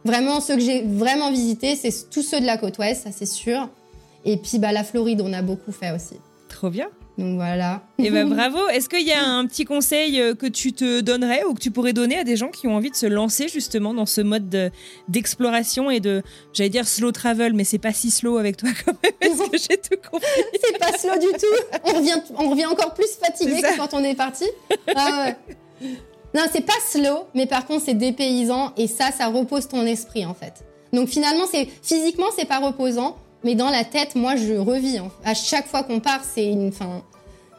vraiment, 0.05 0.39
ceux 0.39 0.55
que 0.55 0.61
j'ai 0.61 0.83
vraiment 0.83 1.31
visités, 1.31 1.75
c'est 1.75 2.09
tous 2.09 2.21
ceux 2.21 2.39
de 2.39 2.45
la 2.45 2.57
côte 2.57 2.77
ouest, 2.77 3.03
ça 3.03 3.11
c'est 3.11 3.25
sûr. 3.25 3.69
Et 4.25 4.37
puis, 4.37 4.57
bah, 4.57 4.71
la 4.71 4.83
Floride, 4.83 5.21
on 5.21 5.31
a 5.33 5.41
beaucoup 5.41 5.71
fait 5.71 5.91
aussi. 5.91 6.15
Trop 6.49 6.69
bien. 6.69 6.87
Donc 7.18 7.36
voilà. 7.36 7.82
Et 7.97 8.11
ben 8.11 8.30
bravo. 8.30 8.68
Est-ce 8.70 8.88
qu'il 8.89 9.01
y 9.07 9.11
a 9.11 9.26
un 9.28 9.45
petit 9.47 9.65
conseil 9.65 10.22
euh, 10.22 10.36
que 10.36 10.45
tu 10.45 10.72
te 10.74 11.01
donnerais 11.01 11.43
ou 11.45 11.55
que 11.55 11.59
tu 11.59 11.72
pourrais 11.72 11.93
donner 11.93 12.18
à 12.20 12.24
des 12.24 12.36
gens 12.36 12.49
qui 12.49 12.68
ont 12.68 12.76
envie 12.76 12.91
de 12.91 12.95
se 12.95 13.07
lancer 13.07 13.47
justement 13.47 13.95
dans 13.95 14.05
ce 14.05 14.22
mode 14.22 14.49
de- 14.49 14.70
d'exploration 15.07 15.89
et 15.89 15.99
de, 15.99 16.22
j'allais 16.53 16.70
dire 16.70 16.88
slow 16.88 17.11
travel, 17.11 17.53
mais 17.53 17.63
c'est 17.63 17.80
pas 17.80 17.91
si 17.93 18.11
slow 18.11 18.38
avec 18.38 18.57
toi 18.57 18.70
quand 18.86 18.93
même. 19.03 19.11
Que 19.51 19.57
j'ai 19.57 19.78
tout 19.78 19.97
compris 20.11 20.28
c'est 20.63 20.78
pas 20.78 20.95
slow 20.97 21.13
du 21.20 21.28
tout. 21.39 21.78
On 21.86 21.93
revient, 21.93 22.22
on 22.38 22.49
revient 22.51 22.65
encore 22.68 22.93
plus 22.93 23.09
fatigué 23.20 23.61
que 23.61 23.78
quand 23.78 23.93
on 23.93 24.03
est 24.03 24.15
parti. 24.15 24.45
Ah 24.95 25.34
ouais. 25.82 25.88
Non, 26.36 26.43
c'est 26.51 26.65
pas 26.65 26.74
slow, 26.91 27.26
mais 27.34 27.45
par 27.47 27.65
contre, 27.65 27.86
c'est 27.86 27.93
dépaysant 27.93 28.74
et 28.78 28.88
ça, 28.88 29.11
ça 29.11 29.28
repose 29.28 29.68
ton 29.68 29.86
esprit 29.86 30.26
en 30.26 30.34
fait. 30.34 30.65
Donc 30.93 31.07
finalement, 31.09 31.45
c'est 31.49 31.68
physiquement, 31.82 32.28
c'est 32.38 32.47
pas 32.47 32.59
reposant, 32.59 33.18
mais 33.47 33.55
dans 33.55 33.69
la 33.69 33.85
tête, 33.85 34.15
moi, 34.15 34.35
je 34.35 34.55
revis. 34.55 34.99
en- 34.99 35.09
À 35.23 35.33
chaque 35.33 35.67
fois 35.67 35.83
qu'on 35.83 36.01
part, 36.01 36.19
c'est 36.29 36.45
une, 36.45 36.69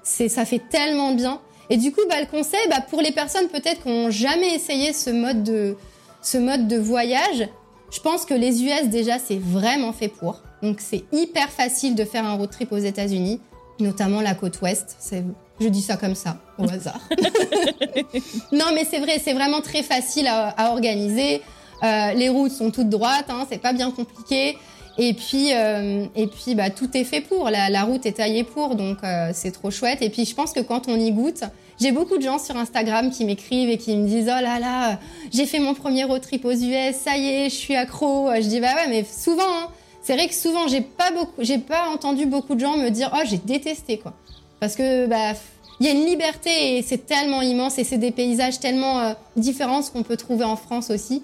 c'est, 0.03 0.29
ça 0.29 0.45
fait 0.45 0.61
tellement 0.69 1.13
bien. 1.15 1.41
Et 1.71 1.79
du 1.79 1.93
coup, 1.93 2.03
bah, 2.11 2.21
le 2.21 2.27
conseil, 2.27 2.61
bah, 2.69 2.83
pour 2.91 3.01
les 3.01 3.11
personnes 3.13 3.49
peut-être 3.49 3.83
qui 3.85 3.89
n'ont 3.89 4.11
jamais 4.11 4.55
essayé 4.55 4.93
ce 4.93 5.09
mode 5.09 5.43
de, 5.45 5.77
ce 6.21 6.37
mode 6.37 6.69
de 6.69 6.77
voyage, 6.77 7.49
je 7.91 8.01
pense 8.01 8.27
que 8.27 8.35
les 8.35 8.63
US 8.65 8.89
déjà, 8.89 9.19
c'est 9.19 9.39
vraiment 9.41 9.95
fait 9.95 10.09
pour. 10.09 10.43
Donc 10.63 10.81
c'est 10.81 11.05
hyper 11.11 11.49
facile 11.49 11.95
de 11.95 12.05
faire 12.05 12.27
un 12.27 12.35
road 12.35 12.51
trip 12.51 12.71
aux 12.71 12.77
États-Unis, 12.93 13.41
notamment 13.81 14.21
la 14.21 14.35
côte 14.35 14.61
ouest. 14.61 14.95
C'est, 14.99 15.25
je 15.59 15.69
dis 15.69 15.81
ça 15.81 15.97
comme 15.97 16.15
ça, 16.15 16.37
au 16.59 16.65
hasard. 16.71 17.01
non, 18.53 18.67
mais 18.75 18.85
c'est 18.85 18.99
vrai, 19.01 19.19
c'est 19.25 19.33
vraiment 19.33 19.63
très 19.63 19.83
facile 19.83 20.27
à, 20.27 20.49
à 20.49 20.71
organiser. 20.73 21.41
Euh, 21.83 22.13
les 22.13 22.29
routes 22.29 22.53
sont 22.53 22.71
toutes 22.71 22.89
droites, 22.91 23.31
hein, 23.31 23.47
c'est 23.51 23.59
pas 23.63 23.73
bien 23.73 23.91
compliqué. 23.91 24.59
Et 24.99 25.15
puis, 25.15 25.55
euh, 25.55 26.07
et 26.17 26.27
puis, 26.27 26.57
bah, 26.57 26.71
tout 26.71 26.97
est 26.97 27.05
fait 27.05 27.21
pour. 27.21 27.49
La, 27.51 27.83
route 27.85 28.05
est 28.05 28.13
taillée 28.13 28.43
pour, 28.43 28.75
donc 28.75 28.99
euh, 29.05 29.31
c'est 29.33 29.53
trop 29.53 29.71
chouette. 29.71 30.03
Et 30.03 30.11
puis, 30.11 30.25
je 30.25 30.35
pense 30.35 30.53
que 30.53 30.61
quand 30.61 30.89
on 30.89 30.97
y 30.99 31.13
goûte, 31.13 31.45
j'ai 31.81 31.93
beaucoup 31.93 32.17
de 32.17 32.23
gens 32.23 32.41
sur 32.41 32.57
Instagram 32.57 33.11
qui 33.11 33.25
m'écrivent 33.25 33.71
et 33.71 33.79
qui 33.79 33.97
me 33.97 34.07
disent 34.07 34.27
oh 34.29 34.43
là 34.43 34.59
là, 34.59 34.99
j'ai 35.33 35.47
fait 35.47 35.61
mon 35.61 35.75
premier 35.75 36.03
road 36.03 36.21
trip 36.21 36.45
aux 36.45 36.53
US, 36.53 36.97
ça 36.97 37.17
y 37.17 37.29
est, 37.29 37.51
je 37.51 37.55
suis 37.55 37.77
accro. 37.77 38.31
Je 38.35 38.49
dis 38.49 38.59
bah 38.59 38.75
ouais, 38.75 38.89
mais 38.89 39.05
souvent, 39.05 39.45
hein, 39.45 39.69
c'est 40.03 40.15
vrai 40.15 40.27
que 40.27 40.35
souvent, 40.35 40.67
j'ai 40.67 40.81
pas 40.81 41.13
beaucoup, 41.13 41.41
j'ai 41.41 41.59
pas 41.59 41.89
entendu 41.91 42.27
beaucoup 42.27 42.57
de 42.57 42.61
gens 42.61 42.77
me 42.77 42.89
dire 42.89 43.13
oh 43.15 43.23
j'ai 43.25 43.39
détesté 43.39 43.99
quoi, 43.99 44.15
parce 44.59 44.75
que 44.75 45.07
bah 45.07 45.35
il 45.81 45.87
y 45.87 45.89
a 45.89 45.93
une 45.93 46.07
liberté 46.07 46.79
et 46.79 46.83
c'est 46.83 47.07
tellement 47.07 47.43
immense 47.43 47.79
et 47.79 47.85
c'est 47.85 47.99
des 47.99 48.11
paysages 48.11 48.59
tellement 48.59 48.99
euh, 49.01 49.13
différents 49.37 49.83
qu'on 49.83 50.03
peut 50.03 50.17
trouver 50.17 50.45
en 50.45 50.57
France 50.57 50.91
aussi. 50.91 51.23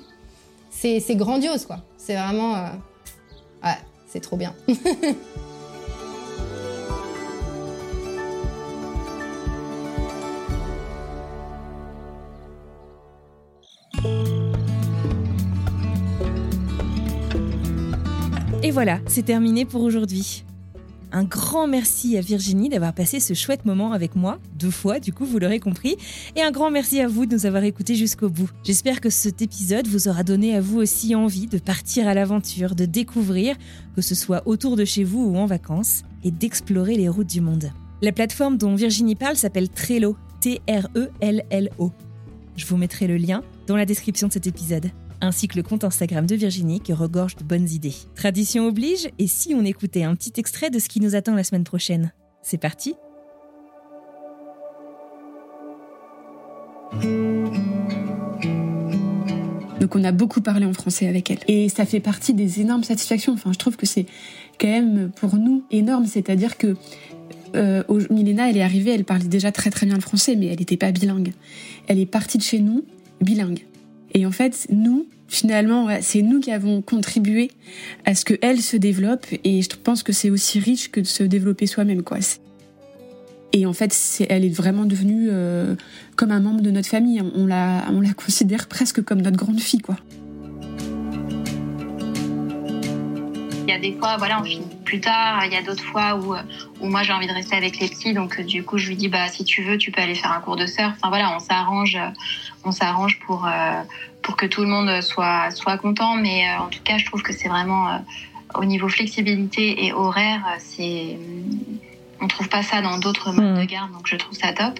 C'est 0.70 1.00
c'est 1.00 1.16
grandiose 1.16 1.66
quoi. 1.66 1.78
C'est 1.96 2.14
vraiment 2.14 2.54
euh, 2.54 2.68
ouais, 3.64 3.78
c'est 4.06 4.20
trop 4.20 4.36
bien. 4.36 4.54
Et 18.62 18.70
voilà, 18.70 18.98
c'est 19.06 19.24
terminé 19.24 19.66
pour 19.66 19.82
aujourd'hui. 19.82 20.42
Un 21.16 21.22
grand 21.22 21.68
merci 21.68 22.18
à 22.18 22.20
Virginie 22.20 22.68
d'avoir 22.68 22.92
passé 22.92 23.20
ce 23.20 23.34
chouette 23.34 23.64
moment 23.64 23.92
avec 23.92 24.16
moi, 24.16 24.40
deux 24.58 24.72
fois 24.72 24.98
du 24.98 25.12
coup, 25.12 25.24
vous 25.24 25.38
l'aurez 25.38 25.60
compris, 25.60 25.96
et 26.34 26.42
un 26.42 26.50
grand 26.50 26.72
merci 26.72 27.00
à 27.00 27.06
vous 27.06 27.24
de 27.24 27.36
nous 27.36 27.46
avoir 27.46 27.62
écoutés 27.62 27.94
jusqu'au 27.94 28.28
bout. 28.28 28.50
J'espère 28.64 29.00
que 29.00 29.10
cet 29.10 29.40
épisode 29.40 29.86
vous 29.86 30.08
aura 30.08 30.24
donné 30.24 30.56
à 30.56 30.60
vous 30.60 30.78
aussi 30.78 31.14
envie 31.14 31.46
de 31.46 31.58
partir 31.58 32.08
à 32.08 32.14
l'aventure, 32.14 32.74
de 32.74 32.84
découvrir, 32.84 33.54
que 33.94 34.02
ce 34.02 34.16
soit 34.16 34.42
autour 34.44 34.74
de 34.74 34.84
chez 34.84 35.04
vous 35.04 35.24
ou 35.24 35.36
en 35.36 35.46
vacances, 35.46 36.02
et 36.24 36.32
d'explorer 36.32 36.96
les 36.96 37.08
routes 37.08 37.30
du 37.30 37.40
monde. 37.40 37.70
La 38.02 38.10
plateforme 38.10 38.58
dont 38.58 38.74
Virginie 38.74 39.14
parle 39.14 39.36
s'appelle 39.36 39.68
Trello, 39.68 40.16
T-R-E-L-L-O. 40.40 41.92
Je 42.56 42.66
vous 42.66 42.76
mettrai 42.76 43.06
le 43.06 43.18
lien 43.18 43.44
dans 43.68 43.76
la 43.76 43.86
description 43.86 44.26
de 44.26 44.32
cet 44.32 44.48
épisode 44.48 44.90
ainsi 45.24 45.48
que 45.48 45.56
le 45.56 45.62
compte 45.62 45.84
Instagram 45.84 46.26
de 46.26 46.34
Virginie 46.34 46.80
qui 46.80 46.92
regorge 46.92 47.36
de 47.36 47.44
bonnes 47.44 47.68
idées. 47.68 47.94
Tradition 48.14 48.66
oblige, 48.66 49.08
et 49.18 49.26
si 49.26 49.54
on 49.54 49.64
écoutait 49.64 50.04
un 50.04 50.14
petit 50.14 50.32
extrait 50.36 50.70
de 50.70 50.78
ce 50.78 50.88
qui 50.88 51.00
nous 51.00 51.14
attend 51.14 51.34
la 51.34 51.44
semaine 51.44 51.64
prochaine? 51.64 52.12
C'est 52.42 52.58
parti 52.58 52.94
Donc 59.80 59.96
on 59.96 60.04
a 60.04 60.12
beaucoup 60.12 60.40
parlé 60.40 60.64
en 60.64 60.72
français 60.72 61.08
avec 61.08 61.30
elle. 61.30 61.40
Et 61.46 61.68
ça 61.68 61.84
fait 61.84 62.00
partie 62.00 62.32
des 62.32 62.60
énormes 62.60 62.84
satisfactions. 62.84 63.34
Enfin, 63.34 63.52
je 63.52 63.58
trouve 63.58 63.76
que 63.76 63.84
c'est 63.84 64.06
quand 64.58 64.68
même 64.68 65.10
pour 65.14 65.36
nous 65.36 65.64
énorme. 65.70 66.06
C'est-à-dire 66.06 66.56
que 66.56 66.74
euh, 67.54 67.82
Milena, 68.10 68.48
elle 68.48 68.56
est 68.56 68.62
arrivée, 68.62 68.92
elle 68.92 69.04
parlait 69.04 69.28
déjà 69.28 69.52
très 69.52 69.70
très 69.70 69.86
bien 69.86 69.96
le 69.96 70.00
français, 70.00 70.36
mais 70.36 70.46
elle 70.46 70.58
n'était 70.58 70.76
pas 70.76 70.90
bilingue. 70.90 71.32
Elle 71.86 71.98
est 71.98 72.06
partie 72.06 72.38
de 72.38 72.42
chez 72.42 72.60
nous 72.60 72.84
bilingue. 73.20 73.66
Et 74.14 74.24
en 74.26 74.30
fait, 74.30 74.66
nous, 74.70 75.06
finalement, 75.28 75.88
c'est 76.00 76.22
nous 76.22 76.40
qui 76.40 76.50
avons 76.50 76.82
contribué 76.82 77.50
à 78.04 78.14
ce 78.14 78.24
qu'elle 78.24 78.60
se 78.60 78.76
développe. 78.76 79.26
Et 79.44 79.62
je 79.62 79.68
pense 79.82 80.02
que 80.02 80.12
c'est 80.12 80.30
aussi 80.30 80.60
riche 80.60 80.90
que 80.90 81.00
de 81.00 81.06
se 81.06 81.22
développer 81.22 81.66
soi-même, 81.66 82.02
quoi. 82.02 82.18
Et 83.52 83.66
en 83.66 83.72
fait, 83.72 83.94
elle 84.28 84.44
est 84.44 84.54
vraiment 84.54 84.84
devenue 84.84 85.28
euh, 85.30 85.76
comme 86.16 86.32
un 86.32 86.40
membre 86.40 86.60
de 86.60 86.70
notre 86.70 86.88
famille. 86.88 87.22
On 87.36 87.46
la, 87.46 87.84
on 87.92 88.00
la 88.00 88.12
considère 88.12 88.66
presque 88.66 89.02
comme 89.02 89.22
notre 89.22 89.36
grande 89.36 89.60
fille, 89.60 89.80
quoi. 89.80 89.96
Il 93.66 93.70
y 93.70 93.72
a 93.72 93.78
des 93.78 93.92
fois, 93.98 94.16
voilà, 94.18 94.40
on 94.40 94.44
finit 94.44 94.73
plus 94.94 95.00
tard. 95.00 95.44
Il 95.44 95.52
y 95.52 95.56
a 95.56 95.62
d'autres 95.62 95.82
fois 95.82 96.14
où, 96.14 96.34
où 96.80 96.88
moi 96.88 97.02
j'ai 97.02 97.12
envie 97.12 97.26
de 97.26 97.32
rester 97.32 97.56
avec 97.56 97.80
les 97.80 97.88
petits, 97.88 98.12
donc 98.14 98.40
du 98.40 98.62
coup 98.62 98.78
je 98.78 98.88
lui 98.88 98.96
dis 98.96 99.08
bah 99.08 99.26
si 99.28 99.44
tu 99.44 99.64
veux, 99.64 99.76
tu 99.76 99.90
peux 99.90 100.00
aller 100.00 100.14
faire 100.14 100.30
un 100.30 100.40
cours 100.40 100.54
de 100.54 100.66
surf. 100.66 100.92
Enfin 100.96 101.08
voilà, 101.08 101.34
on 101.34 101.40
s'arrange, 101.40 101.98
on 102.64 102.70
s'arrange 102.70 103.18
pour 103.26 103.44
euh, 103.44 103.82
pour 104.22 104.36
que 104.36 104.46
tout 104.46 104.62
le 104.62 104.68
monde 104.68 105.00
soit 105.02 105.50
soit 105.50 105.78
content. 105.78 106.14
Mais 106.14 106.46
euh, 106.46 106.62
en 106.62 106.68
tout 106.68 106.82
cas, 106.84 106.96
je 106.98 107.06
trouve 107.06 107.22
que 107.22 107.32
c'est 107.32 107.48
vraiment 107.48 107.88
euh, 107.88 107.98
au 108.54 108.64
niveau 108.64 108.88
flexibilité 108.88 109.84
et 109.84 109.92
horaire, 109.92 110.44
c'est 110.60 111.18
on 112.20 112.28
trouve 112.28 112.48
pas 112.48 112.62
ça 112.62 112.80
dans 112.80 112.98
d'autres 112.98 113.32
modes 113.32 113.56
de 113.56 113.62
mmh. 113.62 113.66
garde, 113.66 113.92
donc 113.92 114.06
je 114.06 114.14
trouve 114.14 114.36
ça 114.38 114.52
top. 114.52 114.78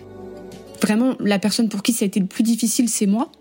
Vraiment, 0.81 1.17
la 1.19 1.41
personne 1.41 1.69
pour 1.69 1.83
qui 1.83 1.93
ça 1.93 2.05
a 2.05 2.07
été 2.07 2.21
le 2.21 2.27
plus 2.27 2.45
difficile, 2.45 2.89
c'est 2.89 3.07
moi. 3.07 3.33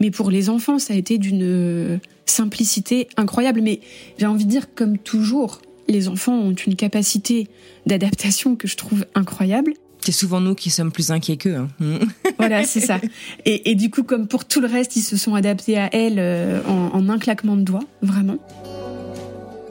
Mais 0.00 0.10
pour 0.10 0.30
les 0.30 0.50
enfants, 0.50 0.78
ça 0.78 0.92
a 0.92 0.96
été 0.96 1.16
d'une 1.16 2.00
simplicité 2.26 3.08
incroyable. 3.16 3.62
Mais 3.62 3.80
j'ai 4.18 4.26
envie 4.26 4.44
de 4.44 4.50
dire, 4.50 4.74
comme 4.74 4.98
toujours, 4.98 5.60
les 5.88 6.08
enfants 6.08 6.34
ont 6.34 6.54
une 6.54 6.76
capacité 6.76 7.48
d'adaptation 7.86 8.56
que 8.56 8.68
je 8.68 8.76
trouve 8.76 9.06
incroyable. 9.14 9.72
C'est 10.00 10.12
souvent 10.12 10.40
nous 10.40 10.54
qui 10.54 10.70
sommes 10.70 10.92
plus 10.92 11.10
inquiets 11.10 11.36
qu'eux. 11.36 11.56
Hein. 11.56 11.68
voilà, 12.38 12.64
c'est 12.64 12.80
ça. 12.80 13.00
Et, 13.44 13.74
du 13.74 13.90
coup, 13.90 14.04
comme 14.04 14.28
pour 14.28 14.44
tout 14.44 14.60
le 14.60 14.68
reste, 14.68 14.96
ils 14.96 15.02
se 15.02 15.16
sont 15.16 15.34
adaptés 15.34 15.76
à 15.76 15.88
elle 15.92 16.18
euh, 16.18 16.62
en, 16.66 16.94
en 16.94 17.08
un 17.08 17.18
claquement 17.18 17.56
de 17.56 17.62
doigts, 17.62 17.84
vraiment. 18.00 18.38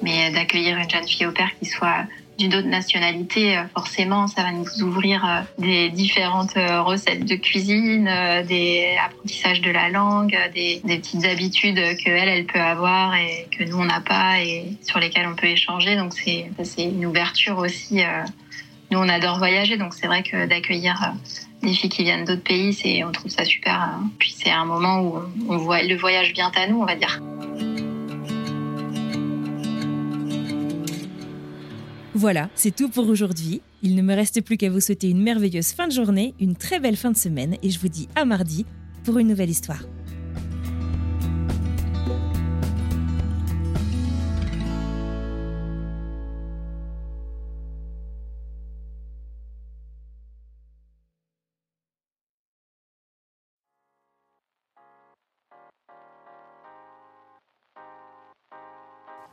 Mais 0.03 0.31
d'accueillir 0.31 0.77
une 0.77 0.89
jeune 0.89 1.07
fille 1.07 1.25
au 1.25 1.31
père 1.31 1.49
qui 1.59 1.69
soit 1.69 2.05
d'une 2.37 2.53
autre 2.53 2.67
nationalité, 2.67 3.57
euh, 3.57 3.63
forcément, 3.73 4.27
ça 4.27 4.43
va 4.43 4.51
nous 4.51 4.83
ouvrir 4.83 5.25
euh, 5.25 5.41
des 5.57 5.89
différentes 5.89 6.55
euh, 6.55 6.81
recettes 6.81 7.25
de 7.25 7.35
cuisine, 7.35 8.09
des 8.47 8.95
apprentissages 9.03 9.61
de 9.61 9.71
la 9.71 9.89
langue, 9.89 10.37
des, 10.53 10.81
petites 10.85 11.25
habitudes 11.25 11.75
que 11.75 12.09
elle, 12.09 12.45
peut 12.45 12.59
avoir 12.59 13.15
et 13.15 13.47
que 13.57 13.63
nous 13.63 13.77
on 13.77 13.85
n'a 13.85 14.01
pas 14.01 14.41
et 14.41 14.77
sur 14.81 14.99
lesquelles 14.99 15.27
on 15.27 15.35
peut 15.35 15.47
échanger. 15.47 15.95
Donc 15.95 16.13
c'est 16.13 16.49
c'est 16.63 16.83
une 16.83 17.05
ouverture 17.05 17.57
aussi. 17.57 18.01
Nous 18.91 18.99
on 18.99 19.09
adore 19.09 19.37
voyager, 19.37 19.77
donc 19.77 19.93
c'est 19.93 20.07
vrai 20.07 20.23
que 20.23 20.47
d'accueillir 20.47 21.13
des 21.61 21.73
filles 21.73 21.89
qui 21.89 22.03
viennent 22.03 22.25
d'autres 22.25 22.43
pays, 22.43 22.73
c'est 22.73 23.03
on 23.03 23.11
trouve 23.11 23.31
ça 23.31 23.45
super. 23.45 23.73
Hein. 23.73 24.09
Puis 24.17 24.35
c'est 24.37 24.51
un 24.51 24.65
moment 24.65 25.01
où 25.01 25.19
on 25.49 25.57
voit 25.57 25.83
le 25.83 25.95
voyage 25.95 26.33
vient 26.33 26.51
à 26.55 26.67
nous, 26.67 26.81
on 26.81 26.85
va 26.85 26.95
dire. 26.95 27.21
Voilà, 32.17 32.49
c'est 32.55 32.75
tout 32.75 32.89
pour 32.89 33.07
aujourd'hui. 33.09 33.61
Il 33.83 33.93
ne 33.93 34.01
me 34.01 34.15
reste 34.15 34.41
plus 34.41 34.57
qu'à 34.57 34.71
vous 34.71 34.79
souhaiter 34.79 35.07
une 35.07 35.21
merveilleuse 35.21 35.67
fin 35.67 35.85
de 35.85 35.91
journée, 35.91 36.33
une 36.39 36.55
très 36.55 36.79
belle 36.79 36.97
fin 36.97 37.11
de 37.11 37.15
semaine 37.15 37.57
et 37.61 37.69
je 37.69 37.79
vous 37.79 37.89
dis 37.89 38.09
à 38.15 38.25
mardi 38.25 38.65
pour 39.03 39.19
une 39.19 39.27
nouvelle 39.27 39.51
histoire. 39.51 39.83